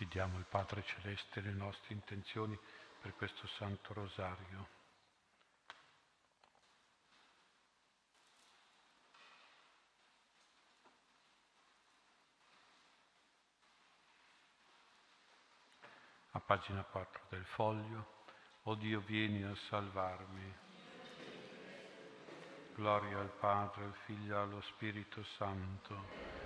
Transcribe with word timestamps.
Affidiamo 0.00 0.36
al 0.36 0.46
Padre 0.48 0.84
Celeste 0.84 1.40
le 1.40 1.50
nostre 1.50 1.92
intenzioni 1.92 2.56
per 3.02 3.16
questo 3.16 3.48
Santo 3.48 3.92
Rosario. 3.94 4.68
A 16.30 16.38
pagina 16.38 16.84
4 16.84 17.22
del 17.30 17.44
foglio, 17.46 18.22
O 18.62 18.76
Dio 18.76 19.00
vieni 19.00 19.42
a 19.42 19.56
salvarmi. 19.68 20.54
Gloria 22.76 23.18
al 23.18 23.32
Padre, 23.40 23.82
al 23.82 23.96
Figlio 24.04 24.36
e 24.36 24.38
allo 24.38 24.60
Spirito 24.60 25.24
Santo 25.38 26.37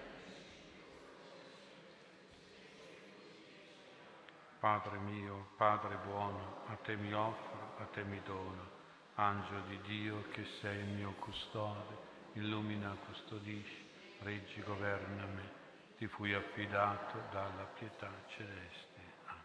Padre 4.63 4.97
mio, 4.99 5.49
Padre 5.57 5.97
buono, 6.05 6.63
a 6.69 6.77
te 6.77 6.95
mi 6.95 7.13
offro, 7.13 7.75
a 7.79 7.85
te 7.87 8.05
mi 8.05 8.23
dono. 8.23 8.71
Angelo 9.17 9.63
di 9.63 9.81
Dio 9.81 10.23
che 10.31 10.45
sei 10.61 10.79
il 10.79 10.95
mio 10.95 11.11
custode, 11.15 11.97
illumina, 12.35 12.97
custodisci, 13.05 13.91
reggi, 14.21 14.63
governa 14.63 15.27
me. 15.27 15.53
Ti 15.97 16.07
fui 16.07 16.33
affidato 16.33 17.25
dalla 17.33 17.65
pietà 17.75 18.09
celeste. 18.29 19.01
Amen. 19.25 19.43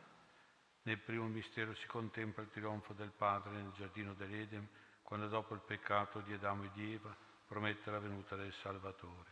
Nel 0.83 0.99
primo 0.99 1.25
mistero 1.25 1.73
si 1.73 1.87
contempla 1.87 2.43
il 2.43 2.51
trionfo 2.51 2.93
del 2.93 3.11
Padre 3.17 3.53
nel 3.53 3.71
giardino 3.71 4.13
dell'Eden, 4.13 4.69
quando 5.01 5.27
dopo 5.29 5.55
il 5.55 5.61
peccato 5.61 6.19
di 6.19 6.33
Adamo 6.33 6.65
e 6.65 6.69
di 6.73 6.93
Eva 6.93 7.15
promette 7.47 7.89
la 7.89 7.97
venuta 7.97 8.35
del 8.35 8.53
Salvatore. 8.61 9.31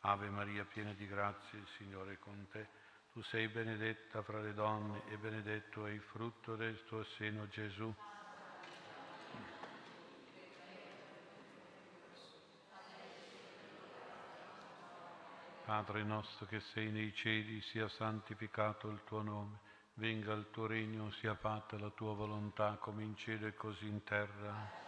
Ave 0.00 0.28
Maria, 0.28 0.66
piena 0.66 0.92
di 0.92 1.06
grazia, 1.06 1.58
il 1.58 1.68
Signore 1.78 2.12
è 2.12 2.18
con 2.18 2.46
te. 2.50 2.80
Tu 3.12 3.20
sei 3.24 3.46
benedetta 3.48 4.22
fra 4.22 4.40
le 4.40 4.54
donne 4.54 5.02
e 5.10 5.18
benedetto 5.18 5.84
è 5.84 5.90
il 5.90 6.00
frutto 6.00 6.56
del 6.56 6.82
tuo 6.86 7.04
seno, 7.04 7.46
Gesù. 7.48 7.92
Padre 15.66 16.02
nostro 16.04 16.46
che 16.46 16.60
sei 16.72 16.90
nei 16.90 17.12
cieli, 17.14 17.60
sia 17.60 17.86
santificato 17.88 18.88
il 18.88 19.02
tuo 19.04 19.20
nome, 19.20 19.58
venga 19.94 20.32
il 20.32 20.46
tuo 20.50 20.66
regno, 20.66 21.10
sia 21.10 21.34
fatta 21.34 21.78
la 21.78 21.90
tua 21.90 22.14
volontà 22.14 22.78
come 22.80 23.02
in 23.02 23.14
cielo 23.16 23.46
e 23.46 23.52
così 23.54 23.88
in 23.88 24.02
terra. 24.04 24.80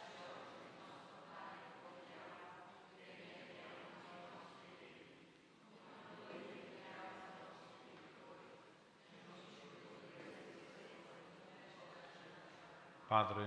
Padre 13.15 13.47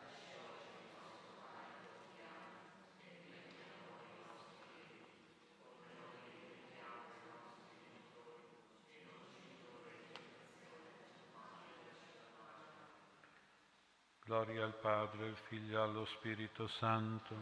Gloria 14.43 14.63
al 14.63 14.73
Padre, 14.73 15.27
al 15.27 15.37
Figlio 15.49 15.77
e 15.77 15.81
allo 15.83 16.05
Spirito 16.17 16.67
Santo. 16.67 17.35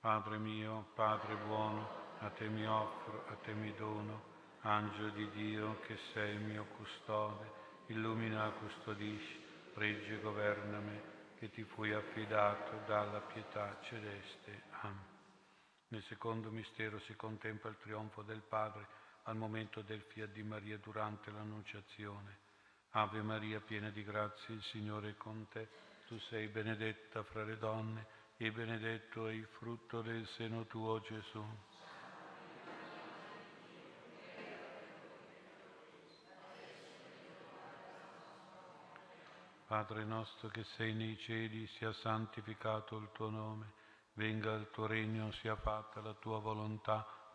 Padre 0.00 0.38
mio, 0.38 0.88
Padre 0.96 1.36
buono, 1.36 1.88
a 2.18 2.30
te 2.30 2.48
mi 2.48 2.66
offro, 2.66 3.24
a 3.28 3.34
te 3.36 3.52
mi 3.52 3.72
dono, 3.76 4.20
angelo 4.62 5.10
di 5.10 5.30
Dio 5.30 5.78
che 5.86 5.96
sei 6.12 6.34
il 6.34 6.40
mio 6.40 6.64
custode, 6.76 7.48
illumina 7.86 8.50
custodisci, 8.58 9.40
reggi 9.74 10.14
e 10.14 10.20
governami, 10.20 11.00
che 11.38 11.50
ti 11.50 11.62
fui 11.62 11.92
affidato 11.92 12.80
dalla 12.84 13.20
pietà 13.20 13.78
celeste. 13.82 14.62
Amen. 14.80 15.06
Nel 15.90 16.02
secondo 16.08 16.50
mistero 16.50 16.98
si 16.98 17.14
contempla 17.14 17.70
il 17.70 17.78
trionfo 17.78 18.22
del 18.22 18.42
Padre 18.42 19.06
al 19.28 19.36
momento 19.36 19.82
del 19.82 20.00
fiat 20.00 20.30
di 20.30 20.42
Maria 20.42 20.78
durante 20.78 21.30
l'Annunciazione. 21.30 22.38
Ave 22.92 23.20
Maria, 23.20 23.60
piena 23.60 23.90
di 23.90 24.02
grazia, 24.02 24.54
il 24.54 24.62
Signore 24.62 25.10
è 25.10 25.16
con 25.16 25.46
te. 25.48 25.68
Tu 26.06 26.18
sei 26.30 26.48
benedetta 26.48 27.22
fra 27.24 27.44
le 27.44 27.58
donne 27.58 28.06
e 28.38 28.50
benedetto 28.50 29.28
è 29.28 29.32
il 29.32 29.46
frutto 29.58 30.00
del 30.00 30.26
seno 30.28 30.64
tuo, 30.66 31.00
Gesù. 31.02 31.44
Padre 39.66 40.04
nostro 40.04 40.48
che 40.48 40.64
sei 40.76 40.94
nei 40.94 41.18
cieli, 41.18 41.66
sia 41.76 41.92
santificato 41.92 42.96
il 42.96 43.10
tuo 43.12 43.28
nome, 43.28 43.72
venga 44.14 44.54
il 44.54 44.70
tuo 44.70 44.86
regno, 44.86 45.30
sia 45.32 45.56
fatta 45.56 46.00
la 46.00 46.14
tua 46.14 46.38
volontà 46.38 47.17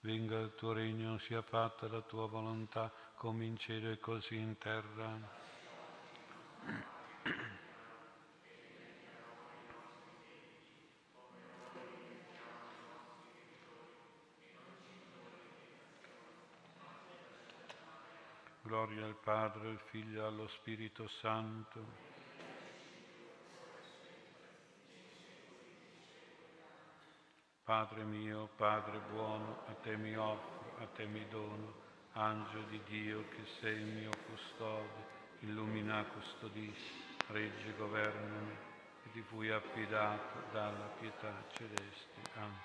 venga 0.00 0.38
il 0.38 0.54
tuo 0.54 0.72
regno, 0.72 1.18
sia 1.18 1.42
fatta 1.42 1.88
la 1.88 2.00
tua 2.02 2.26
volontà, 2.26 2.92
come 3.16 3.44
in 3.44 3.56
cielo 3.58 3.90
e 3.90 3.98
così 3.98 4.36
in 4.36 4.56
terra. 4.58 5.38
Gloria 18.62 19.04
al 19.04 19.16
Padre, 19.16 19.68
al 19.68 19.80
Figlio 19.90 20.22
e 20.22 20.26
allo 20.26 20.48
Spirito 20.48 21.08
Santo 21.20 22.09
Padre 27.70 28.02
mio, 28.02 28.48
Padre 28.56 28.98
buono, 29.12 29.58
a 29.68 29.72
te 29.84 29.96
mi 29.96 30.16
offro, 30.16 30.74
a 30.80 30.86
te 30.96 31.06
mi 31.06 31.24
dono, 31.28 31.72
angelo 32.14 32.64
di 32.68 32.80
Dio 32.88 33.22
che 33.28 33.44
sei 33.60 33.76
il 33.76 33.84
mio 33.84 34.10
custode, 34.26 35.06
illumina, 35.42 36.02
custodisci, 36.02 36.92
reggi, 37.28 37.72
governami, 37.78 38.56
e 39.04 39.12
ti 39.12 39.20
fui 39.20 39.50
affidato 39.50 40.50
dalla 40.50 40.90
pietà 40.98 41.32
celeste. 41.52 42.20
Amen. 42.38 42.58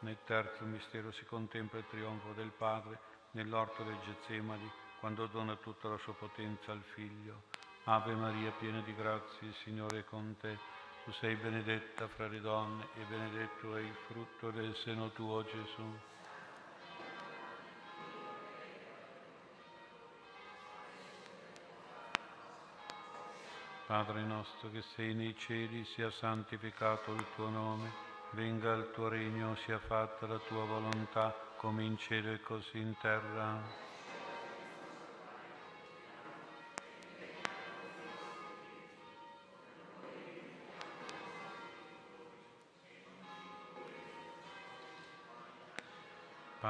Nel 0.00 0.18
terzo 0.26 0.62
mistero 0.66 1.10
si 1.12 1.24
contempla 1.24 1.78
il 1.78 1.86
trionfo 1.88 2.32
del 2.32 2.52
Padre 2.58 2.98
nell'orto 3.30 3.82
del 3.82 3.96
Getsemani, 4.04 4.70
quando 5.00 5.24
dona 5.24 5.56
tutta 5.56 5.88
la 5.88 5.96
sua 5.96 6.12
potenza 6.12 6.70
al 6.70 6.82
Figlio. 6.92 7.44
Ave 7.84 8.14
Maria, 8.14 8.50
piena 8.58 8.82
di 8.82 8.94
grazia, 8.94 9.48
il 9.48 9.54
Signore 9.64 10.00
è 10.00 10.04
con 10.04 10.36
te. 10.38 10.82
Tu 11.04 11.12
sei 11.12 11.34
benedetta 11.34 12.08
fra 12.08 12.28
le 12.28 12.40
donne 12.40 12.88
e 12.94 13.04
benedetto 13.06 13.76
è 13.76 13.80
il 13.80 13.94
frutto 14.06 14.50
del 14.50 14.74
seno 14.74 15.10
tuo, 15.10 15.44
Gesù. 15.44 15.82
Padre 23.86 24.22
nostro 24.22 24.70
che 24.70 24.80
sei 24.94 25.12
nei 25.12 25.36
cieli, 25.36 25.84
sia 25.84 26.10
santificato 26.10 27.12
il 27.12 27.26
tuo 27.34 27.50
nome, 27.50 27.90
venga 28.30 28.72
il 28.72 28.90
tuo 28.94 29.08
regno, 29.08 29.54
sia 29.56 29.78
fatta 29.78 30.26
la 30.26 30.38
tua 30.38 30.64
volontà, 30.64 31.36
come 31.58 31.84
in 31.84 31.98
cielo 31.98 32.32
e 32.32 32.40
così 32.40 32.78
in 32.78 32.96
terra. 32.98 33.93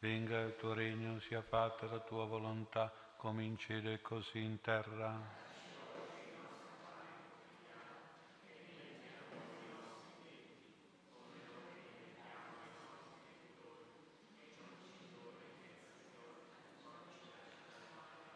Venga 0.00 0.38
il 0.40 0.54
tuo 0.56 0.74
regno, 0.74 1.18
sia 1.20 1.42
fatta 1.42 1.86
la 1.86 1.98
tua 1.98 2.24
volontà, 2.24 2.92
come 3.16 3.42
in 3.42 3.58
cielo 3.58 3.90
e 3.90 4.00
così 4.00 4.38
in 4.38 4.60
terra. 4.60 5.46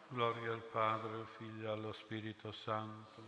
Gloria 0.09 0.51
al 0.51 0.61
Padre, 0.61 1.13
al 1.15 1.27
Figlio 1.37 1.69
e 1.69 1.71
allo 1.71 1.93
Spirito 1.93 2.51
Santo. 2.51 3.21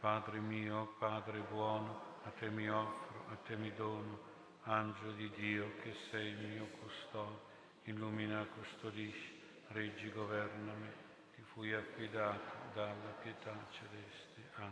Padre 0.00 0.38
mio, 0.38 0.94
Padre 0.98 1.40
buono, 1.50 2.00
a 2.24 2.30
te 2.30 2.48
mi 2.48 2.68
offro, 2.70 3.11
a 3.32 3.36
te 3.46 3.56
mi 3.56 3.72
dono, 3.72 4.20
angelo 4.64 5.12
di 5.12 5.30
Dio 5.30 5.72
che 5.80 5.94
sei 6.10 6.28
il 6.28 6.38
mio 6.38 6.66
custode, 6.78 7.40
illumina, 7.84 8.44
custodisci, 8.44 9.40
reggi, 9.68 10.10
governami, 10.10 10.90
ti 11.34 11.40
fui 11.52 11.72
affidato 11.72 12.74
dalla 12.74 13.10
pietà 13.22 13.56
celeste. 13.70 14.50
Ah. 14.56 14.70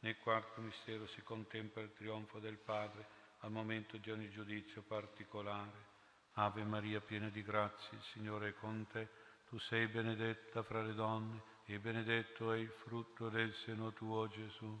Nel 0.00 0.16
quarto 0.18 0.60
mistero 0.60 1.06
si 1.08 1.22
contempla 1.22 1.82
il 1.82 1.92
trionfo 1.94 2.38
del 2.38 2.58
Padre 2.58 3.04
al 3.40 3.50
momento 3.50 3.96
di 3.96 4.10
ogni 4.12 4.30
giudizio 4.30 4.82
particolare. 4.82 5.88
Ave 6.34 6.62
Maria, 6.62 7.00
piena 7.00 7.28
di 7.28 7.42
grazia, 7.42 7.98
il 7.98 8.04
Signore 8.12 8.50
è 8.50 8.54
con 8.54 8.86
te. 8.92 9.08
Tu 9.48 9.58
sei 9.58 9.88
benedetta 9.88 10.62
fra 10.62 10.80
le 10.80 10.94
donne 10.94 11.42
e 11.64 11.80
benedetto 11.80 12.52
è 12.52 12.58
il 12.58 12.70
frutto 12.84 13.28
del 13.28 13.52
seno 13.64 13.92
tuo, 13.92 14.28
Gesù. 14.28 14.80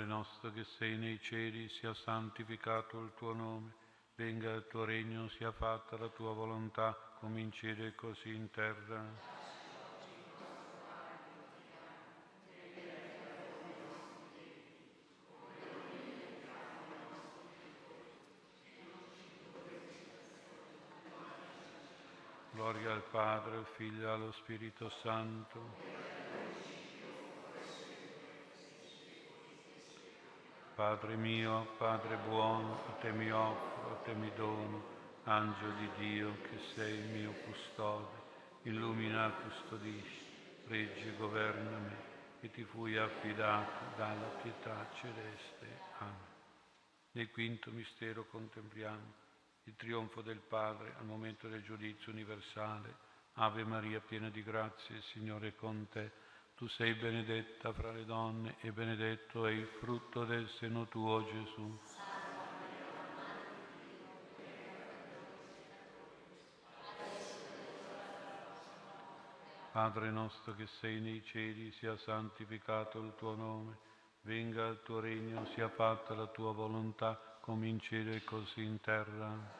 Padre 0.00 0.06
nostro 0.06 0.52
che 0.52 0.64
sei 0.78 0.96
nei 0.96 1.20
cieli, 1.20 1.68
sia 1.68 1.92
santificato 1.92 3.02
il 3.02 3.12
tuo 3.18 3.34
nome 3.34 3.72
venga 4.16 4.52
il 4.52 4.66
tuo 4.68 4.84
regno, 4.84 5.28
sia 5.36 5.52
fatta 5.52 5.98
la 5.98 6.08
tua 6.08 6.32
volontà, 6.32 6.96
come 7.18 7.40
in 7.40 7.52
cielo 7.52 7.84
e 7.84 7.94
così 7.94 8.34
in 8.34 8.50
terra. 8.50 9.04
Gloria 22.52 22.92
al 22.92 23.02
Padre, 23.10 23.56
al 23.56 23.66
Figlio 23.76 24.06
e 24.06 24.10
allo 24.10 24.32
Spirito 24.32 24.90
Santo 25.02 26.19
Padre 30.80 31.14
mio, 31.14 31.74
Padre 31.76 32.16
buono, 32.26 32.80
a 32.88 32.92
te 33.02 33.12
mi 33.12 33.30
offro, 33.30 33.90
a 33.90 34.02
te 34.02 34.14
mi 34.14 34.32
dono, 34.34 34.82
angelo 35.24 35.74
di 35.74 35.90
Dio 35.98 36.40
che 36.40 36.58
sei 36.74 37.00
il 37.00 37.08
mio 37.10 37.32
custode, 37.44 38.08
illumina, 38.62 39.30
custodisci, 39.30 40.24
reggi, 40.68 41.14
governami, 41.18 41.94
che 42.40 42.50
ti 42.50 42.64
fui 42.64 42.96
affidato 42.96 43.94
dalla 43.98 44.28
pietà 44.40 44.88
celeste. 44.94 45.66
Amen. 45.98 46.14
Nel 47.10 47.30
quinto 47.30 47.70
mistero 47.72 48.24
contempliamo 48.30 49.12
il 49.64 49.76
trionfo 49.76 50.22
del 50.22 50.40
Padre 50.40 50.94
al 50.98 51.04
momento 51.04 51.46
del 51.46 51.62
giudizio 51.62 52.10
universale. 52.10 52.94
Ave 53.34 53.64
Maria, 53.64 54.00
piena 54.00 54.30
di 54.30 54.42
grazia, 54.42 54.96
il 54.96 55.04
Signore 55.12 55.48
è 55.48 55.54
con 55.56 55.86
te 55.90 56.10
tu 56.60 56.68
sei 56.68 56.92
benedetta 56.92 57.72
fra 57.72 57.90
le 57.90 58.04
donne 58.04 58.56
e 58.60 58.70
benedetto 58.70 59.46
è 59.46 59.50
il 59.50 59.66
frutto 59.78 60.26
del 60.26 60.46
seno 60.58 60.86
tuo, 60.88 61.24
Gesù. 61.24 61.78
Padre 69.72 70.10
nostro 70.10 70.54
che 70.54 70.66
sei 70.80 71.00
nei 71.00 71.24
cieli, 71.24 71.72
sia 71.78 71.96
santificato 71.96 72.98
il 72.98 73.14
tuo 73.16 73.34
nome, 73.34 73.78
venga 74.20 74.66
il 74.66 74.82
tuo 74.82 75.00
regno, 75.00 75.46
sia 75.54 75.70
fatta 75.70 76.12
la 76.12 76.26
tua 76.26 76.52
volontà, 76.52 77.38
come 77.40 77.68
in 77.68 77.80
cielo 77.80 78.12
e 78.12 78.22
così 78.22 78.62
in 78.62 78.78
terra. 78.82 79.59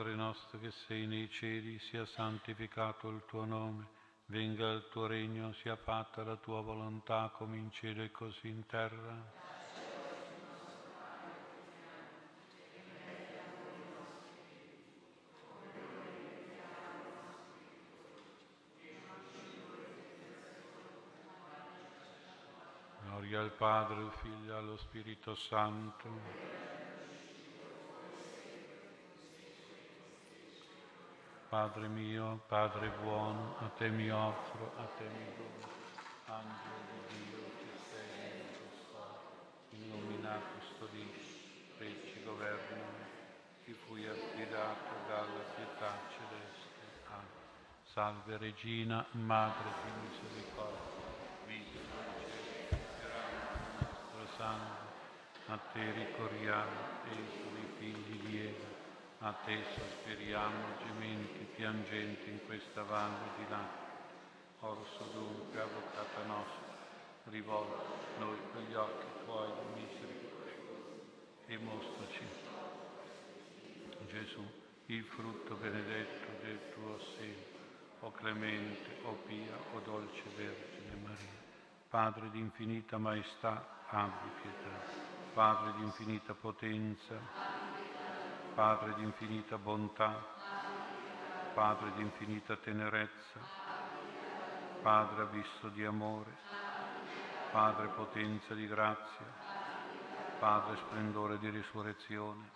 Padre 0.00 0.14
nostro 0.14 0.58
che 0.58 0.70
sei 0.86 1.06
nei 1.06 1.28
cieli, 1.28 1.78
sia 1.78 2.06
santificato 2.06 3.10
il 3.10 3.22
tuo 3.26 3.44
nome, 3.44 3.86
venga 4.28 4.70
il 4.70 4.88
tuo 4.90 5.06
regno, 5.06 5.52
sia 5.60 5.76
fatta 5.76 6.22
la 6.22 6.36
tua 6.36 6.62
volontà 6.62 7.30
come 7.36 7.58
in 7.58 7.70
cielo 7.70 8.02
e 8.02 8.10
così 8.10 8.48
in 8.48 8.64
terra. 8.64 9.22
Gloria 23.04 23.40
al 23.40 23.50
Padre, 23.50 23.96
al 23.96 24.12
Figlio 24.22 24.54
e 24.54 24.56
allo 24.56 24.76
Spirito 24.78 25.34
Santo. 25.34 26.89
Padre 31.50 31.88
mio, 31.88 32.40
Padre 32.46 32.88
buono, 33.02 33.56
a 33.58 33.68
te 33.76 33.88
mi 33.88 34.08
offro, 34.08 34.70
a 34.76 34.86
te 34.96 35.02
mi 35.02 35.26
dono, 35.36 35.66
angelo 36.26 37.02
di 37.10 37.26
Dio 37.26 37.42
che 37.58 37.72
sei 37.90 38.06
nel 38.22 38.46
custode, 38.54 39.74
illumina, 39.74 40.38
custodisci, 40.54 41.74
reggi, 41.78 42.22
governami, 42.24 43.04
ti 43.64 43.72
fui 43.72 44.06
affidato 44.06 44.94
dalla 45.08 45.44
pietà 45.56 45.90
celeste. 46.16 46.86
Amen. 47.08 47.26
Salve 47.82 48.36
Regina, 48.38 49.04
Madre 49.10 49.70
di 49.84 49.90
misericordia 50.06 50.90
sangue, 54.40 54.88
a 55.48 55.58
te 55.72 55.92
ricorriamo, 55.92 57.04
esu 57.10 57.48
i 57.56 57.66
figli 57.78 58.20
di 58.24 58.38
Eva, 58.38 58.79
a 59.22 59.32
te 59.44 59.62
sospiriamo 59.74 60.78
gementi, 60.78 61.46
piangenti 61.54 62.30
in 62.30 62.38
questa 62.46 62.82
valle 62.84 63.28
di 63.36 63.44
lacrime. 63.50 63.88
Orso 64.60 65.04
dunque, 65.12 65.60
avvocata 65.60 66.24
nostra, 66.26 66.74
rivolta 67.24 67.82
noi 68.18 68.38
quegli 68.50 68.74
occhi 68.74 69.06
tuoi 69.24 69.48
di 69.48 69.80
misericordia 69.82 70.28
e 71.46 71.58
mostraci, 71.58 72.24
Gesù, 74.08 74.42
il 74.86 75.04
frutto 75.04 75.54
benedetto 75.54 76.42
del 76.42 76.58
tuo 76.72 76.98
seno, 76.98 77.58
o 78.00 78.12
clemente, 78.12 79.00
o 79.02 79.12
pia, 79.26 79.54
o 79.74 79.80
dolce 79.80 80.22
Vergine 80.34 80.96
Maria, 81.02 81.38
Padre 81.90 82.30
di 82.30 82.38
infinita 82.38 82.96
maestà, 82.96 83.84
abbi 83.88 84.30
pietà. 84.40 85.08
Padre 85.34 85.72
di 85.76 85.82
infinita 85.82 86.34
potenza, 86.34 87.59
Padre 88.54 88.94
di 88.94 89.02
infinita 89.02 89.56
bontà, 89.56 90.14
Padre 91.54 91.92
di 91.92 92.02
infinita 92.02 92.56
tenerezza, 92.56 93.40
Padre 94.82 95.22
abisso 95.22 95.68
di 95.68 95.84
amore, 95.84 96.36
Padre 97.52 97.86
potenza 97.88 98.54
di 98.54 98.66
grazia, 98.66 99.26
Padre 100.38 100.76
splendore 100.76 101.38
di 101.38 101.48
risurrezione, 101.48 102.50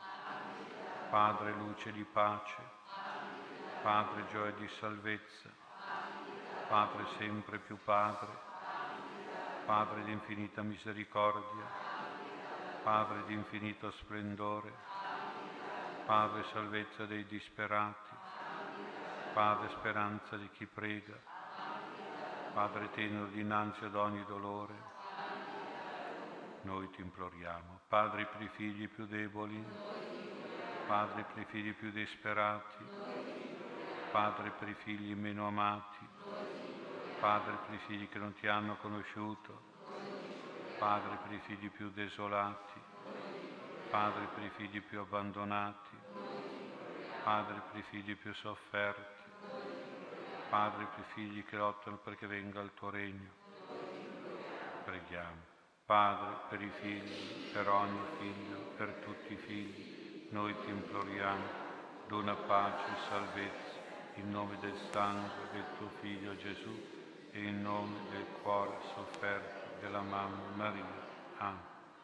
Padre 1.11 1.53
luce 1.53 1.93
di 1.93 2.05
pace, 2.05 2.63
Padre 3.83 4.27
gioia 4.31 4.53
di 4.53 4.69
salvezza, 4.81 5.51
Padre 6.69 7.05
sempre 7.19 7.59
più 7.59 7.79
Padre, 7.85 8.29
Padre 9.67 10.03
di 10.05 10.13
infinita 10.13 10.63
misericordia, 10.63 11.65
Padre 12.83 13.25
di 13.27 13.35
infinito 13.35 13.91
splendore, 13.93 14.73
Padre 16.07 16.45
salvezza 16.53 17.07
dei 17.07 17.25
disperati, 17.25 18.15
Padre 19.33 19.71
speranza 19.79 20.37
di 20.37 20.51
chi 20.51 20.67
prega, 20.67 21.19
Padre 22.53 22.91
tenero 22.91 23.27
dinanzi 23.27 23.85
ad 23.85 23.95
ogni 23.95 24.23
dolore, 24.27 24.75
noi 26.63 26.91
ti 26.91 27.01
imploriamo. 27.01 27.81
Padre 27.89 28.27
per 28.27 28.43
i 28.43 28.49
figli 28.49 28.87
più 28.89 29.07
deboli, 29.07 29.65
Padre 30.87 31.25
per 31.25 31.43
i 31.43 31.47
figli 31.47 31.73
più 31.73 31.91
disperati, 31.91 32.85
Padre 34.11 34.51
per 34.59 34.69
i 34.69 34.75
figli 34.75 35.15
meno 35.15 35.47
amati, 35.47 36.07
Padre 37.19 37.57
per 37.65 37.75
i 37.77 37.79
figli 37.87 38.09
che 38.11 38.19
non 38.19 38.35
ti 38.35 38.47
hanno 38.47 38.77
conosciuto, 38.77 39.73
Padre 40.79 41.17
per 41.23 41.33
i 41.33 41.41
figli 41.47 41.71
più 41.71 41.91
desolati, 41.93 42.81
Padre 43.95 44.27
per 44.35 44.43
i 44.43 44.51
figli 44.57 44.83
più 44.83 44.99
abbandonati, 44.99 45.97
Padre 47.23 47.63
per 47.71 47.79
i 47.79 47.83
figli 47.83 48.17
più 48.17 48.35
sofferti, 48.35 49.23
Padre 50.49 50.87
per 50.87 50.99
i 50.99 51.13
figli 51.13 51.45
che 51.45 51.55
lottano 51.57 51.99
perché 51.99 52.27
venga 52.27 52.61
il 52.61 52.73
tuo 52.75 52.91
regno. 52.91 53.31
Preghiamo. 54.83 55.43
Padre, 55.87 56.35
per 56.49 56.61
i 56.61 56.71
figli, 56.81 57.53
per 57.53 57.69
ogni 57.69 58.01
figlio, 58.19 58.57
per 58.77 58.89
tutti 59.05 59.33
i 59.33 59.37
figli, 59.37 60.27
noi 60.31 60.57
ti 60.65 60.71
imploriamo, 60.71 61.45
dona 62.09 62.35
pace 62.35 62.87
e 62.87 63.09
salvezza, 63.09 63.79
in 64.15 64.29
nome 64.29 64.59
del 64.59 64.77
sangue 64.91 65.51
del 65.53 65.67
tuo 65.79 65.89
Figlio 66.01 66.35
Gesù 66.35 66.85
e 67.31 67.41
in 67.41 67.63
nome 67.63 67.95
del 68.11 68.27
cuore 68.43 68.77
sofferto 68.93 69.79
della 69.79 70.01
mamma 70.01 70.51
Maria. 70.57 70.85
Amen. 71.39 71.74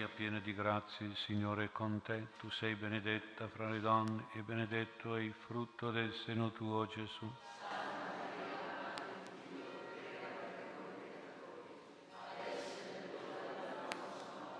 Maria, 0.00 0.16
piena 0.16 0.38
di 0.38 0.54
grazia, 0.54 1.04
il 1.04 1.16
Signore 1.26 1.64
è 1.64 1.72
con 1.72 2.00
te. 2.02 2.28
Tu 2.38 2.48
sei 2.52 2.74
benedetta 2.74 3.48
fra 3.48 3.68
le 3.68 3.80
donne 3.80 4.28
e 4.32 4.40
benedetto 4.40 5.14
è 5.14 5.20
il 5.20 5.34
frutto 5.46 5.90
del 5.90 6.10
seno 6.24 6.50
tuo, 6.52 6.86
Gesù. 6.86 7.30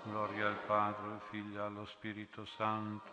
Gloria 0.03 0.47
al 0.47 0.59
Padre, 0.67 1.11
al 1.11 1.21
Figlio 1.31 1.65
allo 1.65 1.85
Spirito 1.87 2.45
Santo. 2.57 3.09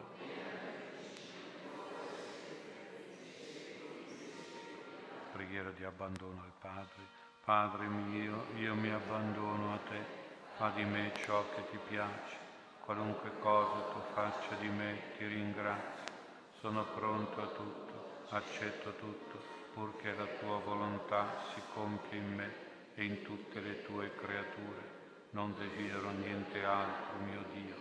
Preghiera 5.32 5.70
di 5.70 5.84
abbandono 5.84 6.42
al 6.42 6.52
Padre. 6.60 7.16
Padre 7.42 7.86
mio, 7.86 8.44
io 8.56 8.74
mi 8.74 8.90
abbandono 8.90 9.72
a 9.72 9.78
te 9.88 10.27
fa 10.58 10.70
di 10.70 10.82
me 10.82 11.12
ciò 11.24 11.44
che 11.54 11.70
ti 11.70 11.78
piace, 11.88 12.36
qualunque 12.80 13.30
cosa 13.38 13.92
tu 13.92 14.00
faccia 14.12 14.56
di 14.58 14.66
me 14.66 15.14
ti 15.16 15.24
ringrazio, 15.24 16.12
sono 16.58 16.84
pronto 16.96 17.40
a 17.40 17.46
tutto, 17.46 18.24
accetto 18.30 18.92
tutto, 18.96 19.40
purché 19.72 20.12
la 20.16 20.26
tua 20.40 20.58
volontà 20.58 21.44
si 21.54 21.62
compia 21.72 22.18
in 22.18 22.34
me 22.34 22.52
e 22.96 23.04
in 23.04 23.22
tutte 23.22 23.60
le 23.60 23.84
tue 23.84 24.12
creature. 24.16 24.96
Non 25.30 25.54
desidero 25.56 26.10
niente 26.10 26.64
altro, 26.64 27.18
mio 27.24 27.44
Dio, 27.52 27.76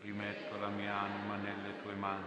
rimetto 0.00 0.58
la 0.58 0.68
mia 0.68 1.02
anima 1.02 1.36
nelle 1.36 1.80
tue 1.80 1.94
mani, 1.94 2.26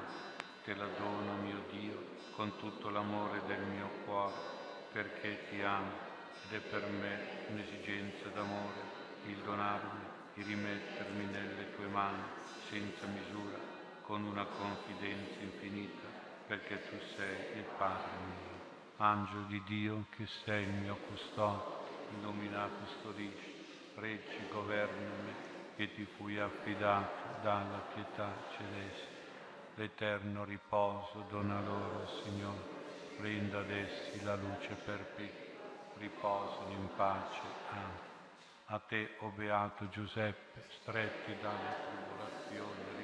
te 0.64 0.76
la 0.76 0.88
dono, 0.98 1.42
mio 1.44 1.64
Dio, 1.72 2.16
con 2.38 2.56
tutto 2.56 2.90
l'amore 2.90 3.42
del 3.48 3.64
mio 3.64 3.90
cuore, 4.06 4.34
perché 4.94 5.50
ti 5.50 5.62
amo 5.62 5.92
ed 6.48 6.54
è 6.56 6.62
per 6.70 6.88
me 6.88 7.20
un'esigenza 7.50 8.30
d'amore 8.30 8.89
donarmi, 9.44 10.06
il 10.36 10.46
rimettermi 10.46 11.26
nelle 11.26 11.76
tue 11.76 11.88
mani 11.88 12.24
senza 12.70 13.06
misura, 13.08 13.58
con 14.06 14.24
una 14.24 14.46
confidenza 14.46 15.42
infinita, 15.42 16.08
perché 16.48 16.80
tu 16.90 16.96
sei 17.16 17.58
il 17.58 17.66
Padre 17.78 18.12
mio. 18.26 18.58
Angelo 18.98 19.44
di 19.48 19.62
Dio 19.68 20.06
che 20.16 20.26
sei 20.44 20.64
il 20.64 20.74
mio 20.82 20.98
custode, 21.08 21.64
illumina, 22.18 22.68
custodisci, 22.68 23.52
reggi, 23.96 24.48
governami, 24.52 25.34
che 25.76 25.94
ti 25.94 26.06
fui 26.18 26.38
affidato 26.40 27.42
dalla 27.42 27.82
pietà 27.94 28.30
celeste. 28.58 29.18
L'eterno 29.76 30.44
riposo 30.44 31.24
dona 31.30 31.62
loro, 31.62 32.06
Signore, 32.24 32.78
renda 33.20 33.60
ad 33.60 33.72
essi 33.72 34.22
la 34.24 34.36
luce 34.36 34.76
perpetua, 34.84 35.48
riposano 36.00 36.72
in 36.72 36.90
pace. 36.98 37.42
Amen. 37.72 38.09
A 38.72 38.78
te, 38.78 39.16
o 39.22 39.26
oh 39.26 39.30
Beato 39.32 39.90
Giuseppe, 39.90 40.64
stretti 40.70 41.36
dalle 41.42 41.74
tribolazioni, 41.88 42.99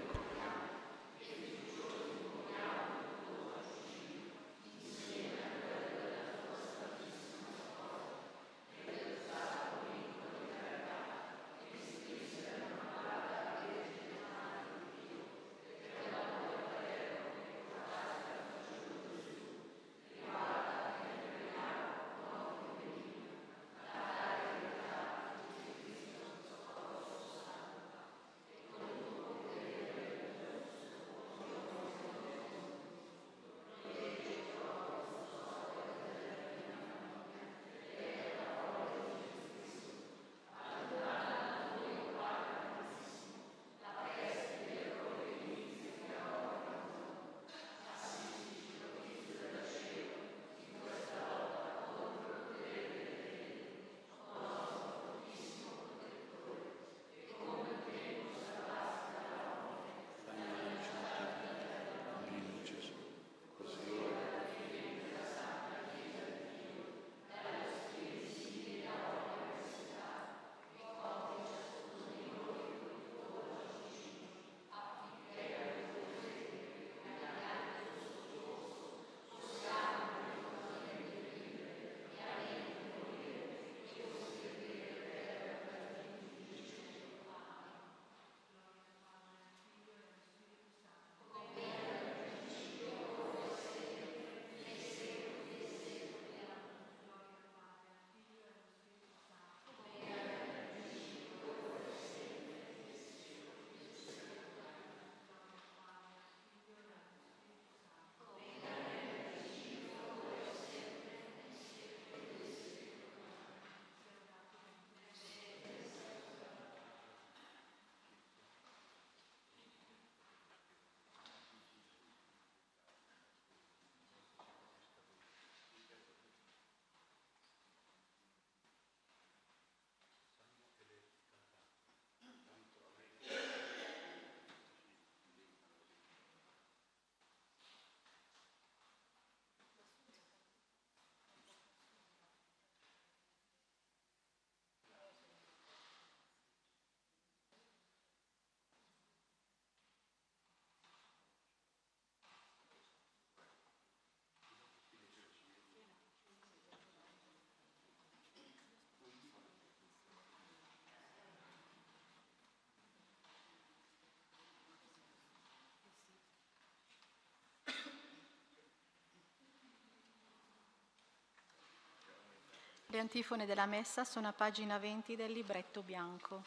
Le 172.95 173.01
antifone 173.01 173.45
della 173.45 173.65
messa 173.65 174.05
sono 174.05 174.29
a 174.29 174.31
pagina 174.31 174.79
20 174.79 175.17
del 175.17 175.33
libretto 175.33 175.83
bianco. 175.83 176.41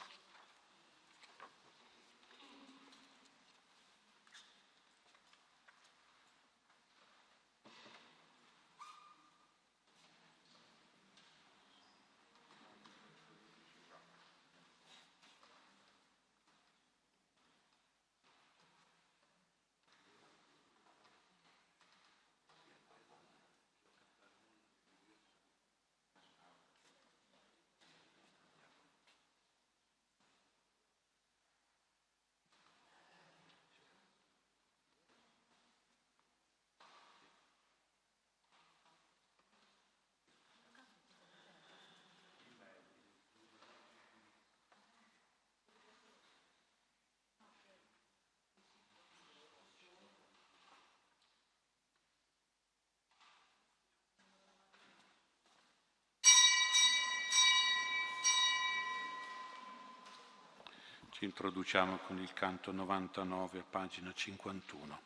Ci 61.19 61.25
introduciamo 61.25 61.99
con 62.07 62.17
il 62.19 62.33
canto 62.33 62.71
99 62.71 63.59
a 63.59 63.65
pagina 63.69 64.13
51. 64.15 65.01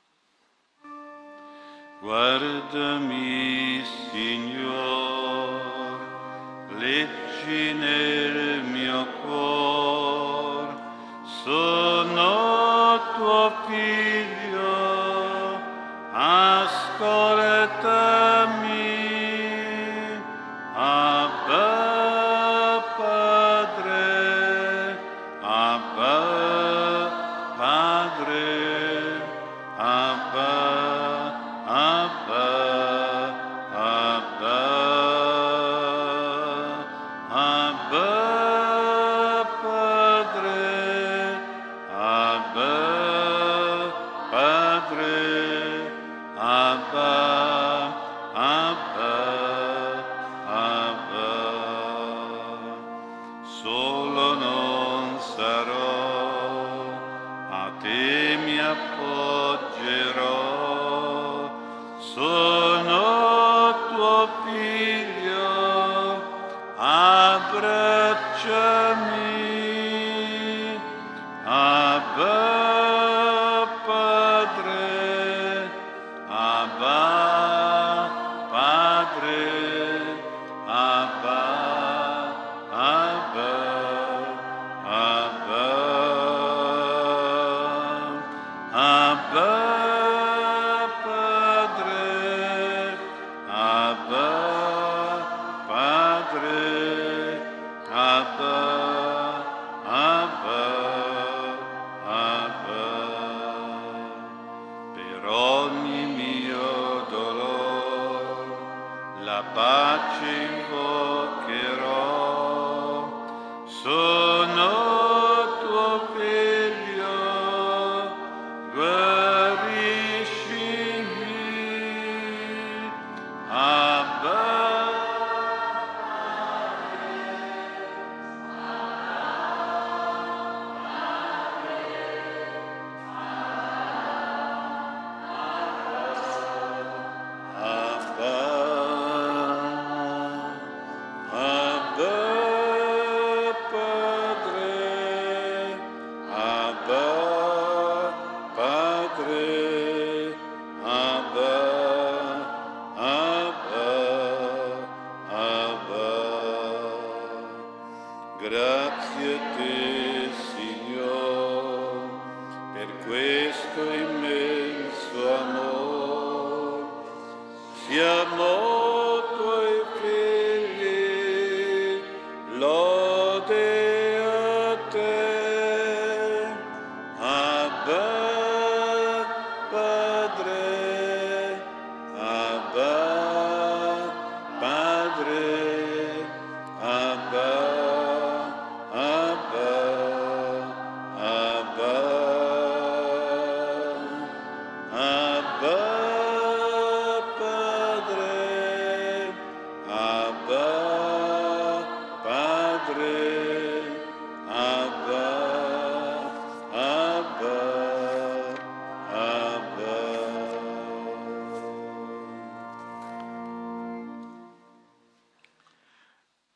Guardami, 2.00 3.82
Signore, 4.10 5.56
leggi 6.76 7.72
nel 7.72 8.62
mio 8.64 9.06
cuore, 9.22 10.76
sono 11.44 13.00
tuo 13.14 13.50
figlio, 13.66 15.60
ascoltami. 16.12 17.51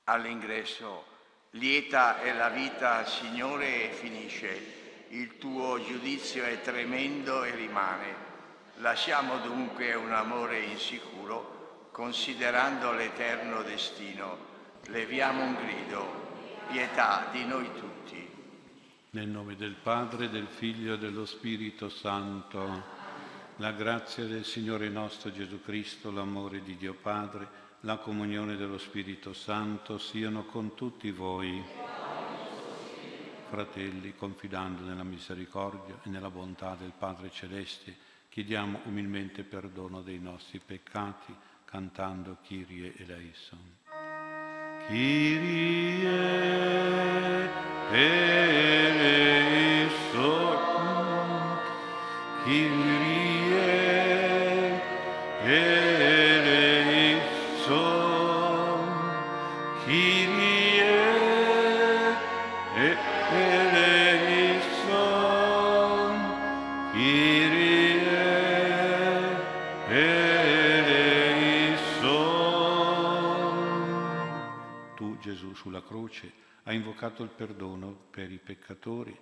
All'ingresso. 0.06 1.04
Lieta 1.50 2.20
è 2.20 2.34
la 2.34 2.48
vita, 2.48 3.04
Signore, 3.06 3.90
e 3.90 3.92
finisce. 3.92 4.74
Il 5.10 5.38
tuo 5.38 5.82
giudizio 5.84 6.44
è 6.44 6.60
tremendo 6.60 7.44
e 7.44 7.54
rimane. 7.54 8.24
Lasciamo 8.78 9.38
dunque 9.38 9.94
un 9.94 10.12
amore 10.12 10.60
insicuro, 10.60 11.88
considerando 11.92 12.92
l'eterno 12.92 13.62
destino. 13.62 14.54
leviamo 14.88 15.42
un 15.42 15.56
grido, 15.56 16.06
pietà 16.68 17.28
di 17.32 17.44
noi 17.44 17.68
tutti. 17.74 18.28
Nel 19.10 19.28
nome 19.28 19.56
del 19.56 19.74
Padre, 19.74 20.28
del 20.28 20.46
Figlio 20.46 20.94
e 20.94 20.98
dello 20.98 21.26
Spirito 21.26 21.88
Santo, 21.88 22.84
la 23.56 23.72
grazia 23.72 24.24
del 24.26 24.44
Signore 24.44 24.88
nostro 24.88 25.32
Gesù 25.32 25.60
Cristo, 25.62 26.12
l'amore 26.12 26.62
di 26.62 26.76
Dio 26.76 26.94
Padre, 26.94 27.64
la 27.86 27.98
comunione 27.98 28.56
dello 28.56 28.78
Spirito 28.78 29.32
Santo 29.32 29.96
siano 29.98 30.44
con 30.44 30.74
tutti 30.74 31.12
voi. 31.12 31.62
Fratelli, 33.48 34.12
confidando 34.16 34.82
nella 34.82 35.04
misericordia 35.04 35.94
e 36.02 36.08
nella 36.08 36.28
bontà 36.28 36.74
del 36.74 36.92
Padre 36.98 37.30
Celeste, 37.30 37.94
chiediamo 38.28 38.80
umilmente 38.86 39.44
perdono 39.44 40.02
dei 40.02 40.18
nostri 40.18 40.58
peccati, 40.58 41.32
cantando 41.64 42.38
Kyrie 42.42 42.92
eleison. 42.96 43.60
Kyrie 44.88 46.10
eleison, 47.92 48.98
Kyrie 52.42 53.35
croce 75.86 76.32
hai 76.64 76.76
invocato 76.76 77.22
il 77.22 77.30
perdono 77.30 77.96
per 78.10 78.30
i 78.32 78.38
peccatori, 78.38 79.16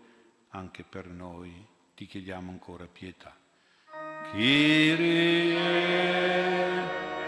anche 0.50 0.82
per 0.82 1.06
noi 1.06 1.52
ti 1.94 2.06
chiediamo 2.06 2.50
ancora 2.50 2.86
pietà. 2.86 3.36
Kyrie 4.32 5.58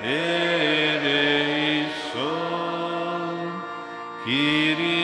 eleison, 0.01 1.23
Kyrie 4.25 4.96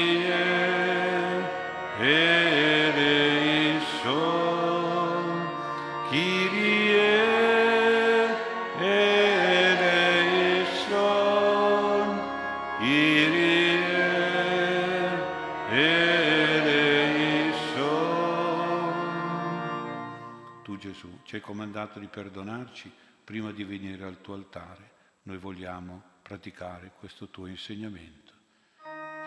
comandato 21.42 21.98
di 21.98 22.06
perdonarci 22.06 22.90
prima 23.22 23.52
di 23.52 23.64
venire 23.64 24.04
al 24.04 24.22
tuo 24.22 24.32
altare. 24.34 24.90
Noi 25.24 25.36
vogliamo 25.36 26.02
praticare 26.22 26.92
questo 26.98 27.28
tuo 27.28 27.46
insegnamento. 27.46 28.32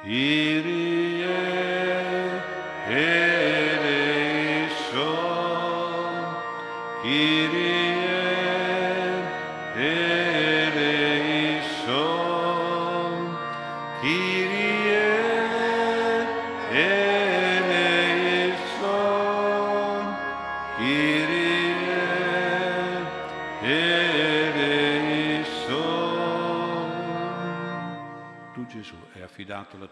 Kyrie 0.02 1.26
eleison, 2.88 4.16
Kyrie 7.02 7.95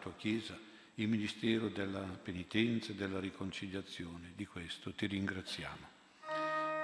tua 0.04 0.14
Chiesa 0.18 0.60
il 0.95 1.08
ministero 1.08 1.70
della 1.70 2.01
penitenza 2.01 2.91
e 2.91 2.95
della 2.95 3.22
riconciliazione. 3.22 4.34
Di 4.36 4.45
questo 4.45 4.91
ti 4.91 5.08
ringraziamo. 5.08 5.91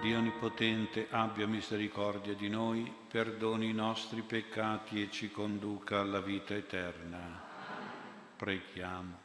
Dio 0.04 0.18
Onnipotente 0.18 1.08
abbia 1.12 1.47
misericordia 1.47 2.34
di 2.34 2.49
noi, 2.49 2.93
perdoni 3.08 3.70
i 3.70 3.74
nostri 3.74 4.22
peccati 4.22 5.01
e 5.01 5.10
ci 5.10 5.32
conduca 5.32 6.01
alla 6.01 6.20
vita 6.20 6.54
eterna. 6.54 7.41
Preghiamo. 8.36 9.18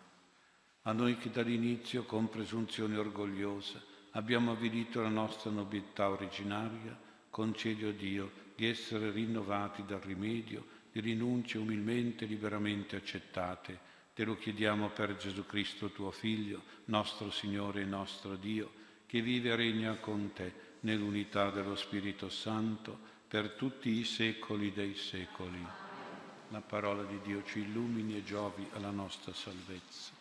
A 0.83 0.93
noi 0.93 1.17
che 1.17 1.33
dall'inizio, 1.33 2.05
con 2.05 2.29
presunzione 2.29 2.97
orgogliosa, 2.97 3.83
abbiamo 4.13 4.53
avvilito 4.53 5.03
la 5.03 5.09
nostra 5.09 5.51
nobiltà 5.51 6.11
originaria, 6.11 6.97
concedi, 7.29 7.85
o 7.85 7.91
Dio, 7.91 8.31
di 8.55 8.69
essere 8.69 9.11
rinnovati 9.11 9.85
dal 9.85 9.99
rimedio 9.99 10.65
di 10.93 11.01
rinunce 11.01 11.59
umilmente 11.59 12.25
e 12.25 12.29
liberamente 12.29 12.95
accettate. 12.95 13.81
Te 14.15 14.23
lo 14.23 14.37
chiediamo 14.37 14.91
per 14.91 15.17
Gesù 15.17 15.45
Cristo, 15.45 15.91
tuo 15.91 16.13
Figlio, 16.13 16.63
nostro 16.85 17.33
Signore 17.33 17.81
e 17.81 17.85
nostro 17.85 18.37
Dio, 18.37 18.87
che 19.07 19.21
vive 19.23 19.49
e 19.51 19.57
regna 19.57 19.97
con 19.97 20.33
te 20.33 20.67
nell'unità 20.81 21.51
dello 21.51 21.77
Spirito 21.77 22.29
Santo 22.29 22.99
per 23.27 23.51
tutti 23.53 23.91
i 23.91 24.05
secoli 24.05 24.73
dei 24.73 24.95
secoli. 24.95 25.67
La 26.49 26.61
parola 26.61 27.03
di 27.03 27.21
Dio 27.21 27.45
ci 27.45 27.61
illumini 27.61 28.17
e 28.17 28.25
giovi 28.25 28.67
alla 28.75 28.91
nostra 28.91 29.33
salvezza. 29.35 30.13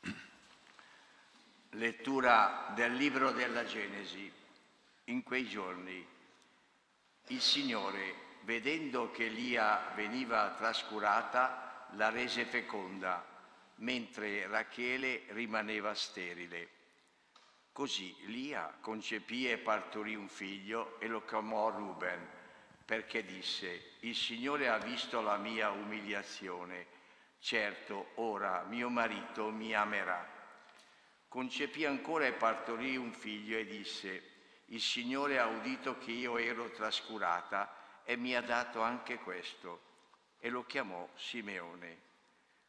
Lettura 1.70 2.72
del 2.74 2.94
libro 2.94 3.32
della 3.32 3.64
Genesi. 3.64 4.30
In 5.06 5.22
quei 5.22 5.46
giorni 5.46 6.06
il 7.28 7.40
Signore, 7.40 8.14
vedendo 8.42 9.10
che 9.10 9.28
Lia 9.28 9.92
veniva 9.94 10.54
trascurata, 10.56 11.88
la 11.96 12.10
rese 12.10 12.44
feconda, 12.44 13.24
mentre 13.76 14.46
Rachele 14.46 15.22
rimaneva 15.28 15.94
sterile. 15.94 16.73
Così 17.74 18.14
Lia 18.26 18.72
concepì 18.80 19.50
e 19.50 19.58
partorì 19.58 20.14
un 20.14 20.28
figlio 20.28 21.00
e 21.00 21.08
lo 21.08 21.24
chiamò 21.24 21.70
Ruben, 21.70 22.24
perché 22.84 23.24
disse, 23.24 23.96
il 24.02 24.14
Signore 24.14 24.68
ha 24.68 24.78
visto 24.78 25.20
la 25.20 25.36
mia 25.38 25.70
umiliazione, 25.70 26.86
certo 27.40 28.12
ora 28.14 28.62
mio 28.68 28.88
marito 28.90 29.50
mi 29.50 29.74
amerà. 29.74 30.24
Concepì 31.26 31.84
ancora 31.84 32.26
e 32.26 32.32
partorì 32.34 32.96
un 32.96 33.12
figlio 33.12 33.58
e 33.58 33.66
disse, 33.66 34.30
il 34.66 34.80
Signore 34.80 35.40
ha 35.40 35.46
udito 35.46 35.98
che 35.98 36.12
io 36.12 36.38
ero 36.38 36.70
trascurata 36.70 38.02
e 38.04 38.14
mi 38.16 38.36
ha 38.36 38.40
dato 38.40 38.82
anche 38.82 39.16
questo. 39.18 39.80
E 40.38 40.48
lo 40.48 40.64
chiamò 40.64 41.08
Simeone. 41.16 42.02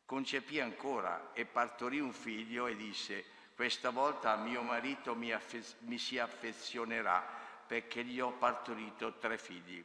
Concepì 0.04 0.60
ancora 0.60 1.30
e 1.34 1.46
partorì 1.46 2.00
un 2.00 2.12
figlio 2.12 2.66
e 2.66 2.76
disse, 2.76 3.34
questa 3.56 3.90
volta 3.90 4.36
mio 4.36 4.62
marito 4.64 5.16
mi, 5.16 5.32
affe- 5.32 5.78
mi 5.80 5.98
si 5.98 6.20
affezionerà 6.20 7.26
perché 7.66 8.04
gli 8.04 8.20
ho 8.20 8.34
partorito 8.34 9.14
tre 9.14 9.38
figli. 9.38 9.84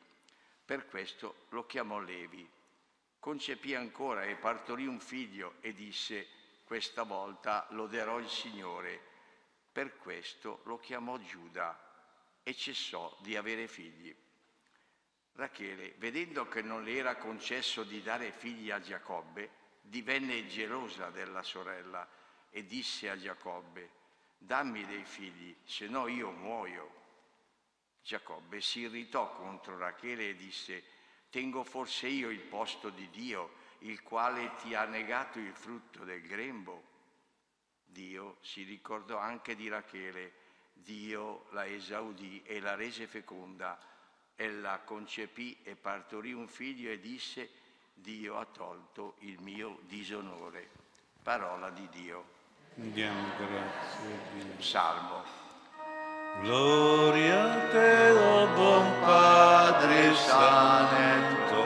Per 0.64 0.88
questo 0.88 1.46
lo 1.50 1.64
chiamò 1.66 2.00
Levi. 2.00 2.48
Concepì 3.20 3.76
ancora 3.76 4.24
e 4.24 4.34
partorì 4.34 4.86
un 4.86 4.98
figlio 4.98 5.54
e 5.60 5.72
disse, 5.72 6.26
questa 6.64 7.04
volta 7.04 7.66
loderò 7.70 8.18
il 8.18 8.28
Signore. 8.28 9.00
Per 9.70 9.98
questo 9.98 10.62
lo 10.64 10.78
chiamò 10.78 11.16
Giuda 11.18 11.78
e 12.42 12.54
cessò 12.54 13.16
di 13.20 13.36
avere 13.36 13.68
figli. 13.68 14.14
Rachele, 15.34 15.94
vedendo 15.98 16.48
che 16.48 16.60
non 16.60 16.82
le 16.82 16.96
era 16.96 17.16
concesso 17.16 17.84
di 17.84 18.02
dare 18.02 18.32
figli 18.32 18.72
a 18.72 18.80
Giacobbe, 18.80 19.50
divenne 19.80 20.46
gelosa 20.48 21.10
della 21.10 21.42
sorella 21.44 22.18
e 22.50 22.66
disse 22.66 23.08
a 23.08 23.16
Giacobbe, 23.16 23.90
dammi 24.38 24.84
dei 24.86 25.04
figli, 25.04 25.54
se 25.64 25.86
no 25.86 26.08
io 26.08 26.30
muoio. 26.30 26.98
Giacobbe 28.02 28.60
si 28.60 28.80
irritò 28.80 29.32
contro 29.34 29.78
Rachele 29.78 30.30
e 30.30 30.34
disse, 30.34 30.82
tengo 31.30 31.62
forse 31.62 32.08
io 32.08 32.30
il 32.30 32.40
posto 32.40 32.90
di 32.90 33.08
Dio, 33.10 33.58
il 33.80 34.02
quale 34.02 34.56
ti 34.56 34.74
ha 34.74 34.84
negato 34.84 35.38
il 35.38 35.54
frutto 35.54 36.04
del 36.04 36.22
grembo? 36.22 36.88
Dio 37.84 38.38
si 38.40 38.62
ricordò 38.64 39.18
anche 39.18 39.54
di 39.54 39.68
Rachele, 39.68 40.32
Dio 40.72 41.46
la 41.50 41.66
esaudì 41.66 42.42
e 42.44 42.60
la 42.60 42.74
rese 42.74 43.06
feconda. 43.06 43.78
Ella 44.34 44.80
concepì 44.80 45.58
e 45.62 45.76
partorì 45.76 46.32
un 46.32 46.48
figlio 46.48 46.90
e 46.90 46.98
disse, 46.98 47.50
Dio 47.92 48.38
ha 48.38 48.46
tolto 48.46 49.16
il 49.20 49.38
mio 49.40 49.80
disonore. 49.82 50.70
Parola 51.22 51.70
di 51.70 51.88
Dio. 51.90 52.38
Diamo 52.82 53.28
grazie. 53.36 54.58
Salmo. 54.58 55.22
Gloria 56.40 57.52
a 57.52 57.68
te, 57.70 58.10
oh 58.10 58.46
buon 58.54 58.86
Padre 59.04 60.14
Santo, 60.14 61.62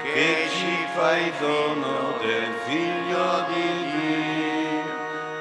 che 0.00 0.46
ci 0.48 0.86
fai 0.94 1.32
dono 1.40 2.18
del 2.20 2.52
Figlio 2.64 3.46
di 3.48 3.66
Dio. 3.90 4.84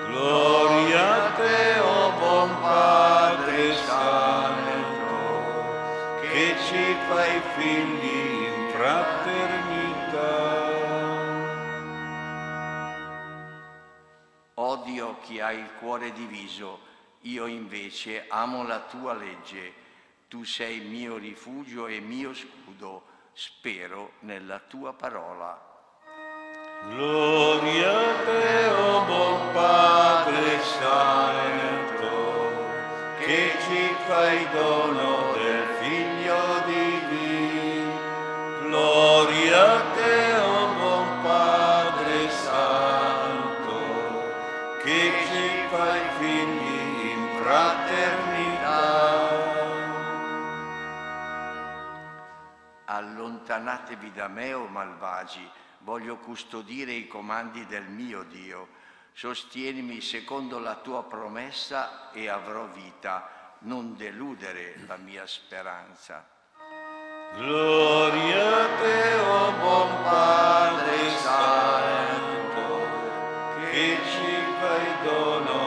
Gloria 0.07 1.25
a 1.25 1.29
te, 1.35 1.79
oh 1.79 2.11
buon 2.17 2.59
Padre 2.61 3.75
Santo, 3.85 5.13
che 6.21 6.55
ci 6.65 6.95
fai 7.07 7.39
figli 7.55 8.45
in 8.45 8.69
fraternità. 8.71 9.20
Chi 15.31 15.39
ha 15.39 15.53
il 15.53 15.69
cuore 15.79 16.11
diviso, 16.11 16.79
io 17.21 17.45
invece 17.45 18.25
amo 18.27 18.63
la 18.67 18.79
tua 18.79 19.13
legge. 19.13 19.79
Tu 20.27 20.43
sei 20.43 20.81
mio 20.81 21.15
rifugio 21.15 21.87
e 21.87 22.01
mio 22.01 22.33
scudo, 22.33 23.03
spero 23.31 24.11
nella 24.19 24.59
tua 24.59 24.91
parola. 24.91 25.57
Gloria 26.89 27.91
a 27.91 28.25
te, 28.25 28.67
oh 28.71 29.05
buon 29.05 29.53
Padre 29.53 30.59
Santo, 30.63 32.09
che 33.19 33.53
ci 33.61 33.95
fai 34.05 34.49
dono 34.51 35.20
Allontanatevi 53.71 54.11
da 54.11 54.27
me, 54.27 54.53
o 54.53 54.67
malvagi, 54.67 55.49
voglio 55.79 56.17
custodire 56.17 56.91
i 56.91 57.07
comandi 57.07 57.65
del 57.67 57.85
mio 57.85 58.23
Dio. 58.23 58.67
Sostienimi 59.13 60.01
secondo 60.01 60.59
la 60.59 60.75
tua 60.75 61.03
promessa 61.03 62.11
e 62.11 62.27
avrò 62.27 62.65
vita, 62.65 63.55
non 63.59 63.95
deludere 63.95 64.75
la 64.87 64.97
mia 64.97 65.25
speranza. 65.25 66.27
Gloria 67.35 68.63
a 68.63 68.67
te, 68.81 69.13
oh 69.19 69.51
buon 69.53 70.03
Padre 70.03 71.09
Santo, 71.17 72.87
che 73.69 73.97
ci 74.03 74.35
fai 74.59 75.03
dono 75.05 75.60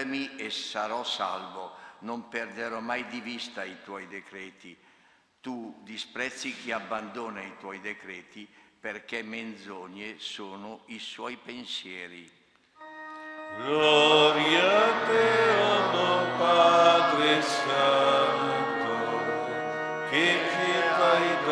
Aiutami 0.00 0.36
e 0.36 0.48
sarò 0.50 1.04
salvo, 1.04 1.72
non 2.00 2.28
perderò 2.28 2.80
mai 2.80 3.06
di 3.08 3.20
vista 3.20 3.64
i 3.64 3.76
tuoi 3.84 4.06
decreti. 4.06 4.74
Tu 5.42 5.78
disprezzi 5.82 6.54
chi 6.54 6.72
abbandona 6.72 7.42
i 7.42 7.52
tuoi 7.58 7.80
decreti 7.80 8.48
perché 8.80 9.22
menzogne 9.22 10.14
sono 10.18 10.84
i 10.86 10.98
suoi 10.98 11.36
pensieri. 11.36 12.30
Gloria 13.58 14.86
a 14.86 15.06
te, 15.06 15.58
oh 15.60 16.38
Padre 16.38 17.42
Santo, 17.42 18.88
che 20.08 20.38
ci 20.50 20.72
fai 20.96 21.44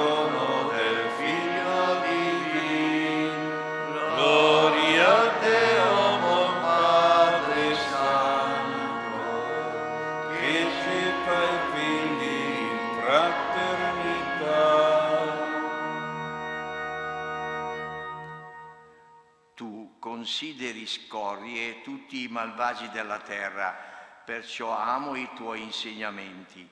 consideri 20.38 20.86
scorie 20.86 21.82
tutti 21.82 22.22
i 22.22 22.28
malvagi 22.28 22.88
della 22.90 23.18
terra, 23.18 23.76
perciò 24.24 24.70
amo 24.70 25.16
i 25.16 25.28
tuoi 25.34 25.62
insegnamenti. 25.62 26.68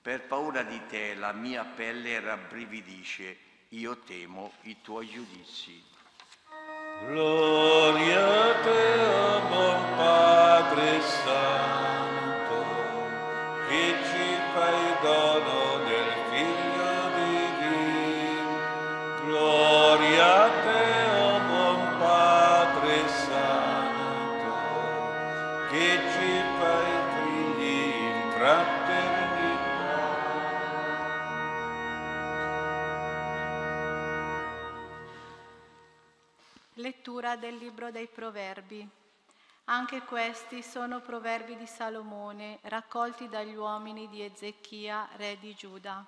Per 0.00 0.22
paura 0.28 0.62
di 0.62 0.80
te 0.86 1.16
la 1.16 1.32
mia 1.32 1.64
pelle 1.64 2.20
rabbrividisce, 2.20 3.36
io 3.70 3.96
temo 4.06 4.52
i 4.62 4.76
tuoi 4.82 5.08
giudizi. 5.08 5.82
Gloria 7.06 8.50
a 8.50 8.60
te, 8.60 9.48
buon 9.48 9.96
Padre 9.96 11.00
Santo, 11.02 11.67
Lettura 37.28 37.36
del 37.36 37.58
libro 37.58 37.90
dei 37.90 38.06
Proverbi. 38.06 38.88
Anche 39.64 40.00
questi 40.02 40.62
sono 40.62 41.00
proverbi 41.00 41.58
di 41.58 41.66
Salomone, 41.66 42.58
raccolti 42.62 43.28
dagli 43.28 43.54
uomini 43.54 44.08
di 44.08 44.22
Ezechia, 44.22 45.06
re 45.16 45.36
di 45.38 45.54
Giuda. 45.54 46.06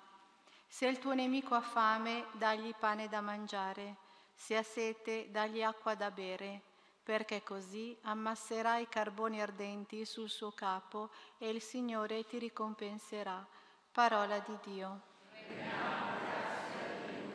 Se 0.66 0.86
il 0.86 0.98
tuo 0.98 1.12
nemico 1.12 1.54
ha 1.54 1.60
fame, 1.60 2.24
dagli 2.32 2.74
pane 2.74 3.10
da 3.10 3.20
mangiare, 3.20 3.96
se 4.34 4.56
ha 4.56 4.62
sete, 4.62 5.30
dagli 5.30 5.62
acqua 5.62 5.94
da 5.94 6.10
bere, 6.10 6.62
perché 7.02 7.42
così 7.42 7.94
ammasserai 8.02 8.88
carboni 8.88 9.42
ardenti 9.42 10.06
sul 10.06 10.30
suo 10.30 10.52
capo 10.52 11.10
e 11.36 11.50
il 11.50 11.60
Signore 11.60 12.24
ti 12.24 12.38
ricompenserà. 12.38 13.44
Parola 13.92 14.38
di 14.38 14.56
Dio. 14.62 15.00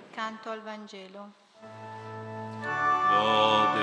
Canto 0.09 0.49
al 0.49 0.61
Vangelo. 0.63 1.43
A 2.67 3.74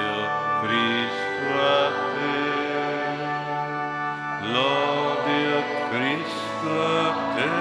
Cristo 0.73 1.53
a 1.61 1.93
te, 2.17 2.41
lode 4.49 5.43
Cristo 5.91 6.71
a 6.81 7.13
te, 7.35 7.53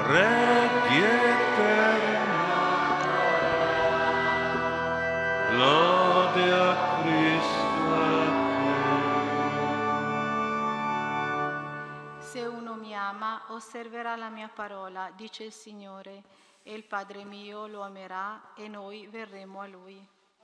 preghi 0.00 0.98
eterna. 1.04 2.46
Lode 5.52 6.46
a 6.50 6.72
Cristo 7.02 7.92
a 7.92 8.16
Se 12.20 12.40
uno 12.40 12.72
mi 12.74 12.94
ama, 12.94 13.42
osserverà 13.48 14.16
la 14.16 14.30
mia 14.30 14.48
parola, 14.48 15.10
dice 15.14 15.44
il 15.44 15.52
Signore, 15.52 16.22
e 16.62 16.72
il 16.72 16.84
Padre 16.84 17.24
mio 17.24 17.66
lo 17.66 17.82
amerà 17.82 18.54
e 18.54 18.66
noi 18.66 19.06
verremo 19.08 19.60
a 19.60 19.66
lui. 19.66 20.16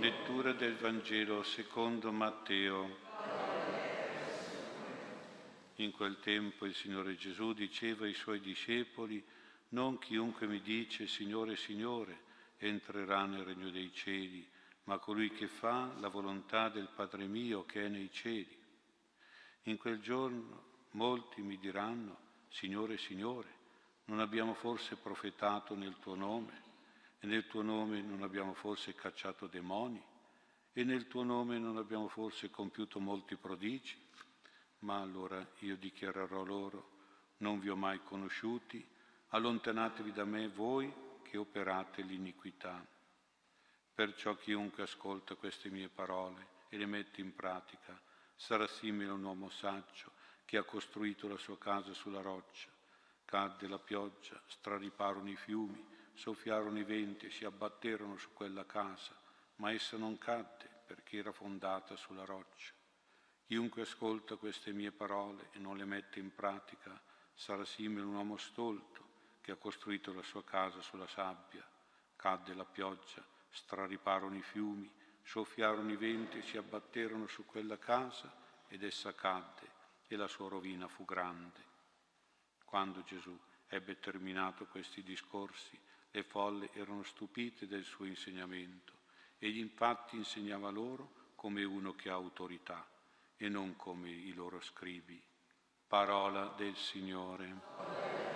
Lettura 0.00 0.52
del 0.52 0.76
Vangelo 0.76 1.42
secondo 1.42 2.10
Matteo. 2.10 2.96
In 5.74 5.90
quel 5.90 6.18
tempo 6.20 6.64
il 6.64 6.74
Signore 6.74 7.16
Gesù 7.16 7.52
diceva 7.52 8.06
ai 8.06 8.14
suoi 8.14 8.40
discepoli, 8.40 9.22
non 9.68 9.98
chiunque 9.98 10.46
mi 10.46 10.62
dice 10.62 11.06
Signore, 11.06 11.54
Signore, 11.56 12.18
entrerà 12.56 13.26
nel 13.26 13.44
regno 13.44 13.68
dei 13.68 13.92
cieli, 13.92 14.48
ma 14.84 14.96
colui 14.96 15.30
che 15.32 15.48
fa 15.48 15.92
la 15.98 16.08
volontà 16.08 16.70
del 16.70 16.88
Padre 16.94 17.26
mio 17.26 17.66
che 17.66 17.84
è 17.84 17.88
nei 17.88 18.10
cieli. 18.10 18.58
In 19.64 19.76
quel 19.76 20.00
giorno 20.00 20.86
molti 20.92 21.42
mi 21.42 21.58
diranno, 21.58 22.16
Signore, 22.48 22.96
Signore, 22.96 23.54
non 24.06 24.20
abbiamo 24.20 24.54
forse 24.54 24.96
profetato 24.96 25.74
nel 25.74 25.98
tuo 26.00 26.14
nome? 26.14 26.69
E 27.20 27.26
nel 27.26 27.46
tuo 27.46 27.62
nome 27.62 28.00
non 28.00 28.22
abbiamo 28.22 28.54
forse 28.54 28.94
cacciato 28.94 29.46
demoni? 29.46 30.02
E 30.72 30.84
nel 30.84 31.06
tuo 31.06 31.22
nome 31.22 31.58
non 31.58 31.76
abbiamo 31.76 32.08
forse 32.08 32.50
compiuto 32.50 32.98
molti 32.98 33.36
prodigi? 33.36 33.96
Ma 34.80 35.00
allora 35.00 35.46
io 35.58 35.76
dichiarerò 35.76 36.42
loro, 36.42 36.98
non 37.38 37.60
vi 37.60 37.68
ho 37.68 37.76
mai 37.76 38.02
conosciuti, 38.02 38.84
allontanatevi 39.28 40.12
da 40.12 40.24
me 40.24 40.48
voi 40.48 40.92
che 41.22 41.36
operate 41.36 42.02
l'iniquità. 42.02 42.84
Perciò 43.94 44.34
chiunque 44.36 44.84
ascolta 44.84 45.34
queste 45.34 45.68
mie 45.68 45.88
parole 45.88 46.46
e 46.68 46.78
le 46.78 46.86
mette 46.86 47.20
in 47.20 47.34
pratica 47.34 48.00
sarà 48.34 48.66
simile 48.66 49.10
a 49.10 49.14
un 49.14 49.24
uomo 49.24 49.50
saggio 49.50 50.12
che 50.46 50.56
ha 50.56 50.64
costruito 50.64 51.28
la 51.28 51.36
sua 51.36 51.58
casa 51.58 51.92
sulla 51.92 52.22
roccia 52.22 52.78
Cadde 53.30 53.68
la 53.68 53.78
pioggia, 53.78 54.42
strariparono 54.48 55.30
i 55.30 55.36
fiumi, 55.36 55.86
soffiarono 56.14 56.78
i 56.78 56.84
venti 56.84 57.26
e 57.26 57.30
si 57.30 57.44
abbatterono 57.44 58.16
su 58.16 58.32
quella 58.32 58.66
casa, 58.66 59.14
ma 59.56 59.72
essa 59.72 59.96
non 59.96 60.18
cadde 60.18 60.68
perché 60.86 61.18
era 61.18 61.32
fondata 61.32 61.96
sulla 61.96 62.24
roccia. 62.24 62.72
Chiunque 63.46 63.82
ascolta 63.82 64.36
queste 64.36 64.72
mie 64.72 64.92
parole 64.92 65.48
e 65.52 65.58
non 65.58 65.76
le 65.76 65.84
mette 65.84 66.20
in 66.20 66.34
pratica 66.34 67.00
sarà 67.34 67.64
simile 67.64 68.02
a 68.02 68.06
un 68.06 68.14
uomo 68.14 68.36
stolto 68.36 69.08
che 69.40 69.52
ha 69.52 69.56
costruito 69.56 70.12
la 70.12 70.22
sua 70.22 70.44
casa 70.44 70.80
sulla 70.82 71.06
sabbia. 71.08 71.66
Cadde 72.16 72.54
la 72.54 72.64
pioggia, 72.64 73.24
strariparono 73.48 74.36
i 74.36 74.42
fiumi, 74.42 74.90
soffiarono 75.22 75.90
i 75.90 75.96
venti 75.96 76.38
e 76.38 76.42
si 76.42 76.56
abbatterono 76.56 77.26
su 77.26 77.46
quella 77.46 77.78
casa 77.78 78.32
ed 78.68 78.82
essa 78.82 79.14
cadde 79.14 79.68
e 80.06 80.16
la 80.16 80.28
sua 80.28 80.48
rovina 80.48 80.86
fu 80.86 81.04
grande. 81.04 81.64
Quando 82.64 83.02
Gesù 83.02 83.36
ebbe 83.68 83.98
terminato 83.98 84.66
questi 84.66 85.02
discorsi, 85.02 85.78
le 86.12 86.22
folle 86.22 86.70
erano 86.72 87.02
stupite 87.02 87.66
del 87.66 87.84
suo 87.84 88.04
insegnamento. 88.04 88.98
Egli 89.38 89.58
infatti 89.58 90.16
insegnava 90.16 90.70
loro 90.70 91.32
come 91.34 91.64
uno 91.64 91.94
che 91.94 92.10
ha 92.10 92.14
autorità 92.14 92.86
e 93.36 93.48
non 93.48 93.76
come 93.76 94.10
i 94.10 94.32
loro 94.32 94.60
scribi. 94.60 95.22
Parola 95.86 96.52
del 96.56 96.76
Signore. 96.76 98.28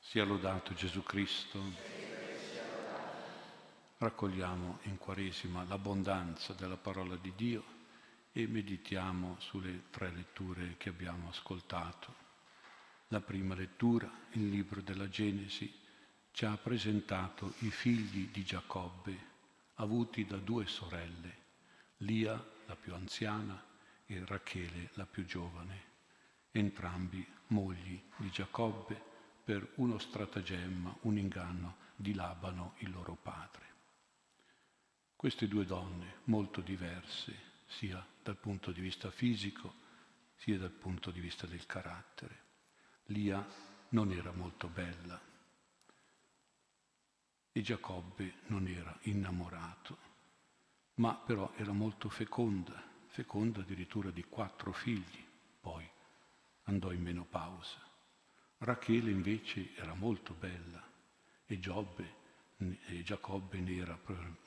Sia 0.00 0.24
lodato 0.24 0.74
Gesù 0.74 1.02
Cristo. 1.04 1.99
Raccogliamo 4.02 4.78
in 4.84 4.96
Quaresima 4.96 5.62
l'abbondanza 5.64 6.54
della 6.54 6.78
parola 6.78 7.16
di 7.16 7.34
Dio 7.36 7.62
e 8.32 8.46
meditiamo 8.46 9.36
sulle 9.40 9.90
tre 9.90 10.10
letture 10.10 10.76
che 10.78 10.88
abbiamo 10.88 11.28
ascoltato. 11.28 12.14
La 13.08 13.20
prima 13.20 13.54
lettura, 13.54 14.10
il 14.30 14.48
libro 14.48 14.80
della 14.80 15.10
Genesi, 15.10 15.70
ci 16.32 16.46
ha 16.46 16.56
presentato 16.56 17.52
i 17.58 17.70
figli 17.70 18.30
di 18.30 18.42
Giacobbe, 18.42 19.18
avuti 19.74 20.24
da 20.24 20.38
due 20.38 20.66
sorelle, 20.66 21.36
Lia, 21.98 22.42
la 22.64 22.76
più 22.76 22.94
anziana, 22.94 23.62
e 24.06 24.24
Rachele, 24.24 24.92
la 24.94 25.04
più 25.04 25.26
giovane, 25.26 25.82
entrambi 26.52 27.22
mogli 27.48 28.02
di 28.16 28.30
Giacobbe 28.30 28.98
per 29.44 29.72
uno 29.74 29.98
stratagemma, 29.98 30.96
un 31.02 31.18
inganno 31.18 31.76
di 31.96 32.14
Labano, 32.14 32.76
il 32.78 32.90
loro 32.90 33.14
padre. 33.14 33.68
Queste 35.20 35.48
due 35.48 35.66
donne, 35.66 36.20
molto 36.24 36.62
diverse, 36.62 37.36
sia 37.66 38.02
dal 38.22 38.38
punto 38.38 38.72
di 38.72 38.80
vista 38.80 39.10
fisico, 39.10 39.74
sia 40.36 40.56
dal 40.56 40.70
punto 40.70 41.10
di 41.10 41.20
vista 41.20 41.46
del 41.46 41.66
carattere. 41.66 42.44
Lia 43.08 43.46
non 43.90 44.12
era 44.12 44.32
molto 44.32 44.68
bella 44.68 45.20
e 47.52 47.60
Giacobbe 47.60 48.36
non 48.46 48.66
era 48.66 48.98
innamorato, 49.02 49.98
ma 50.94 51.14
però 51.16 51.52
era 51.56 51.72
molto 51.72 52.08
feconda, 52.08 52.82
feconda 53.08 53.60
addirittura 53.60 54.10
di 54.10 54.24
quattro 54.24 54.72
figli, 54.72 55.22
poi 55.60 55.86
andò 56.62 56.92
in 56.92 57.02
menopausa. 57.02 57.76
Rachele 58.56 59.10
invece 59.10 59.74
era 59.76 59.92
molto 59.92 60.32
bella 60.32 60.82
e, 61.44 61.58
Giobbe, 61.58 62.19
Giacobbe 63.02 63.58
ne 63.60 63.76
era 63.76 63.98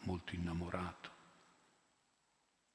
molto 0.01 0.35
innamorato. 0.35 1.11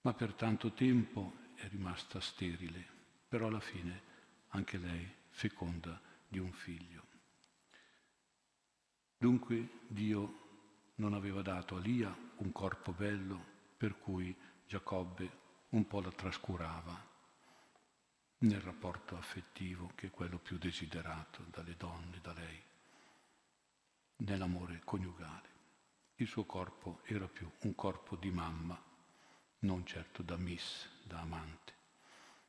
Ma 0.01 0.13
per 0.13 0.35
tanto 0.35 0.73
tempo 0.73 1.47
è 1.55 1.69
rimasta 1.69 2.21
sterile, 2.21 2.85
però 3.29 3.47
alla 3.47 3.61
fine 3.61 4.03
anche 4.49 4.79
lei 4.79 5.09
feconda 5.31 6.01
di 6.27 6.39
un 6.39 6.53
figlio. 6.53 7.07
Dunque 9.17 9.83
Dio 9.87 10.47
non 10.97 11.15
aveva 11.15 11.43
dato 11.43 11.77
a 11.77 11.81
Lia 11.81 12.17
un 12.37 12.51
corpo 12.53 12.93
bello 12.93 13.57
per 13.77 13.99
cui 13.99 14.37
Giacobbe 14.67 15.31
un 15.71 15.87
po' 15.87 16.01
la 16.01 16.11
trascurava 16.11 17.07
nel 18.39 18.61
rapporto 18.61 19.17
affettivo 19.17 19.93
che 19.95 20.09
è 20.09 20.11
quello 20.11 20.39
più 20.39 20.59
desiderato 20.59 21.45
dalle 21.51 21.77
donne, 21.77 22.21
da 22.23 22.33
lei, 22.33 22.63
nell'amore 24.19 24.81
coniugale. 24.85 25.49
Il 26.17 26.27
suo 26.27 26.45
corpo 26.45 27.01
era 27.05 27.29
più 27.29 27.51
un 27.61 27.75
corpo 27.75 28.17
di 28.17 28.31
mamma, 28.31 28.81
non 29.61 29.85
certo 29.87 30.23
da 30.23 30.37
miss, 30.37 30.87
da 31.05 31.21
amante. 31.21 31.75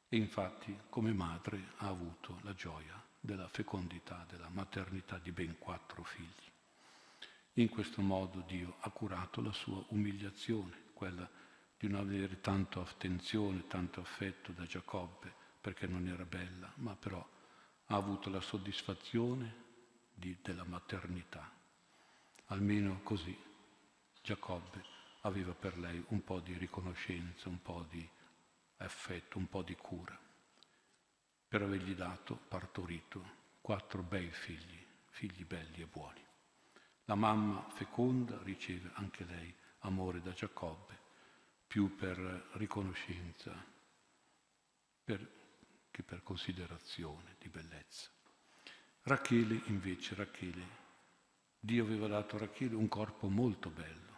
E 0.09 0.17
infatti 0.17 0.75
come 0.89 1.13
madre 1.13 1.73
ha 1.77 1.87
avuto 1.87 2.39
la 2.41 2.53
gioia 2.53 3.01
della 3.19 3.47
fecondità, 3.47 4.25
della 4.27 4.49
maternità 4.49 5.17
di 5.19 5.31
ben 5.31 5.57
quattro 5.57 6.03
figli. 6.03 6.47
In 7.53 7.69
questo 7.69 8.01
modo 8.01 8.41
Dio 8.41 8.77
ha 8.79 8.89
curato 8.89 9.41
la 9.41 9.51
sua 9.51 9.83
umiliazione, 9.89 10.87
quella 10.93 11.29
di 11.77 11.87
non 11.87 12.01
avere 12.01 12.41
tanto 12.41 12.81
attenzione, 12.81 13.67
tanto 13.67 13.99
affetto 14.01 14.51
da 14.51 14.65
Giacobbe, 14.65 15.33
perché 15.61 15.87
non 15.87 16.07
era 16.07 16.25
bella, 16.25 16.71
ma 16.75 16.95
però 16.95 17.25
ha 17.85 17.95
avuto 17.95 18.29
la 18.29 18.41
soddisfazione 18.41 19.67
di, 20.13 20.37
della 20.41 20.63
maternità. 20.63 21.58
Almeno 22.51 23.01
così 23.03 23.37
Giacobbe 24.21 24.83
aveva 25.21 25.53
per 25.53 25.77
lei 25.77 26.03
un 26.09 26.23
po' 26.23 26.39
di 26.39 26.57
riconoscenza, 26.57 27.47
un 27.47 27.61
po' 27.61 27.85
di 27.89 28.07
affetto, 28.77 29.37
un 29.37 29.47
po' 29.47 29.61
di 29.61 29.75
cura, 29.75 30.17
per 31.47 31.61
avergli 31.61 31.93
dato, 31.93 32.35
partorito, 32.35 33.37
quattro 33.61 34.01
bei 34.01 34.31
figli, 34.31 34.83
figli 35.09 35.45
belli 35.45 35.81
e 35.81 35.85
buoni. 35.85 36.25
La 37.05 37.15
mamma 37.15 37.67
feconda 37.69 38.39
riceve 38.41 38.91
anche 38.93 39.25
lei 39.25 39.53
amore 39.79 40.21
da 40.21 40.31
Giacobbe, 40.31 40.97
più 41.67 41.95
per 41.95 42.17
riconoscenza, 42.53 43.53
per 45.03 45.37
che 45.91 46.03
per 46.03 46.23
considerazione 46.23 47.35
di 47.39 47.49
bellezza. 47.49 48.09
Rachele 49.01 49.61
invece, 49.65 50.15
Rachele, 50.15 50.78
Dio 51.61 51.83
aveva 51.83 52.07
dato 52.07 52.37
a 52.37 52.39
Rachele 52.39 52.75
un 52.75 52.87
corpo 52.87 53.27
molto 53.27 53.69
bello, 53.69 54.17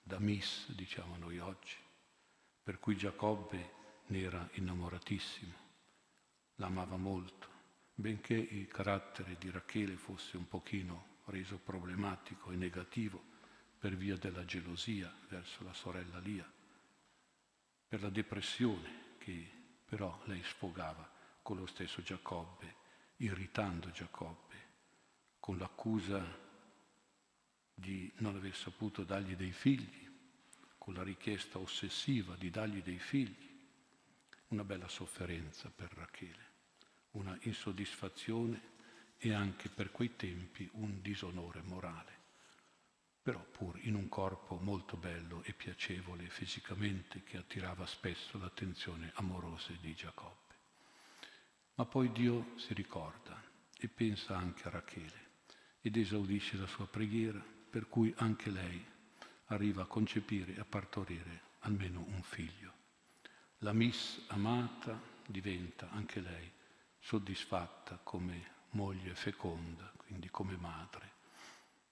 da 0.00 0.18
miss 0.18 0.70
diciamo 0.70 1.16
noi 1.18 1.38
oggi, 1.38 1.76
per 2.62 2.78
cui 2.78 2.96
Giacobbe 2.96 3.72
ne 4.06 4.20
era 4.20 4.48
innamoratissimo, 4.52 5.52
l'amava 6.56 6.96
molto, 6.96 7.48
benché 7.94 8.34
il 8.34 8.66
carattere 8.66 9.36
di 9.38 9.50
Rachele 9.50 9.96
fosse 9.96 10.38
un 10.38 10.48
pochino 10.48 11.18
reso 11.26 11.58
problematico 11.58 12.50
e 12.50 12.56
negativo 12.56 13.22
per 13.78 13.94
via 13.94 14.16
della 14.16 14.46
gelosia 14.46 15.14
verso 15.28 15.62
la 15.64 15.74
sorella 15.74 16.18
Lia, 16.18 16.50
per 17.86 18.00
la 18.00 18.10
depressione 18.10 19.16
che 19.18 19.48
però 19.84 20.18
lei 20.24 20.42
sfogava 20.42 21.08
con 21.42 21.58
lo 21.58 21.66
stesso 21.66 22.00
Giacobbe, 22.00 22.74
irritando 23.16 23.90
Giacobbe, 23.90 24.56
con 25.38 25.58
l'accusa 25.58 26.48
di 27.80 28.12
non 28.18 28.36
aver 28.36 28.54
saputo 28.54 29.02
dargli 29.02 29.34
dei 29.34 29.52
figli, 29.52 30.08
con 30.78 30.94
la 30.94 31.02
richiesta 31.02 31.58
ossessiva 31.58 32.36
di 32.36 32.50
dargli 32.50 32.82
dei 32.82 32.98
figli, 32.98 33.48
una 34.48 34.64
bella 34.64 34.88
sofferenza 34.88 35.70
per 35.74 35.92
Rachele, 35.94 36.48
una 37.12 37.36
insoddisfazione 37.42 38.68
e 39.18 39.32
anche 39.32 39.68
per 39.68 39.90
quei 39.90 40.16
tempi 40.16 40.68
un 40.72 41.00
disonore 41.00 41.62
morale, 41.62 42.18
però 43.22 43.40
pur 43.40 43.78
in 43.82 43.94
un 43.94 44.08
corpo 44.08 44.56
molto 44.56 44.96
bello 44.96 45.42
e 45.44 45.52
piacevole 45.52 46.28
fisicamente 46.28 47.22
che 47.22 47.36
attirava 47.36 47.86
spesso 47.86 48.38
l'attenzione 48.38 49.12
amorosa 49.14 49.72
di 49.80 49.94
Giacobbe. 49.94 50.54
Ma 51.74 51.84
poi 51.84 52.10
Dio 52.12 52.54
si 52.56 52.74
ricorda 52.74 53.42
e 53.78 53.88
pensa 53.88 54.36
anche 54.36 54.66
a 54.68 54.70
Rachele 54.70 55.28
ed 55.80 55.96
esaudisce 55.96 56.56
la 56.56 56.66
sua 56.66 56.86
preghiera, 56.86 57.42
per 57.70 57.88
cui 57.88 58.12
anche 58.18 58.50
lei 58.50 58.84
arriva 59.46 59.82
a 59.82 59.86
concepire 59.86 60.54
e 60.54 60.60
a 60.60 60.64
partorire 60.64 61.48
almeno 61.60 62.04
un 62.08 62.22
figlio. 62.22 62.72
La 63.58 63.72
Miss 63.72 64.24
amata 64.28 65.00
diventa 65.26 65.90
anche 65.90 66.20
lei 66.20 66.50
soddisfatta 66.98 68.00
come 68.02 68.58
moglie 68.70 69.14
feconda, 69.14 69.92
quindi 69.96 70.28
come 70.30 70.56
madre, 70.56 71.12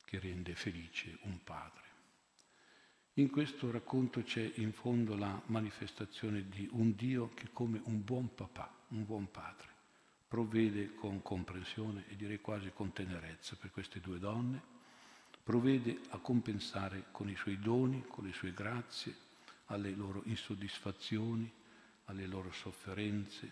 che 0.05 0.19
rende 0.19 0.55
felice 0.55 1.19
un 1.23 1.43
padre. 1.45 1.87
In 3.15 3.31
questo 3.31 3.71
racconto 3.71 4.23
c'è 4.23 4.53
in 4.57 4.73
fondo 4.73 5.17
la 5.17 5.41
manifestazione 5.47 6.49
di 6.49 6.69
un 6.73 6.95
Dio 6.95 7.31
che 7.35 7.49
come 7.53 7.81
un 7.85 8.05
buon 8.05 8.35
papà, 8.35 8.73
un 8.89 9.05
buon 9.05 9.31
padre, 9.31 9.69
provvede 10.29 10.95
con 10.95 11.21
comprensione 11.23 12.05
e 12.09 12.17
direi 12.17 12.41
quasi 12.41 12.71
con 12.73 12.93
tenerezza 12.93 13.57
per 13.57 13.71
queste 13.71 14.01
due 14.01 14.19
donne, 14.19 14.77
provvede 15.49 16.01
a 16.11 16.19
compensare 16.19 17.07
con 17.11 17.31
i 17.31 17.35
suoi 17.35 17.59
doni, 17.59 18.05
con 18.07 18.27
le 18.27 18.35
sue 18.35 18.53
grazie, 18.53 19.17
alle 19.69 19.93
loro 19.93 20.21
insoddisfazioni, 20.27 21.51
alle 22.05 22.27
loro 22.27 22.53
sofferenze 22.53 23.51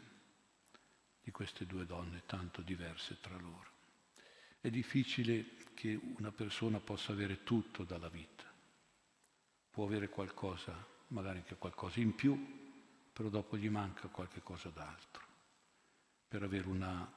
di 1.23 1.31
queste 1.31 1.65
due 1.65 1.87
donne 1.87 2.25
tanto 2.27 2.61
diverse 2.61 3.19
tra 3.19 3.35
loro. 3.39 3.71
È 4.61 4.69
difficile 4.69 5.57
che 5.73 5.99
una 6.19 6.31
persona 6.31 6.81
possa 6.81 7.13
avere 7.13 7.45
tutto 7.45 7.85
dalla 7.85 8.11
vita. 8.11 8.45
Può 9.71 9.87
avere 9.87 10.11
qualcosa, 10.11 10.77
magari 11.09 11.39
anche 11.39 11.57
qualcosa 11.57 11.99
in 11.99 12.15
più, 12.15 13.09
però 13.11 13.31
dopo 13.31 13.57
gli 13.57 13.71
manca 13.71 14.09
qualche 14.09 14.43
cosa 14.43 14.69
d'altro 14.69 15.25
per 16.29 16.43
avere 16.43 16.69
una 16.69 17.11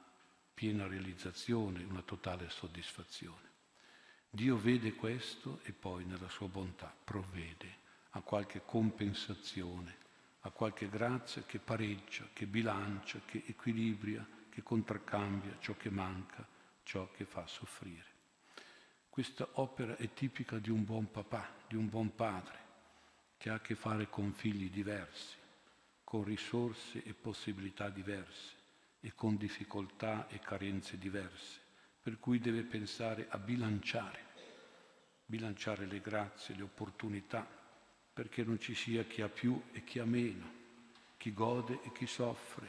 piena 0.54 0.88
realizzazione, 0.88 1.84
una 1.84 2.02
totale 2.02 2.50
soddisfazione. 2.50 3.49
Dio 4.32 4.58
vede 4.58 4.94
questo 4.94 5.60
e 5.64 5.72
poi 5.72 6.06
nella 6.06 6.30
sua 6.30 6.48
bontà 6.48 6.94
provvede 7.04 7.78
a 8.12 8.22
qualche 8.22 8.62
compensazione, 8.64 9.98
a 10.42 10.52
qualche 10.52 10.88
grazia 10.88 11.42
che 11.44 11.58
pareggia, 11.58 12.30
che 12.32 12.46
bilancia, 12.46 13.22
che 13.26 13.44
equilibria, 13.48 14.26
che 14.50 14.62
contraccambia 14.62 15.58
ciò 15.60 15.76
che 15.76 15.90
manca, 15.90 16.48
ciò 16.84 17.10
che 17.12 17.26
fa 17.26 17.46
soffrire. 17.48 18.06
Questa 19.10 19.48
opera 19.54 19.98
è 19.98 20.14
tipica 20.14 20.60
di 20.60 20.70
un 20.70 20.84
buon 20.84 21.10
papà, 21.10 21.52
di 21.68 21.76
un 21.76 21.90
buon 21.90 22.14
padre, 22.14 22.58
che 23.38 23.50
ha 23.50 23.56
a 23.56 23.62
che 23.62 23.74
fare 23.74 24.10
con 24.10 24.32
figli 24.32 24.70
diversi, 24.70 25.38
con 26.04 26.24
risorse 26.24 27.04
e 27.04 27.14
possibilità 27.14 27.90
diverse 27.90 28.54
e 29.00 29.14
con 29.16 29.38
difficoltà 29.38 30.28
e 30.28 30.40
carenze 30.40 30.98
diverse, 30.98 31.60
per 32.10 32.18
cui 32.18 32.40
deve 32.40 32.64
pensare 32.64 33.28
a 33.30 33.38
bilanciare, 33.38 34.20
bilanciare 35.28 35.86
le 35.86 36.02
grazie, 36.02 36.56
le 36.56 36.64
opportunità, 36.64 37.48
perché 38.12 38.44
non 38.44 38.60
ci 38.60 38.74
sia 38.74 39.04
chi 39.04 39.22
ha 39.22 39.30
più 39.30 39.62
e 39.74 39.84
chi 39.84 40.00
ha 40.00 40.06
meno, 40.06 40.52
chi 41.18 41.32
gode 41.32 41.82
e 41.84 41.92
chi 41.92 42.08
soffre, 42.08 42.68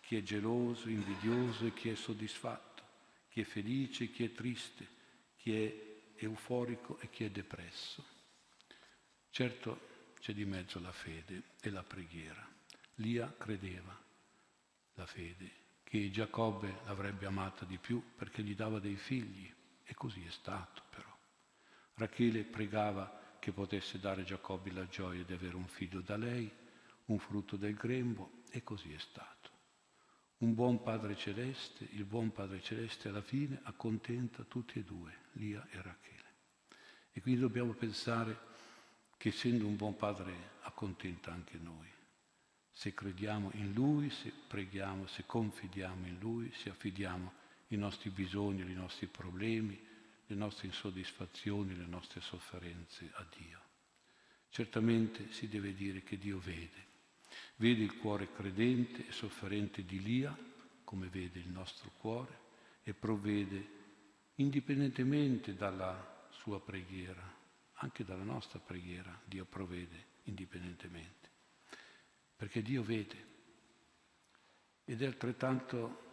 chi 0.00 0.14
è 0.14 0.22
geloso, 0.22 0.88
invidioso 0.88 1.66
e 1.66 1.74
chi 1.74 1.88
è 1.88 1.96
soddisfatto, 1.96 2.84
chi 3.30 3.40
è 3.40 3.44
felice 3.44 4.04
e 4.04 4.12
chi 4.12 4.22
è 4.22 4.32
triste, 4.32 4.86
chi 5.34 5.60
è 5.60 6.12
euforico 6.14 7.00
e 7.00 7.10
chi 7.10 7.24
è 7.24 7.30
depresso. 7.30 8.04
Certo 9.28 10.12
c'è 10.20 10.32
di 10.32 10.44
mezzo 10.44 10.78
la 10.78 10.92
fede 10.92 11.42
e 11.60 11.70
la 11.70 11.82
preghiera. 11.82 12.48
Lia 12.96 13.34
credeva, 13.36 14.00
la 14.94 15.06
fede, 15.06 15.57
che 15.88 16.10
Giacobbe 16.10 16.80
l'avrebbe 16.84 17.24
amata 17.24 17.64
di 17.64 17.78
più 17.78 18.02
perché 18.14 18.42
gli 18.42 18.54
dava 18.54 18.78
dei 18.78 18.96
figli 18.96 19.50
e 19.82 19.94
così 19.94 20.22
è 20.22 20.30
stato 20.30 20.82
però. 20.90 21.16
Rachele 21.94 22.44
pregava 22.44 23.36
che 23.38 23.52
potesse 23.52 23.98
dare 23.98 24.22
Giacobbe 24.22 24.70
la 24.70 24.86
gioia 24.86 25.24
di 25.24 25.32
avere 25.32 25.56
un 25.56 25.66
figlio 25.66 26.02
da 26.02 26.18
lei, 26.18 26.52
un 27.06 27.18
frutto 27.18 27.56
del 27.56 27.72
grembo 27.72 28.42
e 28.50 28.62
così 28.62 28.92
è 28.92 28.98
stato. 28.98 29.48
Un 30.40 30.52
buon 30.52 30.82
Padre 30.82 31.16
Celeste, 31.16 31.88
il 31.92 32.04
buon 32.04 32.32
Padre 32.32 32.60
Celeste 32.60 33.08
alla 33.08 33.22
fine 33.22 33.58
accontenta 33.62 34.44
tutti 34.44 34.78
e 34.78 34.84
due, 34.84 35.16
Lia 35.32 35.66
e 35.70 35.80
Rachele. 35.80 36.34
E 37.12 37.22
quindi 37.22 37.40
dobbiamo 37.40 37.72
pensare 37.72 38.38
che 39.16 39.30
essendo 39.30 39.66
un 39.66 39.76
buon 39.76 39.96
Padre 39.96 40.50
accontenta 40.60 41.32
anche 41.32 41.56
noi 41.56 41.96
se 42.78 42.94
crediamo 42.94 43.50
in 43.54 43.72
Lui, 43.72 44.08
se 44.08 44.32
preghiamo, 44.46 45.08
se 45.08 45.24
confidiamo 45.26 46.06
in 46.06 46.16
Lui, 46.20 46.48
se 46.54 46.70
affidiamo 46.70 47.32
i 47.68 47.76
nostri 47.76 48.08
bisogni, 48.08 48.60
i 48.60 48.72
nostri 48.72 49.08
problemi, 49.08 49.76
le 50.26 50.36
nostre 50.36 50.68
insoddisfazioni, 50.68 51.74
le 51.74 51.86
nostre 51.86 52.20
sofferenze 52.20 53.10
a 53.14 53.26
Dio. 53.36 53.60
Certamente 54.50 55.32
si 55.32 55.48
deve 55.48 55.74
dire 55.74 56.04
che 56.04 56.18
Dio 56.18 56.38
vede, 56.38 56.86
vede 57.56 57.82
il 57.82 57.96
cuore 57.96 58.32
credente 58.32 59.08
e 59.08 59.10
sofferente 59.10 59.84
di 59.84 60.00
Lia, 60.00 60.38
come 60.84 61.08
vede 61.08 61.40
il 61.40 61.48
nostro 61.48 61.90
cuore, 61.98 62.38
e 62.84 62.94
provvede 62.94 63.70
indipendentemente 64.36 65.56
dalla 65.56 66.28
sua 66.30 66.60
preghiera, 66.60 67.28
anche 67.80 68.04
dalla 68.04 68.22
nostra 68.22 68.60
preghiera, 68.60 69.20
Dio 69.24 69.44
provvede 69.46 70.04
indipendentemente 70.26 71.17
perché 72.38 72.62
Dio 72.62 72.84
vede. 72.84 73.26
Ed 74.84 75.02
è 75.02 75.06
altrettanto, 75.06 76.04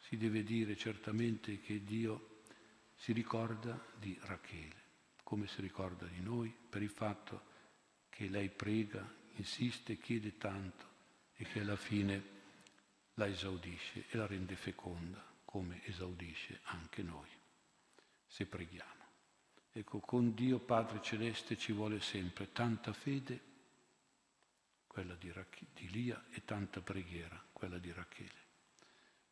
si 0.00 0.16
deve 0.16 0.42
dire 0.42 0.76
certamente 0.76 1.60
che 1.60 1.84
Dio 1.84 2.40
si 2.96 3.12
ricorda 3.12 3.80
di 3.96 4.18
Rachele, 4.22 4.82
come 5.22 5.46
si 5.46 5.60
ricorda 5.60 6.06
di 6.06 6.20
noi, 6.20 6.52
per 6.68 6.82
il 6.82 6.90
fatto 6.90 7.50
che 8.08 8.28
lei 8.28 8.50
prega, 8.50 9.08
insiste, 9.36 9.96
chiede 9.98 10.38
tanto 10.38 10.86
e 11.34 11.44
che 11.44 11.60
alla 11.60 11.76
fine 11.76 12.40
la 13.14 13.28
esaudisce 13.28 14.06
e 14.08 14.16
la 14.16 14.26
rende 14.26 14.56
feconda, 14.56 15.24
come 15.44 15.84
esaudisce 15.84 16.62
anche 16.64 17.02
noi, 17.04 17.28
se 18.26 18.44
preghiamo. 18.44 19.04
Ecco, 19.70 20.00
con 20.00 20.34
Dio 20.34 20.58
Padre 20.58 21.00
Celeste 21.00 21.56
ci 21.56 21.70
vuole 21.70 22.00
sempre 22.00 22.50
tanta 22.50 22.92
fede 22.92 23.50
quella 24.92 25.14
di, 25.14 25.32
Rach- 25.32 25.64
di 25.72 25.90
Lia, 25.90 26.22
e 26.30 26.44
tanta 26.44 26.82
preghiera, 26.82 27.42
quella 27.50 27.78
di 27.78 27.90
Rachele. 27.90 28.40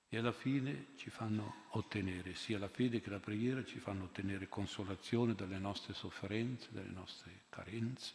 E 0.08 0.16
alla 0.16 0.32
fine 0.32 0.86
ci 0.96 1.10
fanno 1.10 1.66
ottenere, 1.72 2.34
sia 2.34 2.58
la 2.58 2.68
fede 2.68 3.00
che 3.00 3.10
la 3.10 3.20
preghiera 3.20 3.62
ci 3.62 3.78
fanno 3.78 4.04
ottenere 4.04 4.48
consolazione 4.48 5.34
dalle 5.34 5.58
nostre 5.58 5.92
sofferenze, 5.92 6.68
dalle 6.72 6.90
nostre 6.90 7.42
carenze 7.50 8.14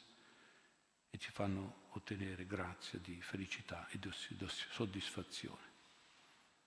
e 1.10 1.18
ci 1.18 1.32
fanno 1.32 1.84
ottenere 1.92 2.46
grazia 2.46 3.00
di 3.00 3.22
felicità 3.22 3.88
e 3.90 4.00
di 4.00 4.10
soddisfazione. 4.12 5.74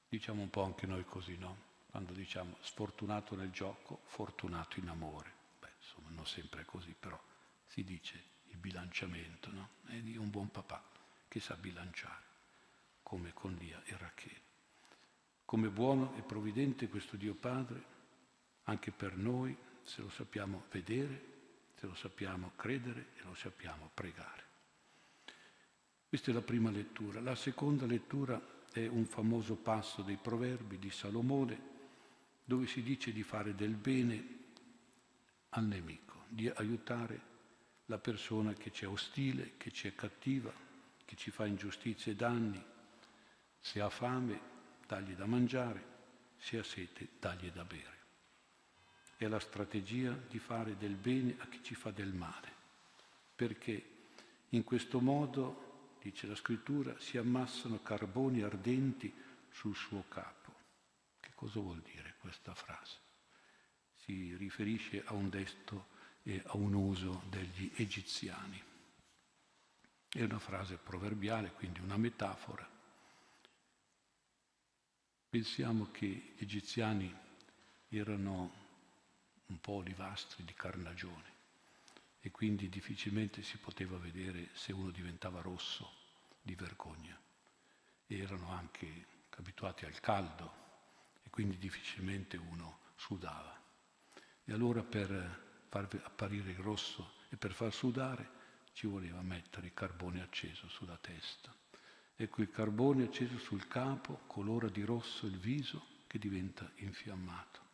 Diciamo 0.08 0.40
un 0.40 0.48
po' 0.48 0.62
anche 0.62 0.86
noi 0.86 1.04
così, 1.04 1.36
no? 1.36 1.66
Quando 1.90 2.14
diciamo 2.14 2.56
sfortunato 2.60 3.34
nel 3.34 3.50
gioco, 3.50 4.00
fortunato 4.04 4.78
in 4.78 4.88
amore. 4.88 5.30
Beh, 5.58 5.72
insomma, 5.76 6.08
non 6.10 6.26
sempre 6.26 6.62
è 6.62 6.64
così, 6.64 6.94
però 6.98 7.20
si 7.66 7.84
dice 7.84 8.36
bilanciamento, 8.58 9.50
no? 9.52 9.68
È 9.86 9.96
di 9.96 10.16
un 10.16 10.30
buon 10.30 10.50
papà 10.50 10.82
che 11.28 11.40
sa 11.40 11.54
bilanciare, 11.54 12.24
come 13.02 13.32
con 13.32 13.54
Lia 13.54 13.82
e 13.84 13.96
Rachele. 13.96 14.46
Come 15.44 15.68
buono 15.68 16.14
e 16.16 16.22
provvidente 16.22 16.88
questo 16.88 17.16
Dio 17.16 17.34
Padre, 17.34 17.96
anche 18.64 18.90
per 18.90 19.16
noi, 19.16 19.56
se 19.82 20.02
lo 20.02 20.10
sappiamo 20.10 20.64
vedere, 20.70 21.36
se 21.76 21.86
lo 21.86 21.94
sappiamo 21.94 22.52
credere 22.56 23.12
e 23.16 23.22
lo 23.22 23.34
sappiamo 23.34 23.90
pregare. 23.94 24.44
Questa 26.08 26.30
è 26.30 26.34
la 26.34 26.42
prima 26.42 26.70
lettura. 26.70 27.20
La 27.20 27.34
seconda 27.34 27.86
lettura 27.86 28.40
è 28.72 28.86
un 28.86 29.04
famoso 29.06 29.56
passo 29.56 30.02
dei 30.02 30.16
proverbi 30.16 30.78
di 30.78 30.90
Salomone, 30.90 31.76
dove 32.44 32.66
si 32.66 32.82
dice 32.82 33.12
di 33.12 33.22
fare 33.22 33.54
del 33.54 33.74
bene 33.74 34.36
al 35.50 35.64
nemico, 35.64 36.24
di 36.28 36.48
aiutare 36.48 37.27
la 37.90 37.98
persona 37.98 38.52
che 38.52 38.70
ci 38.70 38.84
è 38.84 38.88
ostile, 38.88 39.56
che 39.56 39.70
ci 39.70 39.88
è 39.88 39.94
cattiva, 39.94 40.52
che 41.04 41.16
ci 41.16 41.30
fa 41.30 41.46
ingiustizie 41.46 42.12
e 42.12 42.16
danni. 42.16 42.62
Se 43.60 43.80
ha 43.80 43.88
fame, 43.88 44.40
dagli 44.86 45.14
da 45.14 45.26
mangiare, 45.26 45.96
se 46.36 46.58
ha 46.58 46.62
sete, 46.62 47.08
dagli 47.18 47.50
da 47.50 47.64
bere. 47.64 47.96
è 49.16 49.26
la 49.26 49.40
strategia 49.40 50.12
di 50.12 50.38
fare 50.38 50.76
del 50.76 50.94
bene 50.94 51.34
a 51.38 51.48
chi 51.48 51.62
ci 51.62 51.74
fa 51.74 51.90
del 51.90 52.12
male, 52.12 52.52
perché 53.34 53.96
in 54.50 54.62
questo 54.64 55.00
modo, 55.00 55.96
dice 56.00 56.26
la 56.26 56.36
scrittura, 56.36 56.98
si 57.00 57.18
ammassano 57.18 57.82
carboni 57.82 58.42
ardenti 58.42 59.12
sul 59.50 59.74
suo 59.74 60.04
capo. 60.08 60.54
Che 61.18 61.30
cosa 61.34 61.58
vuol 61.58 61.80
dire 61.80 62.14
questa 62.18 62.54
frase? 62.54 62.98
Si 63.94 64.36
riferisce 64.36 65.02
a 65.04 65.14
un 65.14 65.28
desto 65.30 65.96
a 66.36 66.56
un 66.56 66.74
uso 66.74 67.22
degli 67.28 67.72
egiziani. 67.76 68.62
È 70.08 70.22
una 70.22 70.38
frase 70.38 70.76
proverbiale, 70.76 71.52
quindi 71.52 71.80
una 71.80 71.96
metafora. 71.96 72.68
Pensiamo 75.28 75.90
che 75.90 76.06
gli 76.06 76.42
egiziani 76.42 77.14
erano 77.88 78.66
un 79.46 79.60
po' 79.60 79.72
olivastri 79.72 80.44
di 80.44 80.54
carnagione 80.54 81.36
e 82.20 82.30
quindi 82.30 82.68
difficilmente 82.68 83.42
si 83.42 83.56
poteva 83.58 83.96
vedere 83.98 84.50
se 84.52 84.72
uno 84.72 84.90
diventava 84.90 85.40
rosso 85.40 85.90
di 86.40 86.54
vergogna. 86.54 87.18
E 88.06 88.18
erano 88.18 88.50
anche 88.50 89.06
abituati 89.30 89.84
al 89.84 90.00
caldo 90.00 90.52
e 91.22 91.30
quindi 91.30 91.58
difficilmente 91.58 92.36
uno 92.36 92.80
sudava. 92.96 93.56
E 94.44 94.52
allora 94.52 94.82
per 94.82 95.47
far 95.68 95.88
apparire 96.04 96.50
il 96.50 96.58
rosso 96.58 97.12
e 97.28 97.36
per 97.36 97.52
far 97.52 97.72
sudare 97.72 98.36
ci 98.72 98.86
voleva 98.86 99.20
mettere 99.22 99.66
il 99.66 99.74
carbone 99.74 100.22
acceso 100.22 100.68
sulla 100.68 100.98
testa. 101.00 101.54
Ecco 102.16 102.42
il 102.42 102.50
carbone 102.50 103.04
acceso 103.04 103.38
sul 103.38 103.66
capo 103.68 104.20
colora 104.26 104.68
di 104.68 104.82
rosso 104.82 105.26
il 105.26 105.38
viso 105.38 105.96
che 106.06 106.18
diventa 106.18 106.70
infiammato 106.76 107.66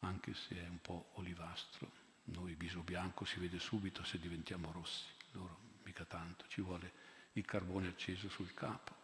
anche 0.00 0.34
se 0.34 0.56
è 0.56 0.68
un 0.68 0.80
po' 0.80 1.10
olivastro. 1.14 1.98
Noi 2.24 2.54
viso 2.54 2.80
bianco 2.80 3.24
si 3.24 3.40
vede 3.40 3.58
subito 3.58 4.04
se 4.04 4.18
diventiamo 4.18 4.70
rossi, 4.72 5.06
loro 5.32 5.58
mica 5.84 6.04
tanto, 6.04 6.44
ci 6.48 6.60
vuole 6.60 6.92
il 7.32 7.44
carbone 7.44 7.88
acceso 7.88 8.28
sul 8.28 8.54
capo. 8.54 8.98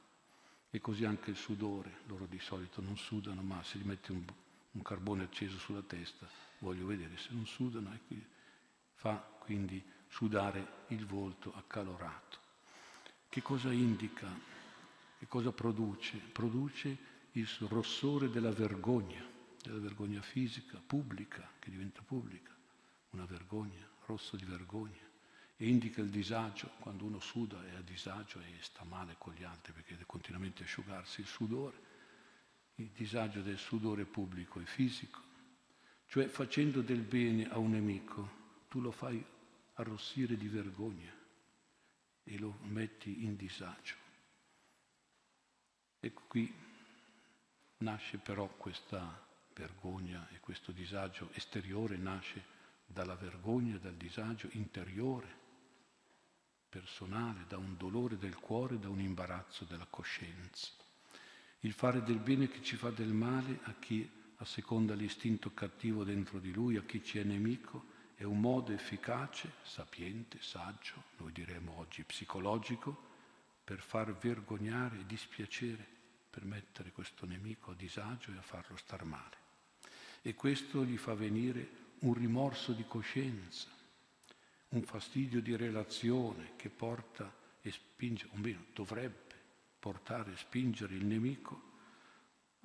E 0.71 0.81
così 0.81 1.05
anche 1.05 1.31
il 1.31 1.37
sudore, 1.37 2.01
loro 2.07 2.27
di 2.27 2.39
solito 2.39 2.81
non 2.81 2.97
sudano, 2.97 3.43
ma 3.43 3.63
se 3.63 3.79
gli 3.79 3.85
metti 3.85 4.13
un, 4.13 4.25
un 4.73 4.83
carbone 4.83 5.25
acceso 5.25 5.59
sulla 5.59 5.83
testa, 5.83 6.29
voglio 6.67 6.87
vedere 6.87 7.17
se 7.17 7.29
non 7.31 7.47
sudano, 7.47 7.93
e 7.93 8.01
qui 8.07 8.27
fa 8.95 9.17
quindi 9.39 9.83
sudare 10.09 10.85
il 10.89 11.07
volto 11.07 11.53
accalorato. 11.55 12.39
Che 13.29 13.43
cosa 13.43 13.73
indica? 13.73 14.29
Che 15.19 15.27
cosa 15.27 15.53
produce? 15.53 16.19
Produce 16.19 17.15
il 17.33 17.49
rossore 17.69 18.31
della 18.31 18.53
vergogna 18.53 19.35
della 19.67 19.81
vergogna 19.81 20.23
fisica, 20.23 20.81
pubblica, 20.85 21.51
che 21.59 21.71
diventa 21.71 22.01
pubblica, 22.03 22.55
una 23.11 23.25
vergogna, 23.25 23.85
rosso 24.07 24.37
di 24.37 24.45
vergogna, 24.45 25.05
e 25.57 25.69
indica 25.69 26.01
il 26.01 26.11
disagio, 26.11 26.71
quando 26.79 27.05
uno 27.05 27.19
suda 27.19 27.65
è 27.67 27.75
a 27.75 27.81
disagio 27.81 28.41
e 28.41 28.59
sta 28.61 28.85
male 28.85 29.17
con 29.19 29.33
gli 29.35 29.43
altri 29.43 29.73
perché 29.73 29.93
deve 29.93 30.07
continuamente 30.07 30.63
asciugarsi 30.63 31.21
il 31.21 31.27
sudore, 31.27 31.83
il 32.77 32.91
disagio 32.91 33.41
del 33.41 33.59
sudore 33.59 34.05
pubblico 34.05 34.61
e 34.61 34.67
fisico, 34.67 35.21
cioè 36.07 36.27
facendo 36.29 36.81
del 36.83 37.01
bene 37.01 37.49
a 37.49 37.59
un 37.59 37.71
nemico, 37.71 38.65
tu 38.69 38.81
lo 38.81 38.91
fai 38.91 39.25
arrossire 39.75 40.37
di 40.37 40.49
vergogna 40.49 41.13
e 42.23 42.39
lo 42.39 42.59
metti 42.63 43.25
in 43.25 43.37
disagio. 43.37 43.95
Ecco 46.01 46.23
qui 46.29 46.53
nasce 47.79 48.19
però 48.19 48.47
questa 48.49 49.25
vergogna 49.55 50.29
e 50.31 50.41
questo 50.41 50.73
disagio 50.73 51.31
esteriore 51.33 51.97
nasce 51.97 52.55
dalla 52.87 53.17
vergogna, 53.17 53.77
dal 53.79 53.95
disagio 53.95 54.49
interiore, 54.53 55.45
personale, 56.69 57.45
da 57.49 57.57
un 57.57 57.77
dolore 57.77 58.19
del 58.19 58.37
cuore, 58.37 58.79
da 58.79 58.89
un 58.89 59.01
imbarazzo 59.01 59.65
della 59.65 59.87
coscienza. 59.89 60.69
Il 61.61 61.73
fare 61.73 62.03
del 62.03 62.19
bene 62.19 62.49
che 62.49 62.63
ci 62.63 62.77
fa 62.77 62.91
del 62.91 63.13
male 63.13 63.61
a 63.65 63.75
chi 63.75 64.09
asseconda 64.37 64.95
l'istinto 64.95 65.53
cattivo 65.55 66.05
dentro 66.05 66.39
di 66.39 66.53
lui, 66.53 66.77
a 66.77 66.83
chi 66.83 67.03
ci 67.03 67.19
è 67.19 67.23
nemico, 67.25 67.95
è 68.15 68.25
un 68.25 68.41
modo 68.41 68.73
efficace, 68.73 69.53
sapiente, 69.63 70.39
saggio, 70.41 71.03
noi 71.19 71.33
diremmo 71.33 71.79
oggi 71.79 72.03
psicologico, 72.05 73.05
per 73.63 73.81
far 73.81 74.15
vergognare 74.17 75.01
e 75.01 75.07
dispiacere, 75.07 75.87
per 76.31 76.45
mettere 76.45 76.93
questo 76.93 77.27
nemico 77.27 77.73
a 77.73 77.75
disagio 77.75 78.33
e 78.33 78.37
a 78.37 78.43
farlo 78.43 78.77
star 78.77 79.05
male. 79.05 79.45
E 80.23 80.35
questo 80.35 80.85
gli 80.85 80.97
fa 80.97 81.15
venire 81.15 81.85
un 82.01 82.15
rimorso 82.15 82.73
di 82.73 82.85
coscienza, 82.87 83.69
un 84.69 84.83
fastidio 84.83 85.41
di 85.41 85.57
relazione 85.57 86.53
che 86.57 86.69
porta 86.69 87.33
e 87.61 87.71
spinge, 87.71 88.29
o 88.31 88.37
meno 88.37 88.65
dovrebbe 88.73 89.35
portare 89.79 90.33
e 90.33 90.37
spingere 90.37 90.95
il 90.95 91.05
nemico 91.05 91.75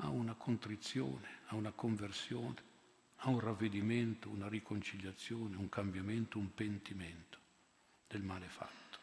a 0.01 0.09
una 0.09 0.33
contrizione, 0.33 1.39
a 1.47 1.55
una 1.55 1.71
conversione, 1.71 2.69
a 3.23 3.29
un 3.29 3.39
ravvedimento, 3.39 4.29
una 4.29 4.47
riconciliazione, 4.47 5.55
un 5.55 5.69
cambiamento, 5.69 6.37
un 6.37 6.53
pentimento 6.53 7.37
del 8.07 8.23
male 8.23 8.47
fatto. 8.47 8.99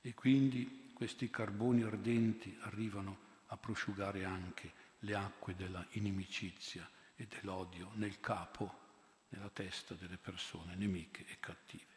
E 0.00 0.14
quindi 0.14 0.90
questi 0.92 1.30
carboni 1.30 1.82
ardenti 1.82 2.56
arrivano 2.62 3.24
a 3.46 3.56
prosciugare 3.56 4.24
anche 4.24 4.72
le 5.00 5.14
acque 5.14 5.54
della 5.54 5.84
inimicizia 5.90 6.88
e 7.14 7.26
dell'odio 7.26 7.90
nel 7.94 8.18
capo, 8.20 8.84
nella 9.28 9.50
testa 9.50 9.94
delle 9.94 10.16
persone 10.16 10.74
nemiche 10.74 11.24
e 11.26 11.36
cattive. 11.38 11.94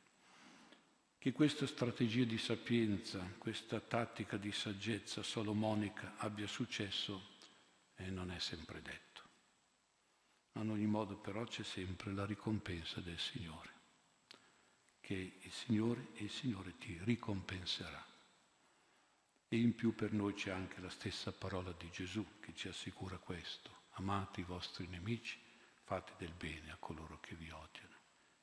Che 1.17 1.31
questa 1.31 1.67
strategia 1.67 2.23
di 2.23 2.37
sapienza, 2.37 3.19
questa 3.37 3.79
tattica 3.79 4.37
di 4.37 4.51
saggezza 4.51 5.21
solomonica 5.23 6.13
abbia 6.17 6.47
successo 6.47 7.37
eh, 7.99 8.09
non 8.09 8.31
è 8.31 8.39
sempre 8.39 8.81
detto. 8.81 9.27
In 10.53 10.69
ogni 10.69 10.87
modo 10.87 11.15
però 11.15 11.43
c'è 11.45 11.63
sempre 11.63 12.11
la 12.11 12.25
ricompensa 12.25 12.99
del 12.99 13.19
Signore, 13.19 13.69
che 14.99 15.37
il 15.39 15.51
Signore 15.51 16.09
e 16.15 16.23
il 16.23 16.31
Signore 16.31 16.77
ti 16.77 16.99
ricompenserà. 17.03 18.05
E 19.47 19.57
in 19.57 19.73
più 19.73 19.95
per 19.95 20.11
noi 20.11 20.33
c'è 20.33 20.51
anche 20.51 20.79
la 20.81 20.89
stessa 20.89 21.31
parola 21.31 21.71
di 21.71 21.89
Gesù 21.89 22.39
che 22.39 22.53
ci 22.53 22.67
assicura 22.67 23.17
questo 23.17 23.77
amate 23.93 24.41
i 24.41 24.43
vostri 24.43 24.87
nemici, 24.87 25.39
fate 25.83 26.13
del 26.17 26.33
bene 26.33 26.71
a 26.71 26.77
coloro 26.77 27.19
che 27.19 27.35
vi 27.35 27.49
odiano 27.49 27.95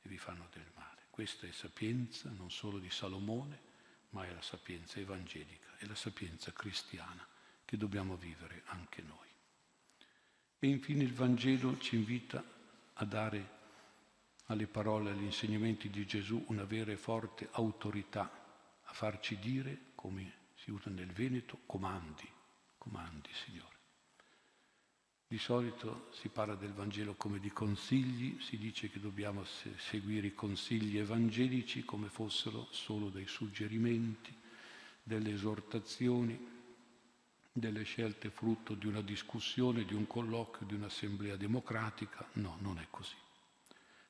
e 0.02 0.08
vi 0.08 0.18
fanno 0.18 0.48
del 0.52 0.70
male. 0.74 1.06
Questa 1.10 1.46
è 1.46 1.52
sapienza 1.52 2.30
non 2.30 2.50
solo 2.50 2.78
di 2.78 2.90
Salomone, 2.90 3.74
ma 4.10 4.26
è 4.26 4.32
la 4.32 4.42
sapienza 4.42 4.98
evangelica, 5.00 5.76
è 5.78 5.86
la 5.86 5.94
sapienza 5.94 6.52
cristiana 6.52 7.26
che 7.64 7.76
dobbiamo 7.76 8.16
vivere 8.16 8.62
anche 8.66 9.02
noi. 9.02 9.35
E 10.58 10.68
infine 10.68 11.02
il 11.02 11.12
Vangelo 11.12 11.78
ci 11.78 11.96
invita 11.96 12.42
a 12.94 13.04
dare 13.04 13.54
alle 14.46 14.66
parole, 14.66 15.10
agli 15.10 15.24
insegnamenti 15.24 15.90
di 15.90 16.06
Gesù 16.06 16.44
una 16.48 16.64
vera 16.64 16.92
e 16.92 16.96
forte 16.96 17.48
autorità, 17.52 18.30
a 18.82 18.92
farci 18.92 19.38
dire, 19.38 19.92
come 19.94 20.32
si 20.54 20.70
usa 20.70 20.88
nel 20.90 21.12
Veneto, 21.12 21.60
comandi, 21.66 22.28
comandi 22.78 23.28
Signore. 23.32 23.74
Di 25.28 25.38
solito 25.38 26.08
si 26.12 26.28
parla 26.28 26.54
del 26.54 26.72
Vangelo 26.72 27.14
come 27.14 27.40
di 27.40 27.50
consigli, 27.50 28.40
si 28.40 28.56
dice 28.56 28.88
che 28.88 29.00
dobbiamo 29.00 29.44
seguire 29.44 30.28
i 30.28 30.34
consigli 30.34 30.98
evangelici 30.98 31.84
come 31.84 32.08
fossero 32.08 32.68
solo 32.70 33.08
dei 33.10 33.26
suggerimenti, 33.26 34.32
delle 35.02 35.32
esortazioni, 35.32 36.55
delle 37.58 37.84
scelte 37.84 38.28
frutto 38.30 38.74
di 38.74 38.86
una 38.86 39.00
discussione, 39.00 39.84
di 39.84 39.94
un 39.94 40.06
colloquio, 40.06 40.66
di 40.66 40.74
un'assemblea 40.74 41.36
democratica. 41.36 42.28
No, 42.34 42.56
non 42.60 42.78
è 42.78 42.86
così. 42.90 43.16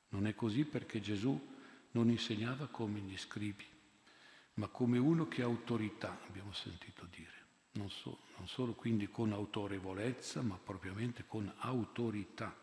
Non 0.09 0.27
è 0.27 0.35
così 0.35 0.65
perché 0.65 0.99
Gesù 0.99 1.55
non 1.91 2.09
insegnava 2.09 2.67
come 2.67 2.99
gli 2.99 3.17
scribi, 3.17 3.65
ma 4.55 4.67
come 4.67 4.97
uno 4.97 5.27
che 5.27 5.41
ha 5.41 5.45
autorità, 5.45 6.19
abbiamo 6.27 6.51
sentito 6.51 7.05
dire 7.09 7.37
non, 7.77 7.89
so, 7.89 8.19
non 8.37 8.47
solo 8.47 8.73
quindi 8.73 9.07
con 9.09 9.31
autorevolezza, 9.31 10.41
ma 10.41 10.57
propriamente 10.57 11.25
con 11.25 11.51
autorità, 11.59 12.55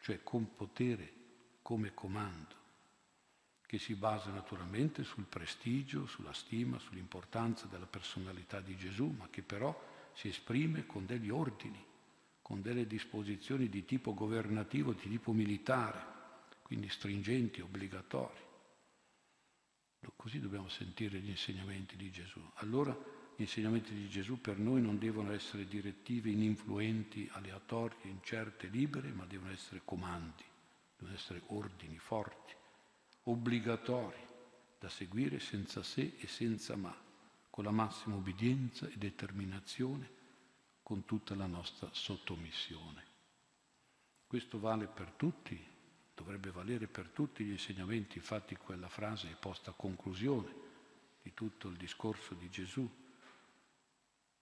cioè 0.00 0.22
con 0.22 0.54
potere 0.54 1.12
come 1.62 1.94
comando, 1.94 2.54
che 3.66 3.78
si 3.78 3.94
basa 3.94 4.30
naturalmente 4.30 5.02
sul 5.02 5.24
prestigio, 5.24 6.06
sulla 6.06 6.34
stima, 6.34 6.78
sull'importanza 6.78 7.66
della 7.66 7.86
personalità 7.86 8.60
di 8.60 8.76
Gesù, 8.76 9.06
ma 9.06 9.28
che 9.30 9.42
però 9.42 9.92
si 10.14 10.28
esprime 10.28 10.86
con 10.86 11.06
degli 11.06 11.30
ordini, 11.30 11.82
con 12.40 12.62
delle 12.62 12.86
disposizioni 12.86 13.68
di 13.68 13.84
tipo 13.84 14.14
governativo, 14.14 14.92
di 14.92 15.08
tipo 15.08 15.32
militare, 15.32 16.12
quindi 16.62 16.88
stringenti, 16.88 17.60
obbligatori. 17.60 18.42
Così 20.16 20.40
dobbiamo 20.40 20.68
sentire 20.68 21.18
gli 21.18 21.30
insegnamenti 21.30 21.96
di 21.96 22.10
Gesù. 22.10 22.40
Allora 22.56 22.96
gli 23.36 23.42
insegnamenti 23.42 23.92
di 23.92 24.08
Gesù 24.08 24.40
per 24.40 24.58
noi 24.58 24.80
non 24.80 24.98
devono 24.98 25.32
essere 25.32 25.66
direttive 25.66 26.30
ininfluenti, 26.30 27.28
aleatorie, 27.32 28.10
incerte, 28.10 28.68
libere, 28.68 29.10
ma 29.10 29.24
devono 29.24 29.50
essere 29.50 29.82
comandi, 29.84 30.44
devono 30.96 31.16
essere 31.16 31.42
ordini 31.46 31.98
forti, 31.98 32.54
obbligatori, 33.24 34.22
da 34.78 34.88
seguire 34.88 35.40
senza 35.40 35.82
se 35.82 36.14
e 36.18 36.26
senza 36.26 36.76
ma, 36.76 36.94
con 37.54 37.62
la 37.62 37.70
massima 37.70 38.16
obbedienza 38.16 38.88
e 38.88 38.96
determinazione, 38.96 40.10
con 40.82 41.04
tutta 41.04 41.36
la 41.36 41.46
nostra 41.46 41.88
sottomissione. 41.92 43.04
Questo 44.26 44.58
vale 44.58 44.88
per 44.88 45.12
tutti, 45.12 45.64
dovrebbe 46.16 46.50
valere 46.50 46.88
per 46.88 47.10
tutti 47.10 47.44
gli 47.44 47.52
insegnamenti, 47.52 48.18
infatti 48.18 48.56
quella 48.56 48.88
frase 48.88 49.30
è 49.30 49.36
posta 49.36 49.70
a 49.70 49.74
conclusione 49.74 50.52
di 51.22 51.32
tutto 51.32 51.68
il 51.68 51.76
discorso 51.76 52.34
di 52.34 52.50
Gesù, 52.50 52.90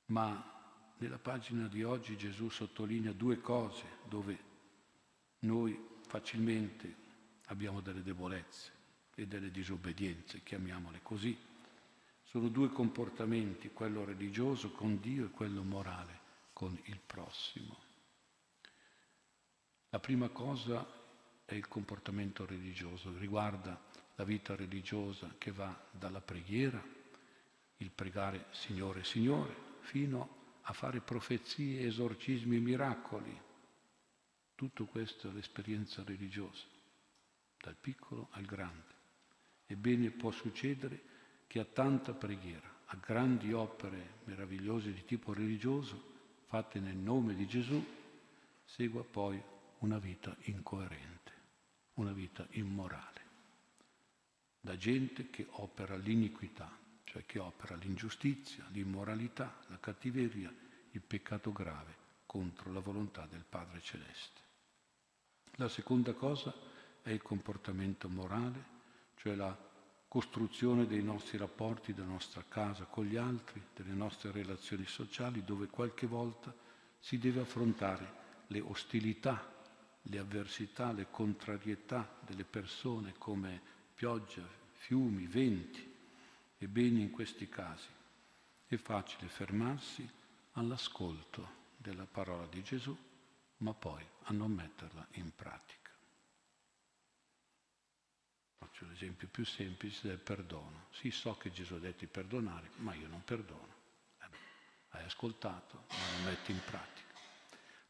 ma 0.07 0.95
nella 0.97 1.19
pagina 1.19 1.69
di 1.69 1.83
oggi 1.83 2.17
Gesù 2.17 2.49
sottolinea 2.49 3.13
due 3.13 3.43
cose 3.43 3.99
dove 4.09 4.39
noi 5.41 5.79
facilmente 6.07 6.97
abbiamo 7.49 7.83
delle 7.83 8.03
debolezze 8.03 8.73
e 9.15 9.27
delle 9.27 9.51
disobbedienze, 9.51 10.43
chiamiamole 10.43 11.01
così. 11.03 11.51
Sono 12.33 12.49
due 12.49 12.70
comportamenti, 12.70 13.72
quello 13.74 14.07
religioso 14.07 14.70
con 14.70 14.99
Dio 15.01 15.26
e 15.26 15.30
quello 15.30 15.62
morale 15.62 16.20
con 16.55 16.74
il 16.85 16.99
prossimo. 16.99 17.76
La 19.91 19.99
prima 19.99 20.30
cosa 20.30 20.83
è 21.45 21.53
il 21.53 21.68
comportamento 21.68 22.47
religioso, 22.47 23.14
riguarda 23.18 23.78
la 24.14 24.24
vita 24.24 24.57
religiosa 24.57 25.35
che 25.37 25.53
va 25.53 25.78
dalla 25.91 26.22
preghiera, 26.22 26.83
il 27.76 27.91
pregare 27.91 28.47
Signore, 28.53 29.05
Signore, 29.05 29.55
fino 29.80 30.57
a 30.62 30.72
fare 30.72 31.01
profezie, 31.01 31.87
esorcismi 31.87 32.59
miracoli. 32.61 33.39
Tutto 34.55 34.87
questo 34.87 35.28
è 35.28 35.33
l'esperienza 35.33 36.03
religiosa, 36.03 36.64
dal 37.59 37.76
piccolo 37.78 38.28
al 38.30 38.47
grande. 38.47 38.95
Ebbene 39.66 40.12
può 40.12 40.30
succedere 40.30 41.11
che 41.53 41.61
a 41.61 41.66
tanta 41.66 42.14
preghiera, 42.14 42.66
a 42.86 42.96
grandi 42.96 43.53
opere 43.53 44.20
meravigliose 44.24 44.90
di 44.90 45.05
tipo 45.05 45.34
religioso, 45.34 46.03
fatte 46.46 46.80
nel 46.80 46.96
nome 46.96 47.34
di 47.34 47.46
Gesù, 47.46 47.84
segua 48.64 49.05
poi 49.05 49.38
una 49.80 49.98
vita 49.98 50.34
incoerente, 50.44 51.32
una 51.96 52.12
vita 52.12 52.46
immorale, 52.53 53.20
da 54.62 54.78
gente 54.78 55.28
che 55.28 55.46
opera 55.50 55.94
l'iniquità, 55.94 56.74
cioè 57.05 57.26
che 57.26 57.38
opera 57.38 57.76
l'ingiustizia, 57.76 58.66
l'immoralità, 58.70 59.55
la 59.66 59.78
cattiveria, 59.78 60.50
il 60.92 61.03
peccato 61.03 61.53
grave 61.53 61.94
contro 62.24 62.72
la 62.72 62.80
volontà 62.80 63.26
del 63.26 63.44
Padre 63.46 63.82
Celeste. 63.82 64.40
La 65.57 65.68
seconda 65.68 66.14
cosa 66.14 66.50
è 67.03 67.11
il 67.11 67.20
comportamento 67.20 68.09
morale, 68.09 68.64
cioè 69.16 69.34
la 69.34 69.70
costruzione 70.13 70.87
dei 70.87 71.03
nostri 71.03 71.39
rapporti, 71.39 71.95
della 71.95 72.09
nostra 72.09 72.45
casa 72.47 72.85
con 72.85 73.07
gli 73.07 73.17
altri, 73.17 73.63
delle 73.75 73.95
nostre 73.95 74.31
relazioni 74.31 74.85
sociali, 74.85 75.43
dove 75.43 75.69
qualche 75.69 76.07
volta 76.07 76.55
si 76.99 77.17
deve 77.17 77.41
affrontare 77.41 78.13
le 78.49 78.61
ostilità, 78.61 79.43
le 80.03 80.19
avversità, 80.19 80.93
le 80.93 81.07
contrarietà 81.11 82.19
delle 82.27 82.45
persone 82.45 83.15
come 83.17 83.59
pioggia, 83.95 84.47
fiumi, 84.73 85.27
venti. 85.27 85.91
Ebbene 86.59 87.01
in 87.01 87.11
questi 87.11 87.49
casi 87.49 87.89
è 88.67 88.77
facile 88.77 89.29
fermarsi 89.29 90.07
all'ascolto 90.53 91.49
della 91.79 92.05
parola 92.05 92.47
di 92.49 92.63
Gesù, 92.63 92.95
ma 93.57 93.73
poi 93.73 94.05
a 94.25 94.33
non 94.35 94.51
metterla 94.53 95.07
in 95.13 95.35
pratica. 95.35 95.82
Faccio 98.63 98.87
l'esempio 98.87 99.27
più 99.27 99.45
semplice 99.45 100.07
del 100.07 100.19
perdono. 100.19 100.85
Sì, 100.93 101.11
so 101.11 101.37
che 101.37 101.51
Gesù 101.51 101.75
ha 101.75 101.79
detto 101.81 102.05
di 102.05 102.07
perdonare, 102.07 102.71
ma 102.77 102.95
io 102.95 103.09
non 103.09 103.25
perdono. 103.25 103.75
Eh 104.21 104.29
beh, 104.29 104.37
hai 104.91 105.05
ascoltato, 105.05 105.87
ma 105.89 106.13
non 106.13 106.25
metti 106.27 106.53
in 106.53 106.61
pratica. 106.65 107.13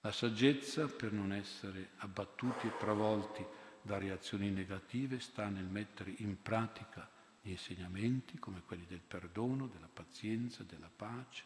La 0.00 0.12
saggezza, 0.12 0.86
per 0.86 1.12
non 1.12 1.34
essere 1.34 1.90
abbattuti 1.96 2.68
e 2.68 2.76
travolti 2.78 3.44
da 3.82 3.98
reazioni 3.98 4.48
negative, 4.48 5.20
sta 5.20 5.46
nel 5.48 5.66
mettere 5.66 6.14
in 6.18 6.40
pratica 6.40 7.06
gli 7.42 7.50
insegnamenti 7.50 8.38
come 8.38 8.62
quelli 8.62 8.86
del 8.86 9.02
perdono, 9.06 9.66
della 9.66 9.90
pazienza, 9.92 10.62
della 10.62 10.90
pace, 10.94 11.44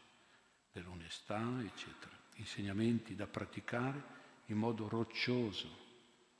dell'onestà, 0.70 1.60
eccetera. 1.64 2.16
Insegnamenti 2.36 3.16
da 3.16 3.26
praticare 3.26 4.04
in 4.46 4.56
modo 4.56 4.86
roccioso, 4.86 5.68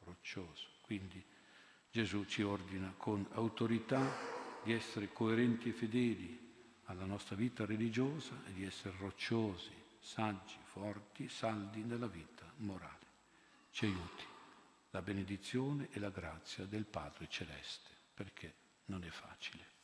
roccioso. 0.04 0.68
Quindi 0.82 1.34
Gesù 1.96 2.26
ci 2.26 2.42
ordina 2.42 2.92
con 2.94 3.26
autorità 3.32 4.06
di 4.62 4.74
essere 4.74 5.14
coerenti 5.14 5.70
e 5.70 5.72
fedeli 5.72 6.38
alla 6.84 7.06
nostra 7.06 7.36
vita 7.36 7.64
religiosa 7.64 8.34
e 8.46 8.52
di 8.52 8.66
essere 8.66 8.94
rocciosi, 8.98 9.72
saggi, 9.98 10.58
forti, 10.64 11.26
saldi 11.30 11.84
nella 11.84 12.06
vita 12.06 12.44
morale. 12.56 13.06
Ci 13.70 13.86
aiuti 13.86 14.24
la 14.90 15.00
benedizione 15.00 15.88
e 15.90 15.98
la 15.98 16.10
grazia 16.10 16.66
del 16.66 16.84
Padre 16.84 17.28
Celeste, 17.30 17.88
perché 18.12 18.54
non 18.88 19.02
è 19.02 19.08
facile. 19.08 19.75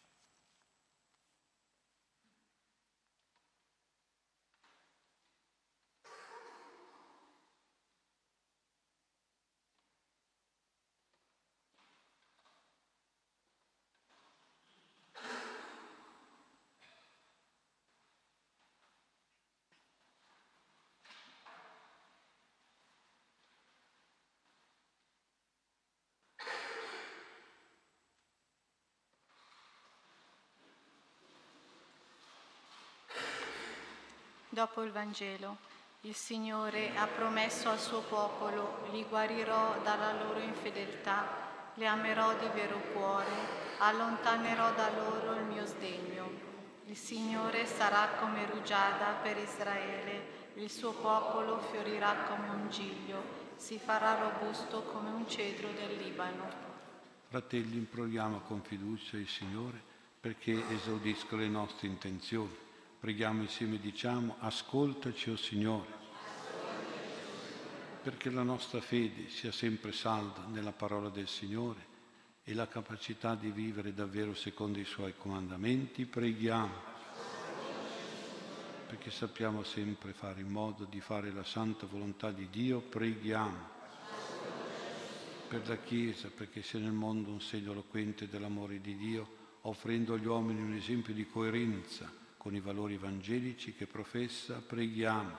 Dopo 34.52 34.82
il 34.82 34.92
Vangelo, 34.92 35.56
il 36.02 36.14
Signore 36.14 36.94
ha 36.94 37.06
promesso 37.06 37.70
al 37.70 37.80
suo 37.80 38.02
popolo, 38.02 38.86
li 38.92 39.02
guarirò 39.08 39.80
dalla 39.82 40.12
loro 40.12 40.40
infedeltà, 40.40 41.72
li 41.76 41.86
amerò 41.86 42.36
di 42.36 42.48
vero 42.52 42.78
cuore, 42.92 43.32
allontanerò 43.78 44.74
da 44.74 44.90
loro 44.90 45.40
il 45.40 45.46
mio 45.46 45.64
sdegno. 45.64 46.30
Il 46.84 46.96
Signore 46.98 47.64
sarà 47.64 48.08
come 48.20 48.44
rugiada 48.44 49.12
per 49.22 49.38
Israele, 49.38 50.50
il 50.56 50.68
suo 50.68 50.92
popolo 50.92 51.58
fiorirà 51.70 52.14
come 52.28 52.50
un 52.50 52.68
giglio, 52.68 53.22
si 53.56 53.78
farà 53.78 54.18
robusto 54.18 54.82
come 54.82 55.08
un 55.08 55.26
cedro 55.26 55.70
del 55.70 55.96
Libano. 55.96 56.44
Fratelli, 57.26 57.78
imploriamo 57.78 58.40
con 58.40 58.60
fiducia 58.60 59.16
il 59.16 59.28
Signore 59.28 59.80
perché 60.20 60.62
esaudisca 60.68 61.36
le 61.36 61.48
nostre 61.48 61.86
intenzioni 61.86 62.62
Preghiamo 63.02 63.42
insieme 63.42 63.80
diciamo, 63.80 64.36
ascoltaci, 64.38 65.30
o 65.30 65.32
oh 65.32 65.36
Signore, 65.36 65.90
perché 68.00 68.30
la 68.30 68.44
nostra 68.44 68.80
fede 68.80 69.28
sia 69.28 69.50
sempre 69.50 69.90
salda 69.90 70.44
nella 70.46 70.70
parola 70.70 71.08
del 71.08 71.26
Signore 71.26 71.84
e 72.44 72.54
la 72.54 72.68
capacità 72.68 73.34
di 73.34 73.50
vivere 73.50 73.92
davvero 73.92 74.34
secondo 74.34 74.78
i 74.78 74.84
Suoi 74.84 75.14
comandamenti, 75.18 76.06
preghiamo, 76.06 76.74
perché 78.86 79.10
sappiamo 79.10 79.64
sempre 79.64 80.12
fare 80.12 80.40
in 80.40 80.50
modo 80.50 80.84
di 80.84 81.00
fare 81.00 81.32
la 81.32 81.42
santa 81.42 81.86
volontà 81.86 82.30
di 82.30 82.48
Dio, 82.50 82.78
preghiamo 82.82 83.68
per 85.48 85.66
la 85.66 85.78
Chiesa, 85.78 86.30
perché 86.32 86.62
sia 86.62 86.78
nel 86.78 86.92
mondo 86.92 87.32
un 87.32 87.40
segno 87.40 87.72
eloquente 87.72 88.28
dell'amore 88.28 88.80
di 88.80 88.96
Dio, 88.96 89.26
offrendo 89.62 90.14
agli 90.14 90.26
uomini 90.26 90.60
un 90.60 90.74
esempio 90.74 91.12
di 91.12 91.26
coerenza 91.26 92.20
con 92.42 92.56
i 92.56 92.60
valori 92.60 92.94
evangelici 92.94 93.72
che 93.72 93.86
professa, 93.86 94.60
preghiamo 94.60 95.32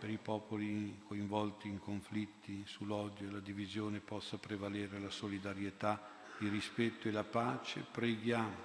per 0.00 0.10
i 0.10 0.18
popoli 0.20 1.00
coinvolti 1.06 1.68
in 1.68 1.78
conflitti, 1.78 2.64
sull'odio 2.66 3.28
e 3.28 3.30
la 3.30 3.38
divisione 3.38 4.00
possa 4.00 4.36
prevalere 4.36 4.98
la 4.98 5.10
solidarietà, 5.10 6.10
il 6.40 6.50
rispetto 6.50 7.06
e 7.06 7.12
la 7.12 7.22
pace, 7.22 7.86
preghiamo 7.88 8.56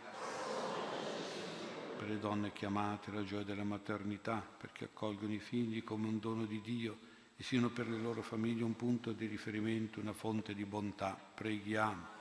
per 2.00 2.10
le 2.10 2.18
donne 2.18 2.54
chiamate 2.54 3.12
alla 3.12 3.24
gioia 3.24 3.44
della 3.44 3.64
maternità, 3.64 4.44
perché 4.58 4.86
accolgono 4.86 5.34
i 5.34 5.40
figli 5.40 5.84
come 5.84 6.08
un 6.08 6.18
dono 6.18 6.46
di 6.46 6.60
Dio 6.62 6.98
e 7.38 7.44
siano 7.44 7.70
per 7.70 7.88
le 7.88 8.00
loro 8.00 8.24
famiglie 8.24 8.64
un 8.64 8.76
punto 8.76 9.12
di 9.12 9.28
riferimento, 9.28 10.00
una 10.00 10.14
fonte 10.14 10.56
di 10.56 10.66
bontà, 10.66 11.16
preghiamo 11.36 12.18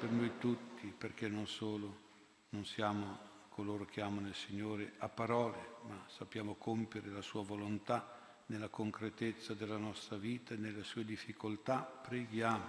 per 0.00 0.10
noi 0.10 0.32
tutti, 0.40 0.92
perché 0.98 1.28
non 1.28 1.46
solo 1.46 2.06
non 2.50 2.64
siamo 2.64 3.26
coloro 3.50 3.84
che 3.84 4.00
amano 4.00 4.28
il 4.28 4.34
Signore 4.34 4.94
a 4.98 5.08
parole, 5.08 5.76
ma 5.86 6.02
sappiamo 6.06 6.54
compiere 6.54 7.10
la 7.10 7.22
sua 7.22 7.42
volontà 7.42 8.16
nella 8.46 8.68
concretezza 8.68 9.52
della 9.52 9.76
nostra 9.76 10.16
vita 10.16 10.54
e 10.54 10.56
nelle 10.56 10.82
sue 10.82 11.04
difficoltà, 11.04 11.80
preghiamo. 11.80 12.64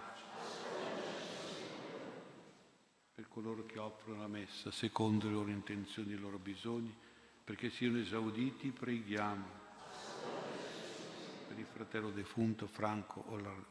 Per 3.15 3.27
coloro 3.30 3.65
che 3.65 3.80
offrono 3.80 4.19
la 4.19 4.27
messa, 4.27 4.71
secondo 4.71 5.27
le 5.27 5.34
loro 5.34 5.49
intenzioni 5.49 6.11
e 6.11 6.15
i 6.15 6.19
loro 6.19 6.39
bisogni, 6.39 6.93
perché 7.43 7.69
siano 7.69 7.99
esauditi, 7.99 8.71
preghiamo. 8.71 9.67
Per 11.47 11.57
il 11.57 11.65
fratello 11.65 12.11
defunto 12.11 12.67
Franco 12.67 13.23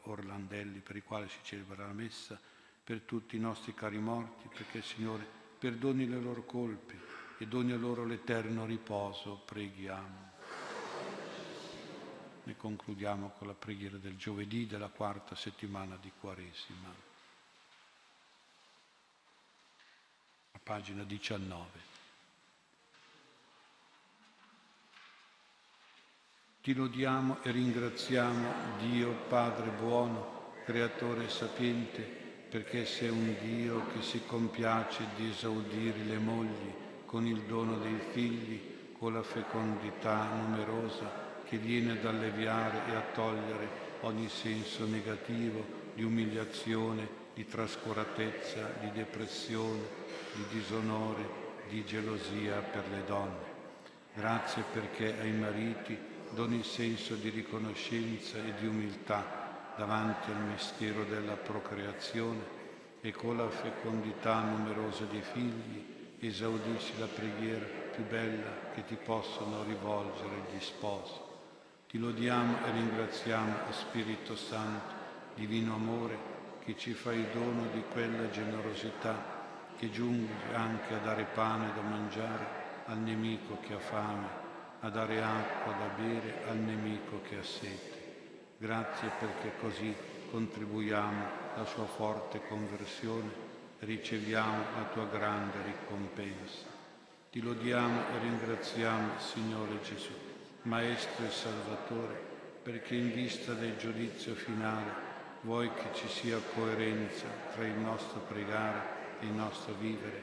Orlandelli, 0.03 0.79
per 0.79 0.95
il 0.95 1.03
quale 1.03 1.29
si 1.29 1.39
celebra 1.43 1.85
la 1.85 1.93
messa, 1.93 2.39
per 2.83 3.01
tutti 3.01 3.35
i 3.35 3.39
nostri 3.39 3.73
cari 3.75 3.99
morti, 3.99 4.47
perché 4.47 4.79
il 4.79 4.83
Signore 4.83 5.38
perdoni 5.59 6.07
le 6.07 6.19
loro 6.19 6.43
colpe 6.45 6.97
e 7.37 7.45
doni 7.45 7.73
a 7.73 7.77
loro 7.77 8.05
l'eterno 8.05 8.65
riposo, 8.65 9.41
preghiamo. 9.45 10.27
Ne 12.43 12.55
concludiamo 12.55 13.33
con 13.37 13.47
la 13.47 13.53
preghiera 13.53 13.97
del 13.97 14.17
giovedì 14.17 14.65
della 14.65 14.87
quarta 14.87 15.35
settimana 15.35 15.97
di 16.01 16.11
Quaresima. 16.19 16.93
A 20.53 20.59
pagina 20.63 21.03
19. 21.03 21.87
Ti 26.61 26.73
lodiamo 26.73 27.41
e 27.43 27.51
ringraziamo, 27.51 28.77
Dio 28.79 29.11
Padre 29.27 29.69
buono, 29.69 30.53
Creatore 30.65 31.29
sapiente, 31.29 32.28
perché 32.49 32.85
sei 32.85 33.09
un 33.09 33.35
Dio 33.41 33.85
che 33.93 34.01
si 34.01 34.21
compiace 34.25 35.05
di 35.15 35.29
esaudire 35.29 36.03
le 36.03 36.17
mogli 36.17 36.73
con 37.05 37.25
il 37.25 37.41
dono 37.41 37.77
dei 37.77 37.99
figli, 38.11 38.59
con 38.97 39.13
la 39.13 39.23
fecondità 39.23 40.29
numerosa 40.33 41.27
che 41.47 41.57
viene 41.57 41.91
ad 41.91 42.05
alleviare 42.05 42.91
e 42.91 42.95
a 42.95 43.03
togliere 43.13 43.67
ogni 44.01 44.29
senso 44.29 44.85
negativo 44.85 45.63
di 45.93 46.03
umiliazione, 46.03 47.07
di 47.33 47.45
trascuratezza, 47.45 48.73
di 48.81 48.91
depressione, 48.91 49.81
di 50.33 50.45
disonore, 50.51 51.47
di 51.69 51.85
gelosia 51.85 52.57
per 52.59 52.83
le 52.91 53.03
donne. 53.05 53.57
Grazie 54.13 54.63
perché 54.73 55.19
ai 55.19 55.31
mariti 55.31 55.97
doni 56.31 56.63
senso 56.63 57.15
di 57.15 57.29
riconoscenza 57.29 58.37
e 58.37 58.53
di 58.59 58.67
umiltà 58.67 59.48
davanti 59.79 60.29
al 60.29 60.41
mistero 60.41 61.05
della 61.05 61.37
procreazione 61.37 62.57
e 62.99 63.13
con 63.13 63.37
la 63.37 63.49
fecondità 63.49 64.41
numerosa 64.41 65.05
dei 65.05 65.21
figli 65.21 66.17
esaudisci 66.19 66.99
la 66.99 67.05
preghiera 67.05 67.65
più 67.93 68.03
bella 68.05 68.71
che 68.73 68.83
ti 68.83 68.97
possono 69.01 69.63
rivolgere 69.63 70.47
gli 70.51 70.59
sposi. 70.59 71.13
Ti 71.87 71.97
lodiamo 71.97 72.57
e 72.65 72.71
ringraziamo, 72.71 73.71
Spirito 73.71 74.35
Santo, 74.35 74.93
divino 75.35 75.75
amore, 75.75 76.17
che 76.65 76.75
ci 76.75 76.91
fai 76.91 77.25
dono 77.31 77.67
di 77.71 77.81
quella 77.89 78.29
generosità 78.29 79.15
che 79.77 79.89
giunge 79.89 80.33
anche 80.53 80.93
a 80.93 80.97
dare 80.97 81.23
pane 81.33 81.71
da 81.73 81.81
mangiare 81.81 82.47
al 82.87 82.97
nemico 82.97 83.59
che 83.61 83.75
ha 83.75 83.79
fame, 83.79 84.27
a 84.81 84.89
dare 84.89 85.23
acqua 85.23 85.71
da 85.71 85.87
bere 85.95 86.43
al 86.49 86.57
nemico 86.57 87.21
che 87.21 87.37
ha 87.37 87.43
sete. 87.43 87.98
Grazie 88.61 89.09
perché 89.17 89.53
così 89.61 89.95
contribuiamo 90.31 91.25
alla 91.55 91.65
sua 91.65 91.85
forte 91.85 92.41
conversione 92.45 93.31
e 93.79 93.85
riceviamo 93.85 94.63
la 94.75 94.83
tua 94.91 95.05
grande 95.05 95.59
ricompensa. 95.63 96.65
Ti 97.31 97.41
lodiamo 97.41 98.01
e 98.01 98.19
ringraziamo, 98.19 99.17
Signore 99.17 99.79
Gesù 99.81 100.11
Maestro 100.63 101.25
e 101.25 101.29
Salvatore, 101.29 102.21
perché 102.61 102.95
in 102.95 103.13
vista 103.13 103.53
del 103.53 103.77
giudizio 103.77 104.35
finale 104.35 104.91
vuoi 105.43 105.71
che 105.73 105.93
ci 105.93 106.09
sia 106.09 106.37
coerenza 106.53 107.27
tra 107.53 107.65
il 107.65 107.77
nostro 107.77 108.19
pregare 108.27 108.81
e 109.21 109.25
il 109.27 109.31
nostro 109.31 109.73
vivere, 109.75 110.21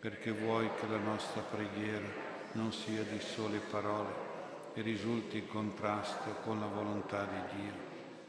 perché 0.00 0.30
vuoi 0.30 0.70
che 0.80 0.86
la 0.88 0.96
nostra 0.96 1.42
preghiera 1.42 2.08
non 2.52 2.72
sia 2.72 3.02
di 3.02 3.20
sole 3.20 3.58
parole 3.58 4.23
e 4.74 4.82
risulti 4.82 5.38
in 5.38 5.48
contrasto 5.48 6.34
con 6.42 6.58
la 6.60 6.66
volontà 6.66 7.24
di 7.24 7.62
Dio, 7.62 7.72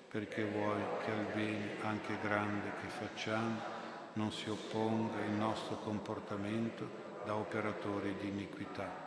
perché 0.09 0.43
vuoi 0.43 0.81
che 1.03 1.11
al 1.11 1.25
bene 1.33 1.75
anche 1.81 2.17
grande 2.21 2.71
che 2.81 2.87
facciamo 2.87 3.73
non 4.13 4.31
si 4.31 4.49
opponga 4.49 5.23
il 5.25 5.31
nostro 5.31 5.77
comportamento 5.77 6.87
da 7.25 7.35
operatori 7.35 8.15
di 8.19 8.29
iniquità. 8.29 9.03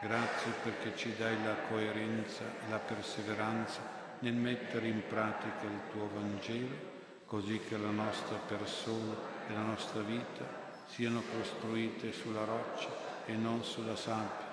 Grazie 0.00 0.52
perché 0.62 0.94
ci 0.94 1.16
dai 1.16 1.42
la 1.42 1.54
coerenza 1.68 2.42
e 2.44 2.70
la 2.70 2.78
perseveranza 2.78 3.80
nel 4.18 4.34
mettere 4.34 4.88
in 4.88 5.02
pratica 5.08 5.64
il 5.64 5.80
tuo 5.90 6.08
Vangelo, 6.12 6.94
così 7.24 7.58
che 7.60 7.76
la 7.78 7.90
nostra 7.90 8.36
persona 8.36 9.14
e 9.48 9.52
la 9.52 9.62
nostra 9.62 10.02
vita 10.02 10.44
siano 10.86 11.22
costruite 11.34 12.12
sulla 12.12 12.44
roccia 12.44 12.88
e 13.24 13.34
non 13.34 13.64
sulla 13.64 13.96
sabbia, 13.96 14.45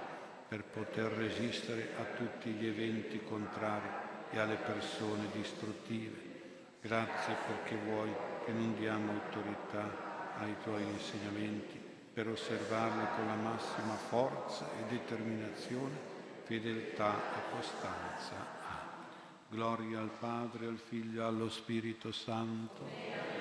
per 0.54 0.66
poter 0.66 1.12
resistere 1.14 1.94
a 1.98 2.04
tutti 2.16 2.52
gli 2.52 2.68
eventi 2.68 3.20
contrari 3.24 3.90
e 4.30 4.38
alle 4.38 4.58
persone 4.58 5.26
distruttive. 5.32 6.16
Grazie 6.80 7.36
perché 7.48 7.76
vuoi 7.76 8.14
che 8.46 8.52
non 8.52 8.76
diamo 8.76 9.14
autorità 9.14 10.38
ai 10.38 10.54
tuoi 10.62 10.84
insegnamenti, 10.84 11.82
per 12.14 12.28
osservarli 12.28 13.04
con 13.16 13.26
la 13.26 13.34
massima 13.34 13.96
forza 13.96 14.70
e 14.78 14.94
determinazione, 14.94 15.96
fedeltà 16.44 17.16
e 17.16 17.56
costanza. 17.56 18.36
Gloria 19.50 20.02
al 20.02 20.12
Padre, 20.20 20.68
al 20.68 20.78
Figlio 20.78 21.22
e 21.22 21.26
allo 21.26 21.50
Spirito 21.50 22.12
Santo. 22.12 23.33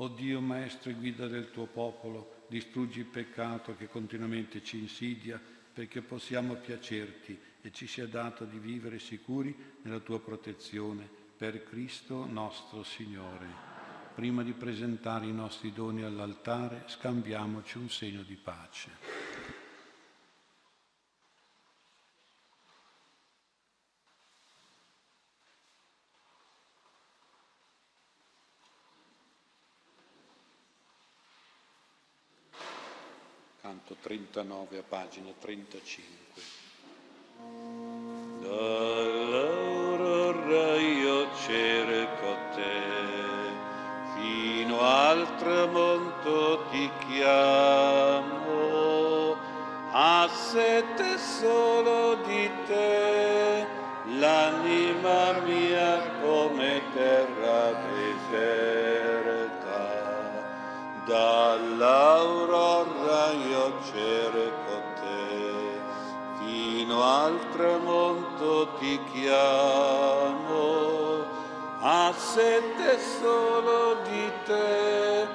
O 0.00 0.08
Dio, 0.08 0.40
Maestro 0.40 0.90
e 0.90 0.94
guida 0.94 1.26
del 1.26 1.50
tuo 1.50 1.66
popolo, 1.66 2.44
distruggi 2.48 3.00
il 3.00 3.04
peccato 3.04 3.76
che 3.76 3.86
continuamente 3.86 4.62
ci 4.62 4.78
insidia 4.78 5.38
perché 5.72 6.00
possiamo 6.00 6.54
piacerti 6.54 7.38
e 7.60 7.70
ci 7.70 7.86
sia 7.86 8.06
dato 8.06 8.46
di 8.46 8.58
vivere 8.58 8.98
sicuri 8.98 9.54
nella 9.82 10.00
tua 10.00 10.18
protezione 10.18 11.06
per 11.36 11.62
Cristo 11.64 12.24
nostro 12.24 12.82
Signore. 12.82 13.46
Prima 14.14 14.42
di 14.42 14.52
presentare 14.52 15.26
i 15.26 15.34
nostri 15.34 15.70
doni 15.70 16.02
all'altare, 16.02 16.84
scambiamoci 16.86 17.76
un 17.76 17.90
segno 17.90 18.22
di 18.22 18.36
pace. 18.36 19.30
Canto 33.70 33.94
39 34.10 34.78
a 34.78 34.82
pagina 34.82 35.30
35. 35.38 36.42
Dall'aurora 38.42 39.44
io 40.78 41.28
cerco 41.46 42.36
te, 42.56 42.80
fino 44.16 44.80
al 44.80 45.36
tramonto 45.36 46.64
ti 46.72 46.90
chiamo, 47.06 48.56
a 49.92 50.28
sete 50.28 51.16
solo 51.16 52.16
di 52.26 52.50
te, 52.66 53.64
l'anima 54.18 55.38
mia 55.44 56.00
come 56.20 56.82
terra 56.94 57.70
deserta. 57.94 59.50
Dall'aurora 61.06 62.19
al 67.10 67.36
tramonto 67.50 68.68
ti 68.78 68.94
chiamo 69.12 70.60
a 71.82 72.12
sette 72.16 72.98
solo 73.20 73.96
di 74.04 74.30
te, 74.44 75.26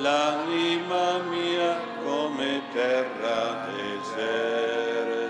l'anima 0.00 1.18
mia 1.18 1.76
come 2.02 2.62
terra 2.72 3.66
deserta. 3.66 5.28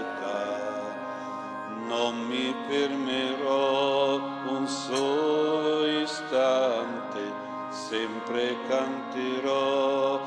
Non 1.89 2.15
mi 2.31 2.55
fermerò 2.69 4.21
un 4.47 4.67
solo 4.69 5.87
istante, 5.87 7.23
sempre 7.69 8.57
canterò 8.69 10.21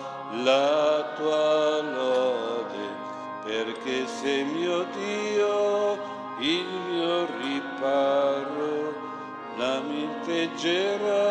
la 0.43 1.13
tua 1.15 1.81
lode, 1.81 2.85
perché 3.45 4.05
sei 4.07 4.43
mio 4.43 4.85
Dio, 4.91 5.62
il 6.45 6.67
mio 6.89 7.25
riparo 7.39 8.93
lamenteggerai 9.55 11.22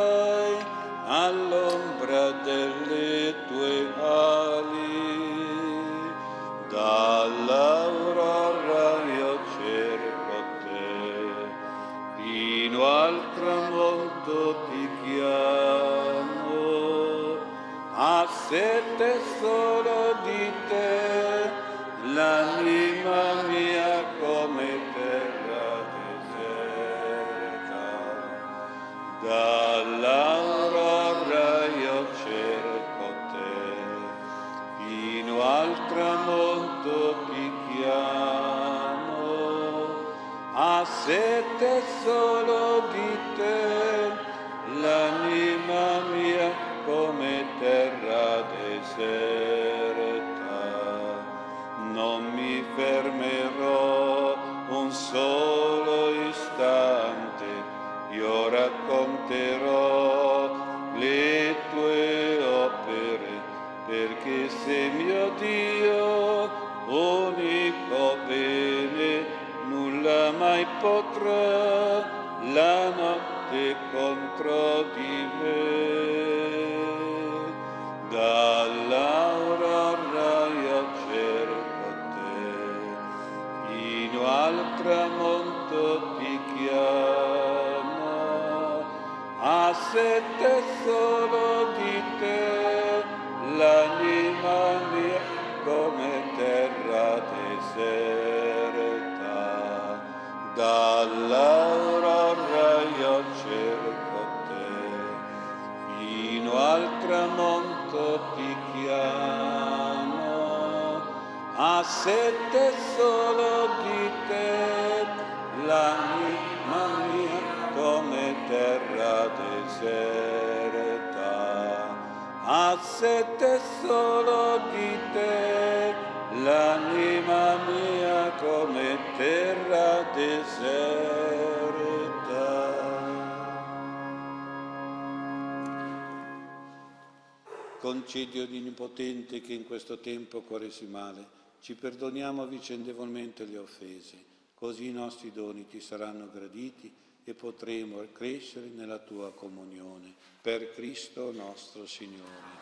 deserta. 138.12 138.30
Concedi 138.32 138.40
Onnipotente 138.40 139.40
che 139.40 139.55
in 139.55 139.64
questo 139.64 139.98
tempo 139.98 140.43
quaresimale 140.43 141.40
ci 141.60 141.74
perdoniamo 141.74 142.47
vicendevolmente 142.47 143.44
le 143.44 143.56
offese, 143.56 144.22
così 144.55 144.89
i 144.89 144.93
nostri 144.93 145.32
doni 145.32 145.66
ti 145.66 145.80
saranno 145.80 146.28
graditi 146.30 146.93
e 147.24 147.34
potremo 147.34 148.05
crescere 148.12 148.66
nella 148.66 148.98
tua 148.98 149.32
comunione. 149.32 150.12
Per 150.43 150.74
Cristo 150.74 151.32
nostro 151.32 151.86
Signore. 151.86 152.60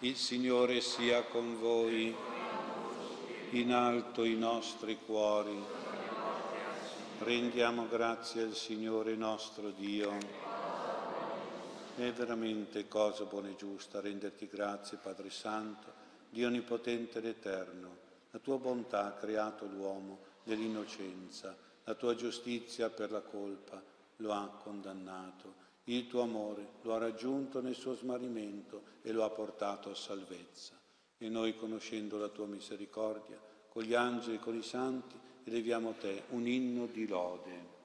Il 0.00 0.14
Signore 0.14 0.80
sia 0.80 1.24
con 1.24 1.58
voi, 1.58 2.14
in 3.50 3.72
alto 3.72 4.24
i 4.24 4.36
nostri 4.36 4.98
cuori. 5.04 5.58
Rendiamo 7.20 7.88
grazie 7.88 8.42
al 8.42 8.54
Signore 8.54 9.16
nostro 9.16 9.70
Dio. 9.70 10.67
È 11.98 12.12
veramente 12.12 12.86
cosa 12.86 13.24
buona 13.24 13.48
e 13.48 13.56
giusta 13.56 13.98
renderti 13.98 14.46
grazie, 14.46 14.98
Padre 14.98 15.30
Santo, 15.30 15.92
Dio 16.30 16.46
Onnipotente 16.46 17.18
ed 17.18 17.24
Eterno. 17.24 17.96
La 18.30 18.38
tua 18.38 18.56
bontà 18.56 19.06
ha 19.06 19.12
creato 19.14 19.66
l'uomo 19.66 20.20
nell'innocenza, 20.44 21.56
la 21.82 21.94
tua 21.94 22.14
giustizia 22.14 22.88
per 22.88 23.10
la 23.10 23.20
colpa 23.20 23.82
lo 24.18 24.32
ha 24.32 24.46
condannato, 24.62 25.54
il 25.84 26.06
tuo 26.06 26.22
amore 26.22 26.74
lo 26.82 26.94
ha 26.94 26.98
raggiunto 26.98 27.60
nel 27.60 27.74
suo 27.74 27.96
smarrimento 27.96 28.82
e 29.02 29.10
lo 29.10 29.24
ha 29.24 29.30
portato 29.30 29.90
a 29.90 29.96
salvezza. 29.96 30.78
E 31.18 31.28
noi, 31.28 31.56
conoscendo 31.56 32.16
la 32.16 32.28
tua 32.28 32.46
misericordia, 32.46 33.40
con 33.68 33.82
gli 33.82 33.94
angeli 33.94 34.36
e 34.36 34.38
con 34.38 34.54
i 34.54 34.62
santi, 34.62 35.18
eleviamo 35.42 35.94
te 35.98 36.22
un 36.28 36.46
inno 36.46 36.86
di 36.86 37.08
lode. 37.08 37.77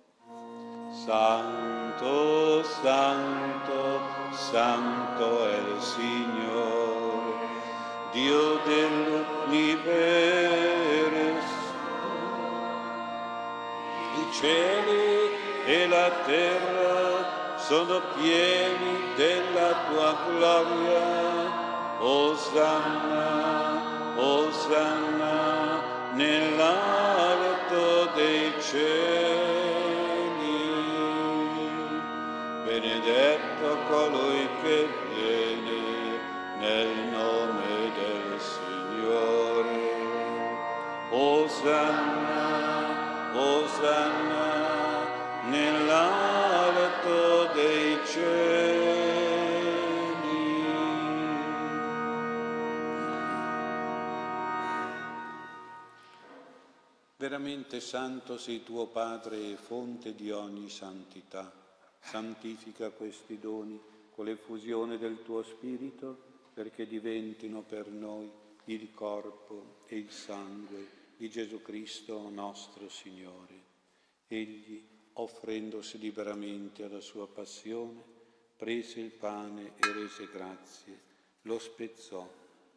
Santo, 1.05 2.63
santo, 2.63 3.99
santo 4.31 5.49
è 5.49 5.57
il 5.57 5.81
Signore, 5.81 7.47
Dio 8.11 8.59
dell'universo. 8.63 9.91
I 14.15 14.31
cieli 14.31 15.35
e 15.65 15.87
la 15.87 16.09
terra 16.25 17.57
sono 17.57 18.01
pieni 18.15 19.13
della 19.15 19.75
tua 19.89 20.15
gloria. 20.29 21.61
Osanna, 21.99 23.81
Osanna 24.15 25.81
nell'alto 26.13 28.11
dei 28.15 28.53
cieli. 28.61 29.32
Benedetto 33.03 33.83
colui 33.89 34.47
che 34.61 34.87
viene 35.13 36.19
nel 36.57 36.87
nome 37.11 37.91
del 37.97 38.39
Signore. 38.39 39.91
Osanna, 41.09 43.35
Osanna 43.35 45.49
nell'alto 45.49 47.51
dei 47.53 47.99
cieli. 48.05 49.01
Veramente 57.17 57.81
santo 57.81 58.37
sei 58.37 58.63
tuo 58.63 58.85
Padre 58.85 59.51
e 59.51 59.57
fonte 59.57 60.15
di 60.15 60.31
ogni 60.31 60.69
santità. 60.69 61.62
Santifica 62.03 62.91
questi 62.91 63.39
doni 63.39 63.79
con 64.11 64.25
l'effusione 64.25 64.97
del 64.97 65.23
tuo 65.23 65.41
Spirito 65.41 66.31
perché 66.53 66.85
diventino 66.85 67.63
per 67.63 67.87
noi 67.87 68.29
il 68.65 68.93
corpo 68.93 69.81
e 69.87 69.97
il 69.97 70.11
sangue 70.11 71.01
di 71.17 71.29
Gesù 71.29 71.61
Cristo 71.61 72.29
nostro 72.29 72.87
Signore. 72.89 73.71
Egli, 74.27 74.85
offrendosi 75.13 75.97
liberamente 75.97 76.83
alla 76.83 77.01
sua 77.01 77.27
passione, 77.27 78.03
prese 78.55 78.99
il 78.99 79.11
pane 79.11 79.73
e 79.75 79.91
rese 79.93 80.27
grazie, 80.31 80.99
lo 81.43 81.57
spezzò, 81.57 82.31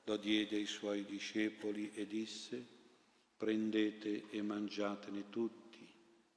lo 0.04 0.16
diede 0.16 0.56
ai 0.56 0.66
suoi 0.66 1.04
discepoli 1.04 1.92
e 1.94 2.06
disse, 2.06 2.64
prendete 3.36 4.30
e 4.30 4.40
mangiatene 4.42 5.28
tutti, 5.28 5.86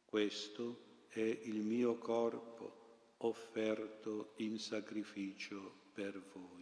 questo 0.05 0.87
è 1.07 1.19
il 1.19 1.61
mio 1.61 1.95
corpo 1.97 2.78
offerto 3.19 4.33
in 4.37 4.57
sacrificio 4.59 5.89
per 5.93 6.21
voi. 6.33 6.59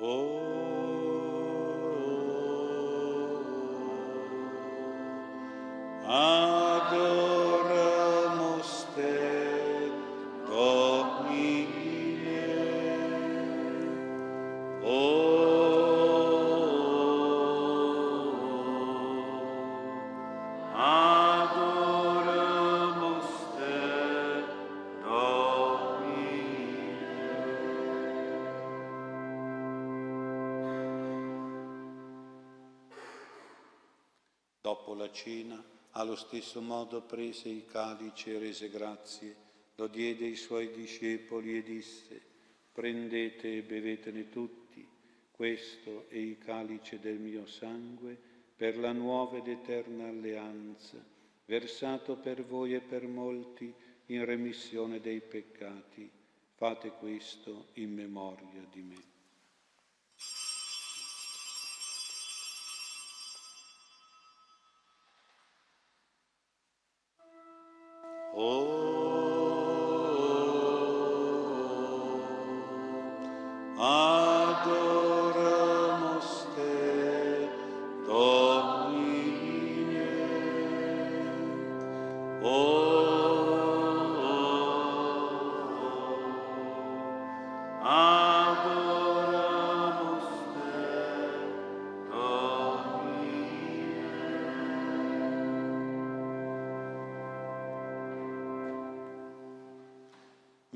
Adoramos 0.00 0.49
cena, 35.10 35.62
allo 35.92 36.16
stesso 36.16 36.60
modo 36.60 37.02
prese 37.02 37.48
il 37.48 37.66
calice 37.66 38.34
e 38.34 38.38
rese 38.38 38.68
grazie, 38.68 39.34
lo 39.76 39.86
diede 39.86 40.26
ai 40.26 40.36
suoi 40.36 40.70
discepoli 40.70 41.56
e 41.56 41.62
disse, 41.62 42.20
prendete 42.72 43.56
e 43.56 43.62
bevetene 43.62 44.28
tutti, 44.28 44.86
questo 45.30 46.04
è 46.08 46.16
il 46.16 46.38
calice 46.38 47.00
del 47.00 47.18
mio 47.18 47.46
sangue 47.46 48.16
per 48.54 48.76
la 48.76 48.92
nuova 48.92 49.38
ed 49.38 49.48
eterna 49.48 50.08
alleanza, 50.08 51.02
versato 51.46 52.16
per 52.16 52.44
voi 52.44 52.74
e 52.74 52.80
per 52.80 53.06
molti 53.06 53.72
in 54.06 54.24
remissione 54.24 55.00
dei 55.00 55.20
peccati. 55.20 56.10
Fate 56.54 56.90
questo 56.90 57.68
in 57.74 57.94
memoria 57.94 58.62
di 58.70 58.82
me. 58.82 59.09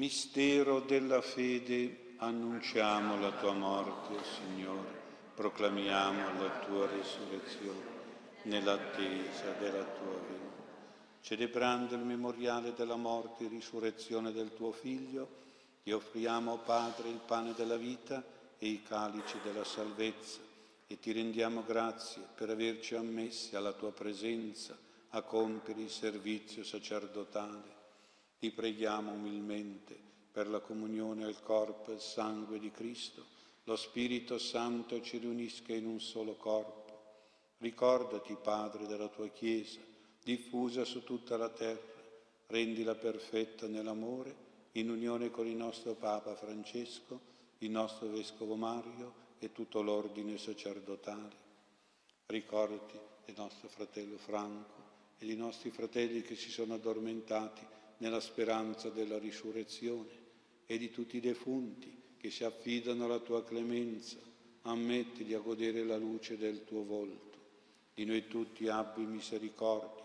Mistero 0.05 0.81
della 0.81 1.23
fede, 1.23 2.15
annunciamo 2.19 3.19
la 3.19 3.31
tua 3.31 3.55
morte, 3.55 4.23
Signore, 4.23 5.01
proclamiamo 5.35 6.43
la 6.43 6.59
tua 6.59 6.87
risurrezione 6.89 7.81
nell'attesa 8.43 9.53
della 9.59 9.85
tua 9.85 10.19
venuta. 10.29 10.44
Celebrando 11.25 11.95
il 11.95 12.05
memoriale 12.05 12.75
della 12.75 12.97
morte 12.97 13.47
e 13.47 13.49
risurrezione 13.49 14.31
del 14.31 14.53
tuo 14.53 14.73
Figlio, 14.73 15.27
ti 15.83 15.91
offriamo, 15.91 16.59
Padre, 16.59 17.09
il 17.09 17.21
pane 17.25 17.55
della 17.55 17.79
vita 17.79 18.23
e 18.59 18.69
i 18.69 18.83
calici 18.83 19.39
della 19.43 19.65
salvezza 19.65 20.41
e 20.87 20.99
ti 20.99 21.13
rendiamo 21.13 21.65
grazie 21.65 22.21
per 22.35 22.51
averci 22.51 22.95
ammessi 22.95 23.57
alla 23.57 23.73
tua 23.73 23.91
presenza 23.91 24.77
a 25.11 25.23
compiere 25.23 25.81
il 25.81 25.91
servizio 25.91 26.63
sacerdotale 26.63 27.75
ti 28.45 28.51
preghiamo 28.51 29.11
umilmente 29.11 29.99
per 30.31 30.49
la 30.49 30.61
comunione 30.61 31.25
al 31.25 31.43
corpo 31.43 31.91
e 31.91 31.95
al 31.95 32.01
sangue 32.03 32.59
di 32.59 32.71
Cristo, 32.71 33.25
lo 33.65 33.75
Spirito 33.75 34.37
Santo 34.37 35.01
ci 35.01 35.17
riunisca 35.17 35.73
in 35.73 35.87
un 35.87 35.99
solo 35.99 36.35
corpo. 36.35 36.83
Ricordati, 37.57 38.37
Padre, 38.43 38.87
della 38.87 39.09
tua 39.09 39.29
Chiesa, 39.29 39.81
diffusa 40.25 40.85
su 40.87 41.05
tutta 41.05 41.37
la 41.37 41.51
terra, 41.51 41.93
rendila 42.47 42.95
perfetta 42.95 43.69
nell'amore, 43.69 44.43
in 44.73 44.91
unione 44.91 45.31
con 45.31 45.47
il 45.47 45.55
nostro 45.55 45.95
Papa 45.95 46.35
Francesco, 46.35 47.21
il 47.59 47.71
nostro 47.71 48.09
Vescovo 48.09 48.57
Mario 48.57 49.23
e 49.39 49.53
tutto 49.53 49.83
l'ordine 49.83 50.39
sacerdotale. 50.39 51.43
Ricordati 52.27 52.99
del 53.27 53.35
nostro 53.37 53.69
fratello 53.69 54.17
Franco 54.17 54.83
e 55.19 55.27
dei 55.27 55.37
nostri 55.37 55.71
fratelli 55.71 56.23
che 56.23 56.37
si 56.37 56.51
sono 56.51 56.75
addormentati 56.75 57.65
nella 57.99 58.21
speranza 58.21 58.89
della 58.89 59.19
risurrezione 59.19 60.23
e 60.67 60.79
di 60.79 60.91
tutti 60.91 61.19
i 61.19 61.21
defunti 61.21 62.03
che 62.17 62.31
si 62.31 62.45
affidano 62.45 63.05
alla 63.05 63.19
tua 63.19 63.45
clemenza, 63.45 64.17
ammettili 64.63 65.35
a 65.35 65.41
godere 65.41 65.85
la 65.85 65.99
luce 65.99 66.39
del 66.39 66.65
tuo 66.65 66.83
volto. 66.83 67.33
Di 67.93 68.05
noi 68.07 68.27
tutti 68.27 68.67
abbi 68.67 69.05
misericordia, 69.05 70.04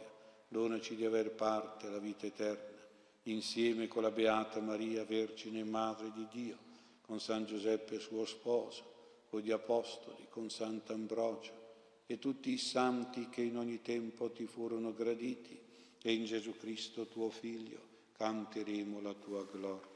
donaci 0.49 0.95
di 0.95 1.05
aver 1.05 1.31
parte 1.31 1.87
alla 1.87 1.99
vita 1.99 2.25
eterna, 2.25 2.77
insieme 3.23 3.87
con 3.87 4.01
la 4.01 4.11
Beata 4.11 4.59
Maria, 4.59 5.05
Vergine 5.05 5.59
e 5.59 5.63
Madre 5.63 6.11
di 6.11 6.27
Dio, 6.29 6.57
con 7.01 7.19
San 7.19 7.45
Giuseppe 7.45 7.99
suo 7.99 8.25
sposo, 8.25 8.83
con 9.29 9.39
gli 9.41 9.51
Apostoli, 9.51 10.25
con 10.29 10.49
Sant'Ambrogio 10.49 11.59
e 12.07 12.17
tutti 12.17 12.51
i 12.51 12.57
santi 12.57 13.29
che 13.29 13.41
in 13.41 13.55
ogni 13.55 13.81
tempo 13.83 14.31
ti 14.31 14.47
furono 14.47 14.93
graditi 14.93 15.59
e 16.01 16.11
in 16.11 16.25
Gesù 16.25 16.57
Cristo 16.57 17.05
tuo 17.05 17.29
Figlio 17.29 17.79
canteremo 18.13 18.99
la 18.99 19.13
tua 19.13 19.45
gloria. 19.45 19.87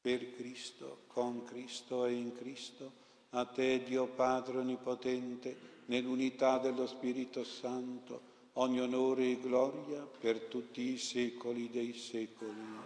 Per 0.00 0.34
Cristo, 0.34 1.04
con 1.06 1.44
Cristo 1.44 2.04
e 2.06 2.14
in 2.14 2.34
Cristo, 2.34 2.92
a 3.30 3.44
te 3.44 3.84
Dio 3.84 4.08
Padre 4.08 4.58
Onnipotente, 4.58 5.56
nell'unità 5.86 6.58
dello 6.58 6.88
Spirito 6.88 7.44
Santo, 7.44 8.31
ogni 8.54 8.80
onore 8.80 9.30
e 9.30 9.40
gloria 9.40 10.06
per 10.20 10.40
tutti 10.40 10.92
i 10.92 10.98
secoli 10.98 11.70
dei 11.70 11.94
secoli. 11.94 12.80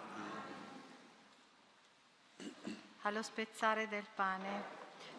Allo 3.03 3.23
spezzare 3.23 3.89
del 3.89 4.07
pane. 4.15 4.75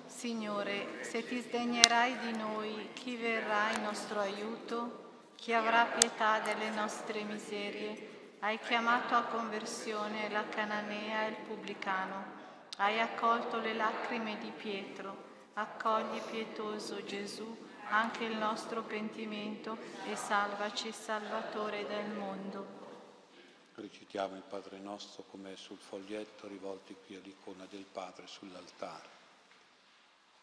Signore, 0.05 1.03
se 1.03 1.25
ti 1.25 1.41
sdegnerai 1.41 2.17
di 2.19 2.37
noi, 2.37 2.89
chi 2.93 3.17
verrà 3.17 3.71
in 3.75 3.83
nostro 3.83 4.19
aiuto? 4.19 5.05
Chi 5.35 5.53
avrà 5.53 5.85
pietà 5.85 6.39
delle 6.39 6.69
nostre 6.69 7.23
miserie? 7.23 8.35
Hai 8.39 8.59
chiamato 8.59 9.15
a 9.15 9.23
conversione 9.23 10.29
la 10.29 10.47
cananea 10.47 11.25
e 11.25 11.29
il 11.29 11.35
pubblicano. 11.45 12.35
Hai 12.77 12.99
accolto 12.99 13.59
le 13.59 13.73
lacrime 13.73 14.37
di 14.37 14.51
Pietro. 14.51 15.25
Accogli, 15.53 16.21
pietoso 16.29 17.03
Gesù, 17.03 17.57
anche 17.89 18.25
il 18.25 18.35
nostro 18.35 18.83
pentimento 18.83 19.77
e 20.05 20.15
salvaci, 20.15 20.91
Salvatore 20.91 21.85
del 21.87 22.09
mondo. 22.09 22.65
Recitiamo 23.75 24.35
il 24.35 24.43
Padre 24.47 24.79
nostro 24.79 25.23
come 25.29 25.55
sul 25.55 25.77
foglietto 25.77 26.47
rivolti 26.47 26.95
qui 27.05 27.15
all'icona 27.15 27.65
del 27.69 27.85
Padre 27.91 28.25
sull'altare. 28.25 29.15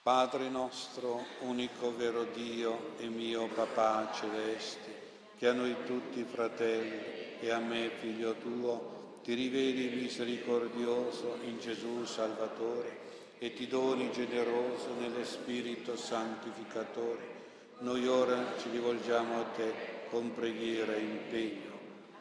Padre 0.02 0.48
nostro, 0.48 1.24
unico 1.40 1.96
vero 1.96 2.24
Dio 2.24 2.96
e 2.98 3.08
mio 3.08 3.48
Papà 3.48 4.12
celeste, 4.12 5.02
che 5.36 5.48
a 5.48 5.52
noi 5.52 5.74
tutti 5.84 6.22
fratelli 6.24 7.40
e 7.40 7.50
a 7.50 7.58
me 7.58 7.88
figlio 7.88 8.34
tuo, 8.34 9.18
ti 9.24 9.34
riveli 9.34 9.96
misericordioso 9.96 11.38
in 11.44 11.58
Gesù 11.58 12.04
Salvatore 12.04 13.00
e 13.38 13.52
ti 13.52 13.66
doni 13.66 14.12
generoso 14.12 14.94
nello 14.98 15.24
Spirito 15.24 15.96
Santificatore, 15.96 17.33
noi 17.78 18.06
ora 18.06 18.56
ci 18.58 18.70
rivolgiamo 18.70 19.40
a 19.40 19.44
te 19.56 19.72
con 20.10 20.32
preghiera 20.34 20.94
e 20.94 21.00
impegno, 21.00 21.72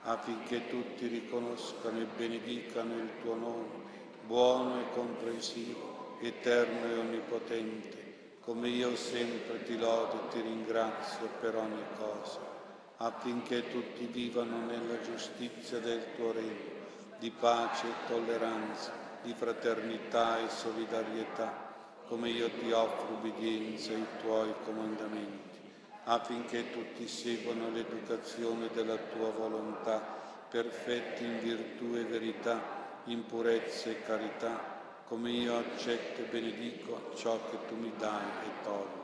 affinché 0.03 0.67
tutti 0.67 1.07
riconoscano 1.07 1.99
e 1.99 2.07
benedicano 2.17 2.95
il 2.95 3.09
tuo 3.21 3.35
nome, 3.35 3.81
buono 4.25 4.79
e 4.79 4.91
comprensivo 4.93 6.17
eterno 6.21 6.85
e 6.85 6.97
onnipotente, 6.97 8.01
come 8.41 8.69
io 8.69 8.95
sempre 8.95 9.63
ti 9.63 9.77
lodo 9.77 10.13
e 10.13 10.31
ti 10.33 10.41
ringrazio 10.41 11.29
per 11.39 11.55
ogni 11.55 11.83
cosa, 11.97 12.39
affinché 12.97 13.69
tutti 13.69 14.05
vivano 14.05 14.65
nella 14.65 14.99
giustizia 15.01 15.79
del 15.79 16.15
tuo 16.15 16.31
regno, 16.31 16.81
di 17.19 17.29
pace 17.31 17.87
e 17.87 18.07
tolleranza, 18.07 18.91
di 19.21 19.33
fraternità 19.33 20.39
e 20.39 20.49
solidarietà, 20.49 21.72
come 22.07 22.29
io 22.29 22.49
ti 22.49 22.71
offro 22.71 23.15
ubbidienza 23.15 23.91
ai 23.91 24.05
tuoi 24.21 24.53
comandamenti, 24.65 25.59
affinché 26.05 26.71
tutti 26.71 27.07
seguano 27.07 27.69
l'educazione 27.71 28.69
della 28.73 28.97
tua 28.97 29.29
volontà, 29.31 30.21
perfetti 30.49 31.23
in 31.23 31.39
virtù 31.39 31.95
e 31.95 32.03
verità, 32.03 33.01
in 33.05 33.25
purezza 33.25 33.89
e 33.89 34.03
carità, 34.03 35.03
come 35.07 35.31
io 35.31 35.57
accetto 35.57 36.21
e 36.21 36.25
benedico 36.25 37.11
ciò 37.15 37.39
che 37.49 37.57
tu 37.67 37.75
mi 37.75 37.91
dai 37.97 38.25
e 38.45 38.63
togli. 38.63 39.01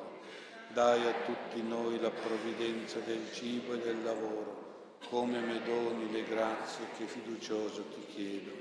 Dai 0.71 1.07
a 1.07 1.13
tutti 1.25 1.61
noi 1.63 1.99
la 1.99 2.11
provvidenza 2.11 2.99
del 2.99 3.31
cibo 3.33 3.73
e 3.73 3.79
del 3.79 4.03
lavoro, 4.03 4.97
come 5.09 5.39
me 5.39 5.61
doni 5.63 6.11
le 6.11 6.23
grazie 6.23 6.85
che 6.97 7.05
fiducioso 7.05 7.83
ti 7.93 8.05
chiedo. 8.13 8.51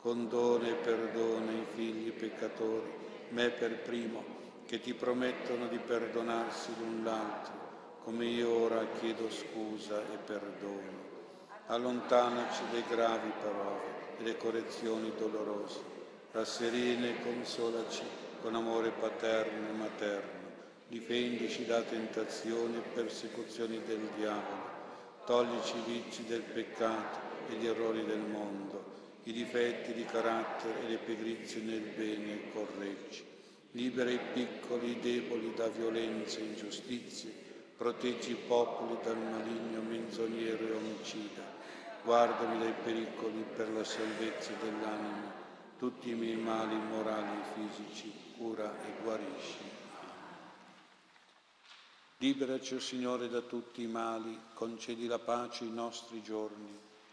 Condone 0.00 0.70
e 0.70 0.74
perdona 0.74 1.52
i 1.52 1.64
figli 1.74 2.12
peccatori, 2.12 3.05
me 3.30 3.50
per 3.50 3.78
primo, 3.80 4.24
che 4.66 4.80
ti 4.80 4.94
promettono 4.94 5.68
di 5.68 5.78
perdonarsi 5.78 6.70
l'un 6.78 7.04
l'altro, 7.04 7.52
come 8.02 8.24
io 8.26 8.50
ora 8.64 8.84
chiedo 8.98 9.30
scusa 9.30 10.00
e 10.12 10.16
perdono. 10.24 11.04
Allontanaci 11.66 12.62
le 12.72 12.82
gravi 12.88 13.32
parole 13.42 13.94
e 14.18 14.22
le 14.22 14.36
correzioni 14.36 15.12
dolorose. 15.18 15.94
Rasserena 16.32 17.06
e 17.06 17.22
consolaci 17.22 18.02
con 18.42 18.54
amore 18.54 18.90
paterno 18.90 19.68
e 19.68 19.72
materno, 19.72 20.40
difendici 20.88 21.64
da 21.64 21.80
tentazioni 21.82 22.76
e 22.76 22.88
persecuzioni 22.94 23.82
del 23.84 24.08
diavolo, 24.16 24.74
toglici 25.24 25.76
i 25.76 25.82
vizi 25.84 26.24
del 26.26 26.42
peccato 26.42 27.18
e 27.48 27.54
gli 27.54 27.66
errori 27.66 28.04
del 28.04 28.20
mondo, 28.20 28.85
i 29.26 29.32
difetti 29.32 29.92
di 29.92 30.04
carattere 30.04 30.84
e 30.84 30.88
le 30.88 30.98
pigrizie 30.98 31.60
nel 31.60 31.80
bene 31.80 32.50
correggi. 32.52 33.24
Libera 33.72 34.08
i 34.08 34.20
piccoli, 34.32 34.92
i 34.92 35.00
deboli 35.00 35.52
da 35.54 35.66
violenze 35.66 36.38
e 36.38 36.44
ingiustizie, 36.44 37.32
proteggi 37.76 38.30
i 38.30 38.38
popoli 38.46 38.96
dal 39.02 39.18
maligno 39.18 39.80
menzognero 39.82 40.68
e 40.68 40.72
omicida. 40.72 41.42
Guardami 42.04 42.60
dai 42.60 42.74
pericoli 42.84 43.44
per 43.56 43.68
la 43.70 43.82
salvezza 43.82 44.52
dell'anima, 44.62 45.32
tutti 45.76 46.10
i 46.10 46.14
miei 46.14 46.36
mali 46.36 46.76
morali 46.76 47.40
e 47.40 47.68
fisici, 47.68 48.12
cura 48.36 48.72
e 48.80 49.02
guarisci. 49.02 49.74
Liberaci, 52.18 52.74
oh 52.74 52.80
Signore, 52.80 53.28
da 53.28 53.40
tutti 53.40 53.82
i 53.82 53.88
mali, 53.88 54.38
concedi 54.54 55.08
la 55.08 55.18
pace 55.18 55.64
ai 55.64 55.70
nostri 55.70 56.22
giorni. 56.22 56.85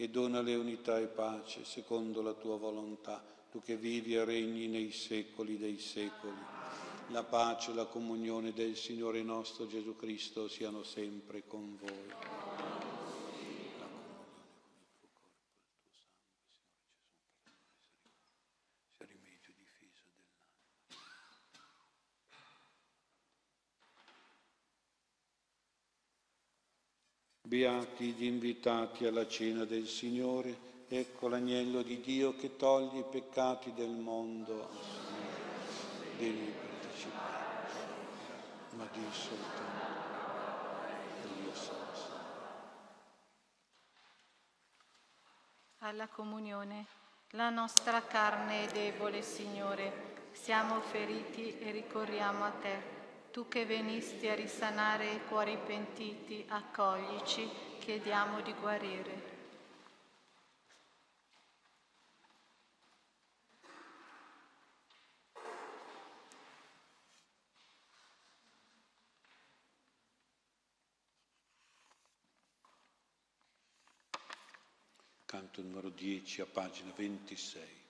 e 0.00 0.08
donale 0.08 0.54
unità 0.54 1.00
e 1.00 1.06
pace 1.06 1.64
secondo 1.64 2.22
la 2.22 2.32
tua 2.32 2.56
volontà, 2.56 3.20
tu 3.50 3.60
che 3.60 3.76
vivi 3.76 4.14
e 4.14 4.24
regni 4.24 4.68
nei 4.68 4.92
secoli 4.92 5.58
dei 5.58 5.80
secoli. 5.80 6.38
La 7.08 7.24
pace 7.24 7.72
e 7.72 7.74
la 7.74 7.86
comunione 7.86 8.52
del 8.52 8.76
Signore 8.76 9.24
nostro 9.24 9.66
Gesù 9.66 9.96
Cristo 9.96 10.46
siano 10.46 10.84
sempre 10.84 11.42
con 11.48 11.76
voi. 11.80 12.47
Beati 27.48 28.12
gli 28.12 28.24
invitati 28.24 29.06
alla 29.06 29.26
cena 29.26 29.64
del 29.64 29.86
Signore, 29.86 30.54
ecco 30.86 31.28
l'agnello 31.28 31.80
di 31.80 31.98
Dio 32.02 32.36
che 32.36 32.56
toglie 32.56 32.98
i 32.98 33.04
peccati 33.10 33.72
del 33.72 33.88
mondo. 33.88 34.68
Devi 36.18 36.52
partecipare, 36.52 37.70
ma 38.76 38.86
di 38.92 39.02
soltanto 39.10 39.62
io 41.42 41.54
sono 41.54 41.86
Alla 45.78 46.08
comunione, 46.08 46.84
la 47.30 47.48
nostra 47.48 48.02
carne 48.02 48.64
è 48.66 48.72
debole, 48.72 49.22
Signore, 49.22 50.16
siamo 50.32 50.82
feriti 50.82 51.58
e 51.60 51.70
ricorriamo 51.70 52.44
a 52.44 52.50
te 52.50 52.97
tu 53.38 53.46
che 53.46 53.64
venisti 53.64 54.26
a 54.26 54.34
risanare 54.34 55.12
i 55.12 55.20
cuori 55.28 55.56
pentiti, 55.64 56.44
accoglici, 56.48 57.48
chiediamo 57.78 58.40
di 58.40 58.52
guarire. 58.54 59.36
Canto 75.26 75.62
numero 75.62 75.90
10 75.90 76.40
a 76.40 76.46
pagina 76.46 76.90
26. 76.96 77.87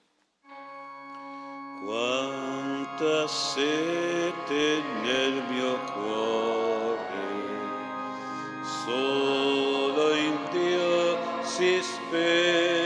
Quanta 1.85 3.29
sete 3.29 4.83
nel 5.03 5.45
mio 5.49 5.79
cuore, 5.93 7.29
solo 8.85 10.15
in 10.15 10.39
Dio 10.51 11.19
si 11.45 11.81
spegnerà. 11.81 12.78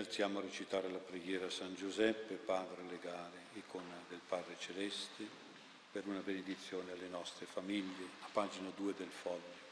Alziamo 0.00 0.38
a 0.38 0.42
recitare 0.42 0.90
la 0.90 0.98
preghiera 0.98 1.46
a 1.46 1.50
San 1.50 1.74
Giuseppe, 1.74 2.34
Padre 2.34 2.82
legale, 2.88 3.36
icona 3.54 3.94
del 4.08 4.20
Padre 4.26 4.56
Celeste, 4.58 5.26
per 5.92 6.06
una 6.06 6.20
benedizione 6.20 6.92
alle 6.92 7.08
nostre 7.08 7.46
famiglie, 7.46 8.04
a 8.22 8.28
pagina 8.32 8.70
2 8.74 8.94
del 8.96 9.10
foglio. 9.10 9.68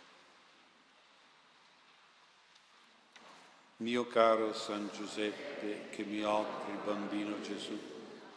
Mio 3.77 4.07
caro 4.07 4.53
San 4.53 4.91
Giuseppe, 4.93 5.89
che 5.91 6.03
mi 6.03 6.23
offri 6.23 6.73
il 6.73 6.81
bambino 6.85 7.41
Gesù, 7.41 7.79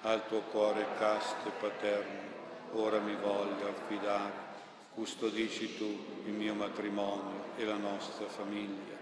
al 0.04 0.26
tuo 0.28 0.42
cuore 0.42 0.86
casto 0.98 1.50
e 1.50 1.52
paterno, 1.60 2.30
ora 2.74 3.00
mi 3.00 3.16
voglio 3.16 3.68
affidare, 3.68 4.50
custodisci 4.94 5.78
tu 5.78 6.22
il 6.26 6.32
mio 6.32 6.54
matrimonio 6.54 7.56
e 7.58 7.66
la 7.66 7.78
nostra 7.78 8.28
famiglia 8.28 9.01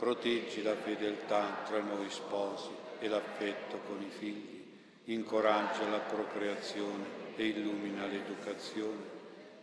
proteggi 0.00 0.62
la 0.62 0.76
fedeltà 0.76 1.62
tra 1.66 1.78
noi 1.78 2.08
sposi 2.08 2.70
e 3.00 3.06
l'affetto 3.06 3.80
con 3.86 4.00
i 4.00 4.08
figli, 4.08 4.64
incoraggia 5.12 5.86
la 5.90 5.98
procreazione 5.98 7.04
e 7.36 7.48
illumina 7.48 8.06
l'educazione, 8.06 9.18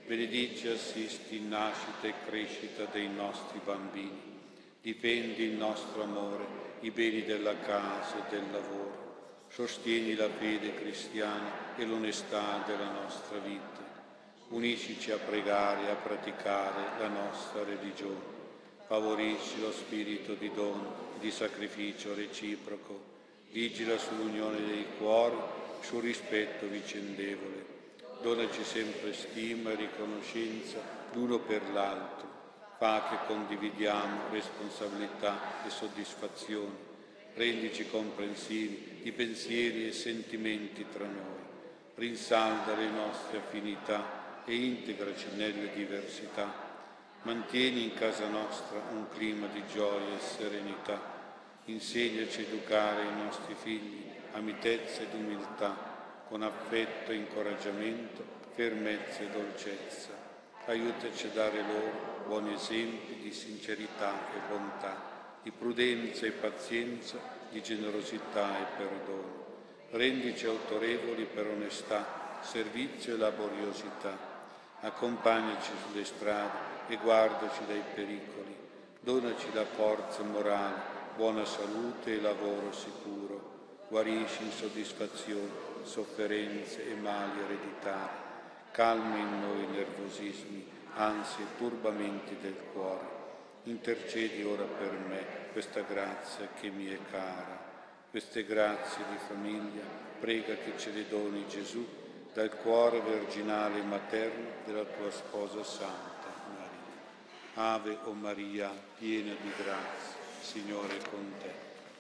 benedici 0.06 0.68
e 0.68 0.74
assisti 0.74 1.38
in 1.38 1.48
nascita 1.50 2.06
e 2.06 2.14
crescita 2.28 2.86
dei 2.86 3.10
nostri 3.10 3.60
bambini, 3.66 4.40
difendi 4.80 5.42
il 5.42 5.58
nostro 5.58 6.04
amore, 6.04 6.46
i 6.82 6.92
beni 6.92 7.24
della 7.24 7.58
casa 7.58 8.18
e 8.18 8.30
del 8.30 8.46
lavoro, 8.52 9.46
sostieni 9.50 10.14
la 10.14 10.30
fede 10.30 10.76
cristiana 10.76 11.76
e 11.76 11.84
l'onestà 11.84 12.64
della 12.68 12.92
nostra 12.92 13.40
vita, 13.40 13.82
uniscici 14.50 15.10
a 15.10 15.18
pregare 15.18 15.88
e 15.88 15.90
a 15.90 15.96
praticare 15.96 17.00
la 17.00 17.08
nostra 17.08 17.64
religione 17.64 18.37
favorisci 18.88 19.60
lo 19.60 19.72
spirito 19.72 20.34
di 20.34 20.50
dono, 20.54 21.16
di 21.20 21.30
sacrificio 21.30 22.16
reciproco, 22.16 23.16
vigila 23.52 23.98
sull'unione 23.98 24.66
dei 24.66 24.86
cuori, 24.98 25.36
sul 25.82 26.02
rispetto 26.02 26.68
vicendevole. 26.68 27.76
Donaci 28.22 28.64
sempre 28.64 29.14
stima 29.14 29.72
e 29.72 29.76
riconoscenza 29.76 30.80
l'uno 31.14 31.40
per 31.40 31.62
l'altro. 31.72 32.36
Fa 32.78 33.08
che 33.10 33.34
condividiamo 33.34 34.30
responsabilità 34.32 35.66
e 35.66 35.70
soddisfazione. 35.70 36.86
Rendici 37.34 37.90
comprensivi 37.90 39.00
di 39.04 39.12
pensieri 39.12 39.88
e 39.88 39.92
sentimenti 39.92 40.86
tra 40.92 41.06
noi. 41.06 41.46
Rinsalda 41.96 42.76
le 42.76 42.90
nostre 42.90 43.40
affinità 43.40 44.44
e 44.46 44.56
integraci 44.56 45.28
nelle 45.36 45.74
diversità 45.74 46.67
Mantieni 47.24 47.84
in 47.84 47.94
casa 47.94 48.28
nostra 48.28 48.80
un 48.92 49.10
clima 49.10 49.48
di 49.48 49.64
gioia 49.72 50.16
e 50.16 50.20
serenità. 50.20 51.00
Insegnaci 51.66 52.40
a 52.40 52.44
educare 52.44 53.04
i 53.04 53.24
nostri 53.24 53.54
figli 53.54 54.10
a 54.34 54.40
mitezza 54.40 55.02
ed 55.02 55.14
umiltà, 55.14 55.76
con 56.30 56.44
affetto 56.44 57.12
e 57.12 57.16
incoraggiamento, 57.16 58.24
fermezza 58.54 59.20
e 59.20 59.30
dolcezza. 59.30 60.10
Aiutaci 60.68 61.28
a 61.28 61.32
dare 61.32 61.62
loro 61.64 62.24
buoni 62.28 62.54
esempi 62.54 63.20
di 63.22 63.34
sincerità 63.34 64.14
e 64.34 64.40
bontà, 64.50 64.96
di 65.42 65.52
prudenza 65.52 66.26
e 66.26 66.32
pazienza, 66.32 67.18
di 67.50 67.62
generosità 67.62 68.58
e 68.60 68.66
perdono. 68.78 69.46
Rendici 69.92 70.46
autorevoli 70.46 71.26
per 71.26 71.48
onestà, 71.48 72.40
servizio 72.42 73.16
e 73.16 73.18
laboriosità. 73.18 74.36
Accompagnaci 74.82 75.72
sulle 75.86 76.06
strade 76.06 76.67
e 76.88 76.98
guardaci 76.98 77.66
dai 77.66 77.84
pericoli. 77.94 78.56
Donaci 79.00 79.54
la 79.54 79.66
forza 79.66 80.24
morale, 80.24 80.82
buona 81.16 81.46
salute 81.46 82.14
e 82.14 82.22
lavoro 82.22 82.72
sicuro. 82.72 83.56
Guarisci 83.90 84.44
insoddisfazioni, 84.44 85.50
sofferenze 85.84 86.90
e 86.90 86.96
mali 86.96 87.40
ereditari. 87.40 88.26
Calma 88.72 89.18
in 89.18 89.42
noi 89.42 89.66
nervosismi, 89.68 90.68
ansie 90.96 91.44
e 91.44 91.58
turbamenti 91.58 92.36
del 92.42 92.58
cuore. 92.74 93.16
Intercedi 93.64 94.44
ora 94.44 94.64
per 94.64 94.92
me 95.08 95.26
questa 95.52 95.82
grazia 95.82 96.48
che 96.60 96.70
mi 96.70 96.88
è 96.88 96.98
cara. 97.10 97.66
Queste 98.10 98.46
grazie 98.46 99.04
di 99.10 99.18
famiglia 99.28 99.84
prega 100.20 100.56
che 100.56 100.74
ce 100.78 100.92
le 100.92 101.08
doni 101.08 101.46
Gesù 101.48 101.86
dal 102.34 102.56
cuore 102.58 103.02
virginale 103.02 103.80
e 103.80 103.84
materno 103.84 104.50
della 104.66 104.84
tua 104.84 105.12
sposa 105.12 105.64
santa. 105.64 106.17
Ave 107.60 107.98
o 108.04 108.14
Maria, 108.14 108.70
piena 109.00 109.34
di 109.34 109.52
grazia, 109.58 110.16
Signore 110.42 110.96
è 110.96 111.10
con 111.10 111.34
te. 111.40 111.52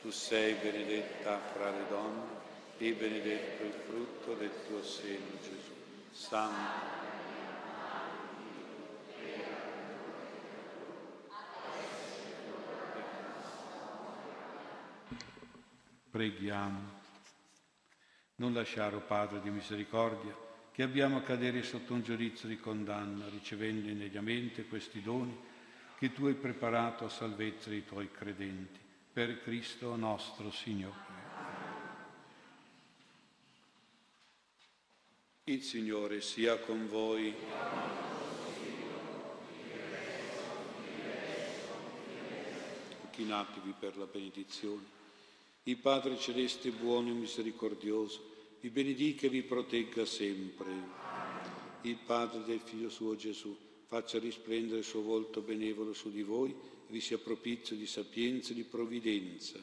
Tu 0.03 0.11
sei 0.11 0.53
benedetta 0.53 1.39
fra 1.39 1.71
le 1.71 1.87
donne 1.89 2.29
e 2.77 2.93
benedetto 2.93 3.63
il 3.63 3.73
frutto 3.73 4.35
del 4.35 4.51
tuo 4.67 4.83
seno, 4.83 5.25
Gesù. 5.41 5.73
Santa. 6.11 6.95
Preghiamo. 16.11 17.01
Non 18.35 18.53
lasciare, 18.53 18.97
Padre 18.97 19.41
di 19.41 19.49
misericordia, 19.49 20.46
che 20.77 20.83
abbiamo 20.83 21.17
a 21.17 21.21
cadere 21.21 21.63
sotto 21.63 21.95
un 21.95 22.03
giudizio 22.03 22.47
di 22.47 22.59
condanna, 22.59 23.27
ricevendo 23.29 23.89
indegnamente 23.89 24.67
questi 24.67 25.01
doni 25.01 25.35
che 25.97 26.13
tu 26.13 26.27
hai 26.27 26.35
preparato 26.35 27.03
a 27.03 27.09
salvezza 27.09 27.71
dei 27.71 27.83
tuoi 27.83 28.11
credenti. 28.11 28.79
Per 29.11 29.41
Cristo 29.41 29.95
nostro 29.95 30.51
Signore. 30.51 30.99
Il 35.45 35.63
Signore 35.63 36.21
sia 36.21 36.59
con 36.59 36.87
voi. 36.87 37.33
Chinatevi 43.09 43.73
per 43.79 43.97
la 43.97 44.05
benedizione. 44.05 44.85
Il 45.63 45.77
Padre 45.77 46.19
Celeste 46.19 46.69
buono 46.69 47.09
e 47.09 47.13
misericordioso, 47.13 48.36
vi 48.59 48.69
benedica 48.69 49.27
e 49.27 49.29
vi 49.29 49.43
protegga 49.43 50.05
sempre. 50.05 51.05
Il 51.81 51.97
Padre 52.05 52.43
del 52.43 52.59
Figlio 52.59 52.89
suo 52.89 53.15
Gesù 53.15 53.55
faccia 53.85 54.19
risplendere 54.19 54.79
il 54.79 54.83
suo 54.83 55.01
volto 55.01 55.41
benevolo 55.41 55.93
su 55.93 56.11
di 56.11 56.23
voi 56.23 56.49
e 56.49 56.91
vi 56.91 56.99
sia 56.99 57.17
propizio 57.17 57.75
di 57.75 57.85
sapienza 57.85 58.51
e 58.51 58.55
di 58.55 58.63
provvidenza. 58.63 59.57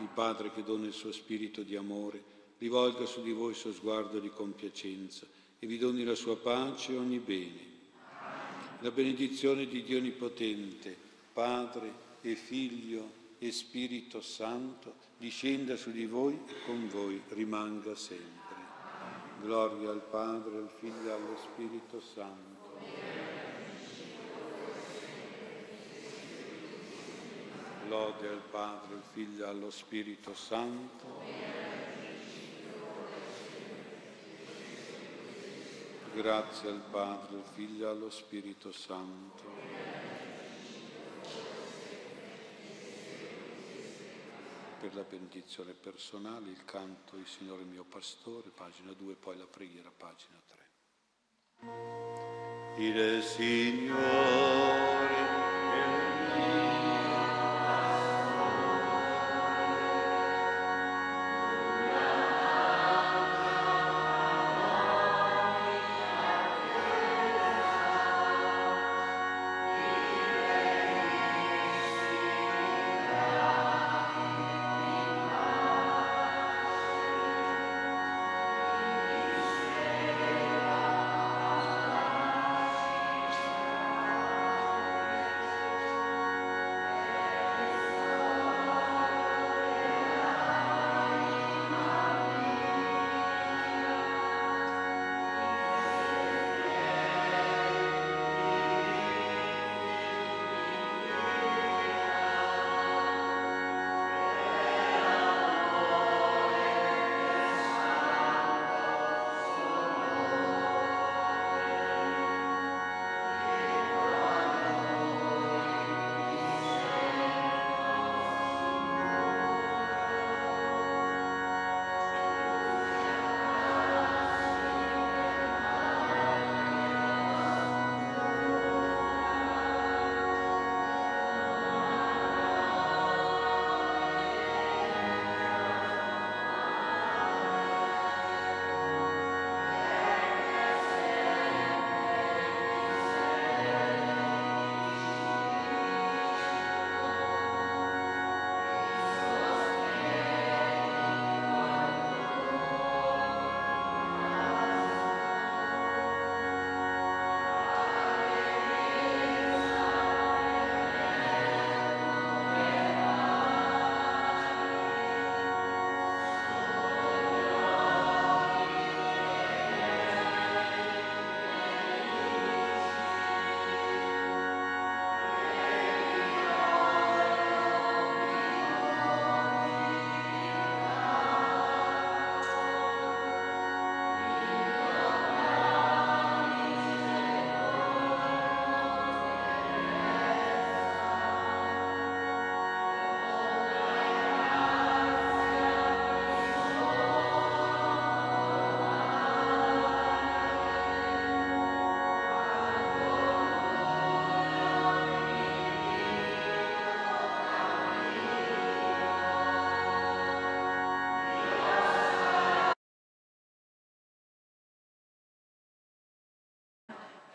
Il 0.00 0.08
Padre 0.12 0.52
che 0.52 0.64
dona 0.64 0.86
il 0.86 0.92
suo 0.92 1.12
spirito 1.12 1.62
di 1.62 1.76
amore 1.76 2.22
rivolga 2.58 3.06
su 3.06 3.22
di 3.22 3.32
voi 3.32 3.50
il 3.50 3.56
suo 3.56 3.72
sguardo 3.72 4.18
di 4.18 4.30
compiacenza 4.30 5.26
e 5.58 5.66
vi 5.66 5.78
doni 5.78 6.02
la 6.04 6.16
sua 6.16 6.36
pace 6.36 6.92
e 6.92 6.98
ogni 6.98 7.18
bene. 7.18 7.70
La 8.80 8.90
benedizione 8.90 9.66
di 9.66 9.84
Dio 9.84 9.98
Onnipotente, 9.98 10.96
Padre 11.32 11.92
e 12.20 12.34
Figlio 12.34 13.20
e 13.42 13.50
Spirito 13.50 14.20
Santo, 14.20 14.94
discenda 15.18 15.74
su 15.74 15.90
di 15.90 16.06
voi 16.06 16.40
e 16.46 16.64
con 16.64 16.88
voi 16.88 17.20
rimanga 17.30 17.96
sempre. 17.96 18.54
Gloria 19.40 19.90
al 19.90 20.00
Padre, 20.00 20.58
al 20.58 20.70
Figlio 20.78 21.08
e 21.08 21.10
allo 21.10 21.36
Spirito 21.36 22.00
Santo. 22.00 22.78
Lode 27.88 28.28
al 28.28 28.42
Padre, 28.48 28.94
al 28.94 29.02
Figlio 29.12 29.44
e 29.44 29.48
allo 29.48 29.70
Spirito 29.72 30.34
Santo. 30.34 31.06
Grazie 36.14 36.68
al 36.68 36.82
Padre, 36.92 37.36
al 37.38 37.44
Figlio 37.54 37.86
e 37.86 37.90
allo 37.90 38.10
Spirito 38.10 38.70
Santo. 38.70 39.91
Per 44.82 44.96
la 44.96 45.04
benedizione 45.04 45.74
personale, 45.74 46.50
il 46.50 46.64
canto 46.64 47.16
Il 47.16 47.28
Signore 47.28 47.62
mio 47.62 47.84
pastore, 47.84 48.50
pagina 48.50 48.92
2, 48.92 49.14
poi 49.14 49.36
la 49.36 49.46
preghiera, 49.46 49.92
pagina 49.96 50.42
3. 50.44 50.58
Il 52.78 53.22
Signore 53.22 54.72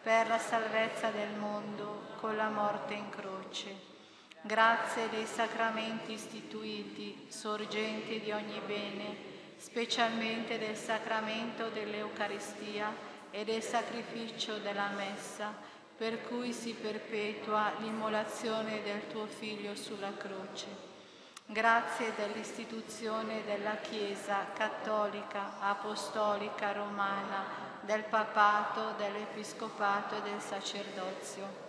per 0.08 0.30
la 0.30 0.40
salvezza 0.40 1.10
del 1.10 1.34
mondo 1.38 2.04
con 2.22 2.38
la 2.38 2.48
morte 2.48 2.94
in 2.94 3.10
croce. 3.10 3.76
Grazie 4.40 5.10
dei 5.10 5.26
sacramenti 5.26 6.14
istituiti, 6.14 7.26
sorgenti 7.28 8.22
di 8.22 8.32
ogni 8.32 8.62
bene, 8.66 9.18
specialmente 9.58 10.58
del 10.60 10.78
sacramento 10.78 11.68
dell'Eucaristia 11.68 12.96
e 13.32 13.44
del 13.44 13.62
sacrificio 13.62 14.60
della 14.60 14.88
Messa, 14.96 15.54
per 15.98 16.26
cui 16.26 16.54
si 16.54 16.72
perpetua 16.72 17.74
l'immolazione 17.80 18.82
del 18.84 19.10
tuo 19.10 19.26
Figlio 19.26 19.76
sulla 19.76 20.14
croce. 20.16 20.68
Grazie 21.48 22.14
dell'istituzione 22.16 23.44
della 23.44 23.76
Chiesa 23.76 24.46
cattolica, 24.54 25.60
apostolica, 25.60 26.72
romana, 26.72 27.76
del 27.88 28.04
papato, 28.04 28.96
dell'episcopato 28.98 30.18
e 30.18 30.22
del 30.30 30.42
sacerdozio. 30.42 31.66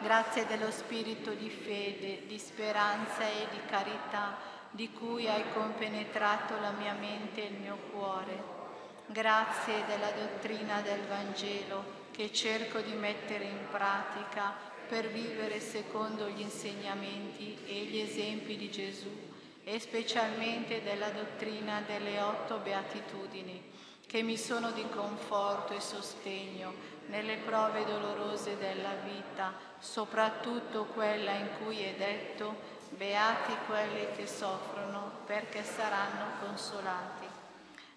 Grazie 0.00 0.44
dello 0.46 0.72
spirito 0.72 1.30
di 1.34 1.48
fede, 1.48 2.26
di 2.26 2.36
speranza 2.36 3.22
e 3.22 3.46
di 3.52 3.60
carità 3.68 4.36
di 4.70 4.90
cui 4.90 5.28
hai 5.28 5.44
compenetrato 5.52 6.58
la 6.58 6.72
mia 6.72 6.94
mente 6.94 7.44
e 7.44 7.52
il 7.52 7.60
mio 7.60 7.76
cuore. 7.92 8.58
Grazie 9.06 9.84
della 9.86 10.10
dottrina 10.10 10.80
del 10.80 11.02
Vangelo 11.06 12.08
che 12.10 12.32
cerco 12.32 12.80
di 12.80 12.92
mettere 12.92 13.44
in 13.44 13.68
pratica 13.70 14.52
per 14.88 15.10
vivere 15.10 15.60
secondo 15.60 16.28
gli 16.28 16.40
insegnamenti 16.40 17.56
e 17.66 17.84
gli 17.84 18.00
esempi 18.00 18.56
di 18.56 18.68
Gesù 18.68 19.28
e 19.62 19.78
specialmente 19.78 20.82
della 20.82 21.10
dottrina 21.10 21.82
delle 21.86 22.20
otto 22.20 22.58
beatitudini 22.58 23.69
che 24.10 24.22
mi 24.22 24.36
sono 24.36 24.72
di 24.72 24.84
conforto 24.88 25.72
e 25.72 25.78
sostegno 25.78 26.74
nelle 27.10 27.36
prove 27.36 27.84
dolorose 27.84 28.58
della 28.58 28.94
vita, 29.04 29.52
soprattutto 29.78 30.86
quella 30.86 31.30
in 31.34 31.48
cui 31.62 31.78
è 31.78 31.94
detto, 31.94 32.56
beati 32.88 33.52
quelli 33.68 34.08
che 34.16 34.26
soffrono 34.26 35.12
perché 35.26 35.62
saranno 35.62 36.24
consolati. 36.44 37.24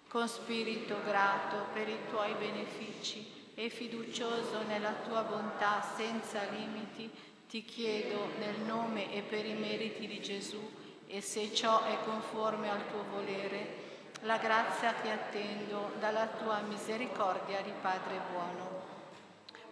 Con 0.06 0.28
spirito 0.28 1.02
grato 1.04 1.66
per 1.72 1.88
i 1.88 1.98
tuoi 2.08 2.32
benefici 2.34 3.50
e 3.56 3.68
fiducioso 3.68 4.62
nella 4.68 4.92
tua 5.08 5.22
bontà 5.22 5.84
senza 5.96 6.44
limiti, 6.50 7.10
ti 7.48 7.64
chiedo 7.64 8.28
nel 8.38 8.60
nome 8.60 9.12
e 9.12 9.22
per 9.22 9.44
i 9.44 9.54
meriti 9.54 10.06
di 10.06 10.20
Gesù 10.20 10.62
e 11.08 11.20
se 11.20 11.52
ciò 11.52 11.82
è 11.82 11.98
conforme 12.04 12.70
al 12.70 12.88
tuo 12.88 13.02
volere, 13.10 13.83
la 14.24 14.38
grazia 14.38 14.94
che 14.94 15.10
attendo 15.10 15.92
dalla 15.98 16.26
tua 16.26 16.60
misericordia 16.60 17.60
di 17.60 17.72
Padre 17.80 18.20
buono. 18.30 18.82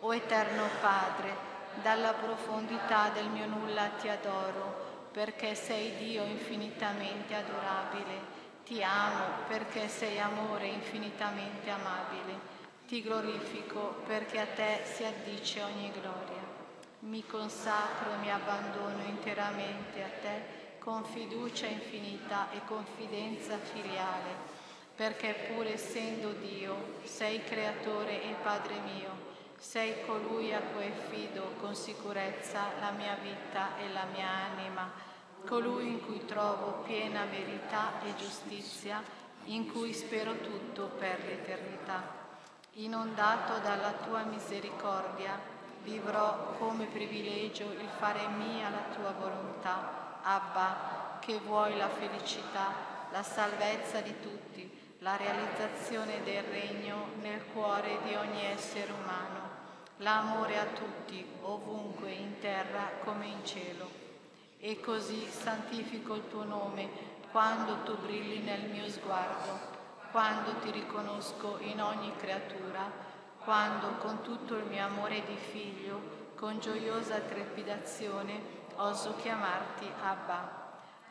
O 0.01 0.15
eterno 0.15 0.65
Padre, 0.81 1.35
dalla 1.83 2.13
profondità 2.13 3.09
del 3.09 3.29
mio 3.29 3.47
nulla 3.47 3.89
ti 3.99 4.09
adoro, 4.09 5.09
perché 5.11 5.55
sei 5.55 5.97
Dio 5.97 6.25
infinitamente 6.25 7.35
adorabile. 7.35 8.41
Ti 8.65 8.83
amo 8.83 9.25
perché 9.49 9.89
sei 9.89 10.21
amore 10.21 10.67
infinitamente 10.67 11.71
amabile. 11.71 12.51
Ti 12.87 13.03
glorifico 13.03 14.03
perché 14.07 14.39
a 14.39 14.47
te 14.47 14.83
si 14.85 15.05
addice 15.05 15.63
ogni 15.63 15.91
gloria. 15.93 16.41
Mi 17.01 17.25
consacro 17.25 18.13
e 18.13 18.17
mi 18.19 18.31
abbandono 18.31 19.03
interamente 19.05 20.03
a 20.03 20.09
te 20.21 20.62
con 20.83 21.05
fiducia 21.05 21.67
infinita 21.67 22.51
e 22.51 22.61
confidenza 22.67 23.57
filiale, 23.57 24.35
perché 24.97 25.53
pur 25.55 25.65
essendo 25.65 26.33
Dio, 26.33 26.99
sei 27.05 27.45
creatore 27.45 28.25
e 28.25 28.35
Padre 28.43 28.81
mio, 28.81 29.31
sei 29.57 30.05
colui 30.05 30.53
a 30.53 30.61
cui 30.61 30.87
affido 30.87 31.53
con 31.61 31.77
sicurezza 31.77 32.73
la 32.81 32.91
mia 32.91 33.17
vita 33.23 33.79
e 33.79 33.93
la 33.93 34.07
mia 34.13 34.29
anima, 34.29 34.91
colui 35.47 35.87
in 35.87 36.05
cui 36.05 36.25
trovo 36.25 36.83
piena 36.83 37.27
verità 37.27 38.03
e 38.03 38.17
giustizia, 38.17 39.01
in 39.45 39.71
cui 39.71 39.93
spero 39.93 40.37
tutto 40.39 40.87
per 40.99 41.23
l'eternità. 41.25 42.03
Inondato 42.75 43.61
dalla 43.61 43.93
tua 44.05 44.25
misericordia, 44.25 45.39
vivrò 45.85 46.55
come 46.59 46.87
privilegio 46.87 47.71
il 47.71 47.89
fare 47.99 48.27
mia 48.37 48.69
la 48.69 48.95
tua 48.97 49.13
volontà. 49.13 50.02
Abba, 50.23 51.19
che 51.21 51.39
vuoi 51.39 51.77
la 51.77 51.89
felicità, 51.89 52.73
la 53.11 53.23
salvezza 53.23 54.01
di 54.01 54.15
tutti, 54.21 54.97
la 54.99 55.17
realizzazione 55.17 56.23
del 56.23 56.45
regno 56.45 57.09
nel 57.21 57.45
cuore 57.53 57.99
di 58.05 58.15
ogni 58.15 58.45
essere 58.45 58.93
umano 58.93 59.43
l'amore 60.03 60.59
a 60.59 60.65
tutti, 60.65 61.25
ovunque, 61.43 62.11
in 62.11 62.39
terra 62.41 62.91
come 63.05 63.27
in 63.27 63.45
cielo. 63.45 64.01
E 64.59 64.81
così 64.81 65.27
santifico 65.29 66.15
il 66.15 66.29
tuo 66.29 66.45
nome 66.45 67.11
quando 67.31 67.83
tu 67.85 67.97
brilli 67.99 68.41
nel 68.41 68.69
mio 68.69 68.89
sguardo, 68.89 69.59
quando 70.11 70.55
ti 70.59 70.71
riconosco 70.71 71.59
in 71.61 71.81
ogni 71.81 72.13
creatura, 72.17 72.91
quando 73.39 73.97
con 73.99 74.23
tutto 74.23 74.57
il 74.57 74.65
mio 74.65 74.85
amore 74.85 75.25
di 75.25 75.37
figlio, 75.37 76.21
con 76.37 76.59
gioiosa 76.59 77.19
trepidazione, 77.19 78.61
oso 78.83 79.15
chiamarti 79.17 79.87
Abba. 80.03 80.61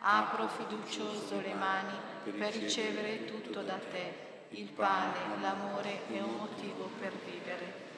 Apro 0.04 0.48
fiducioso 0.48 1.40
le 1.40 1.54
mani 1.54 1.94
per 2.24 2.54
ricevere 2.54 3.26
tutto 3.26 3.62
da 3.62 3.78
te, 3.78 4.48
il 4.50 4.70
pane, 4.72 5.40
l'amore 5.40 6.08
e 6.10 6.20
un 6.22 6.38
motivo 6.38 6.90
per 7.00 7.12
vivere. 7.24 7.90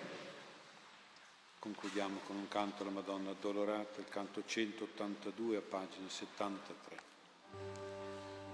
Concludiamo 1.60 2.20
con 2.28 2.36
un 2.36 2.48
canto 2.50 2.84
alla 2.84 2.92
Madonna 2.92 3.30
Addolorata, 3.32 4.02
il 4.02 4.10
canto 4.10 4.44
182 4.46 5.58
a 5.58 5.62
pagina 5.62 6.10
73. 6.10 6.98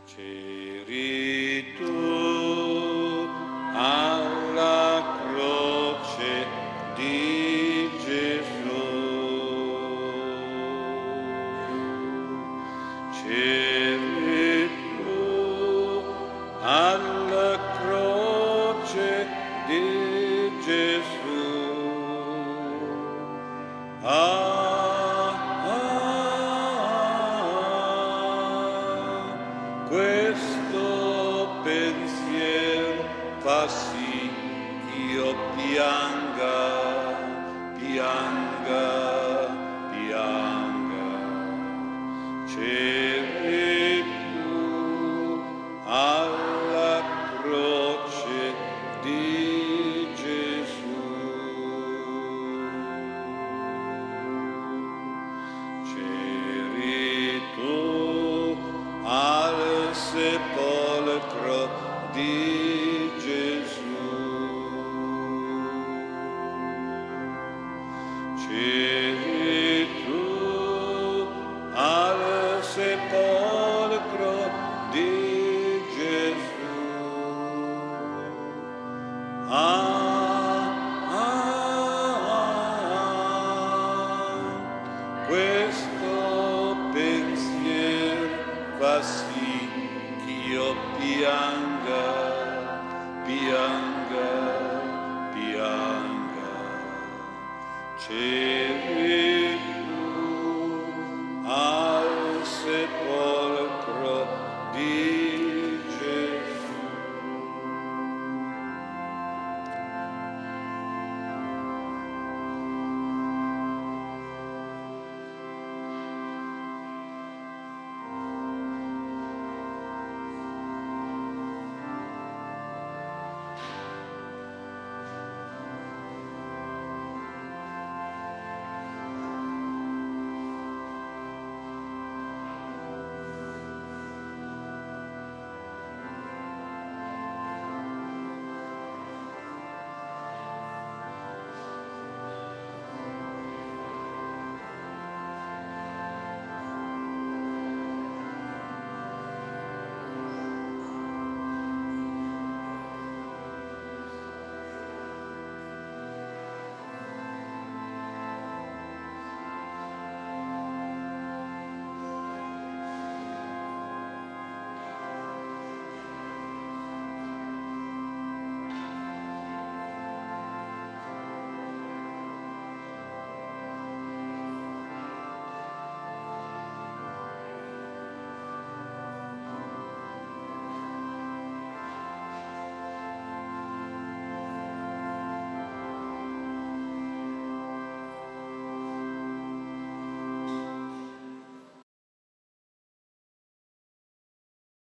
C'eri 0.06 1.76
tu 1.76 3.39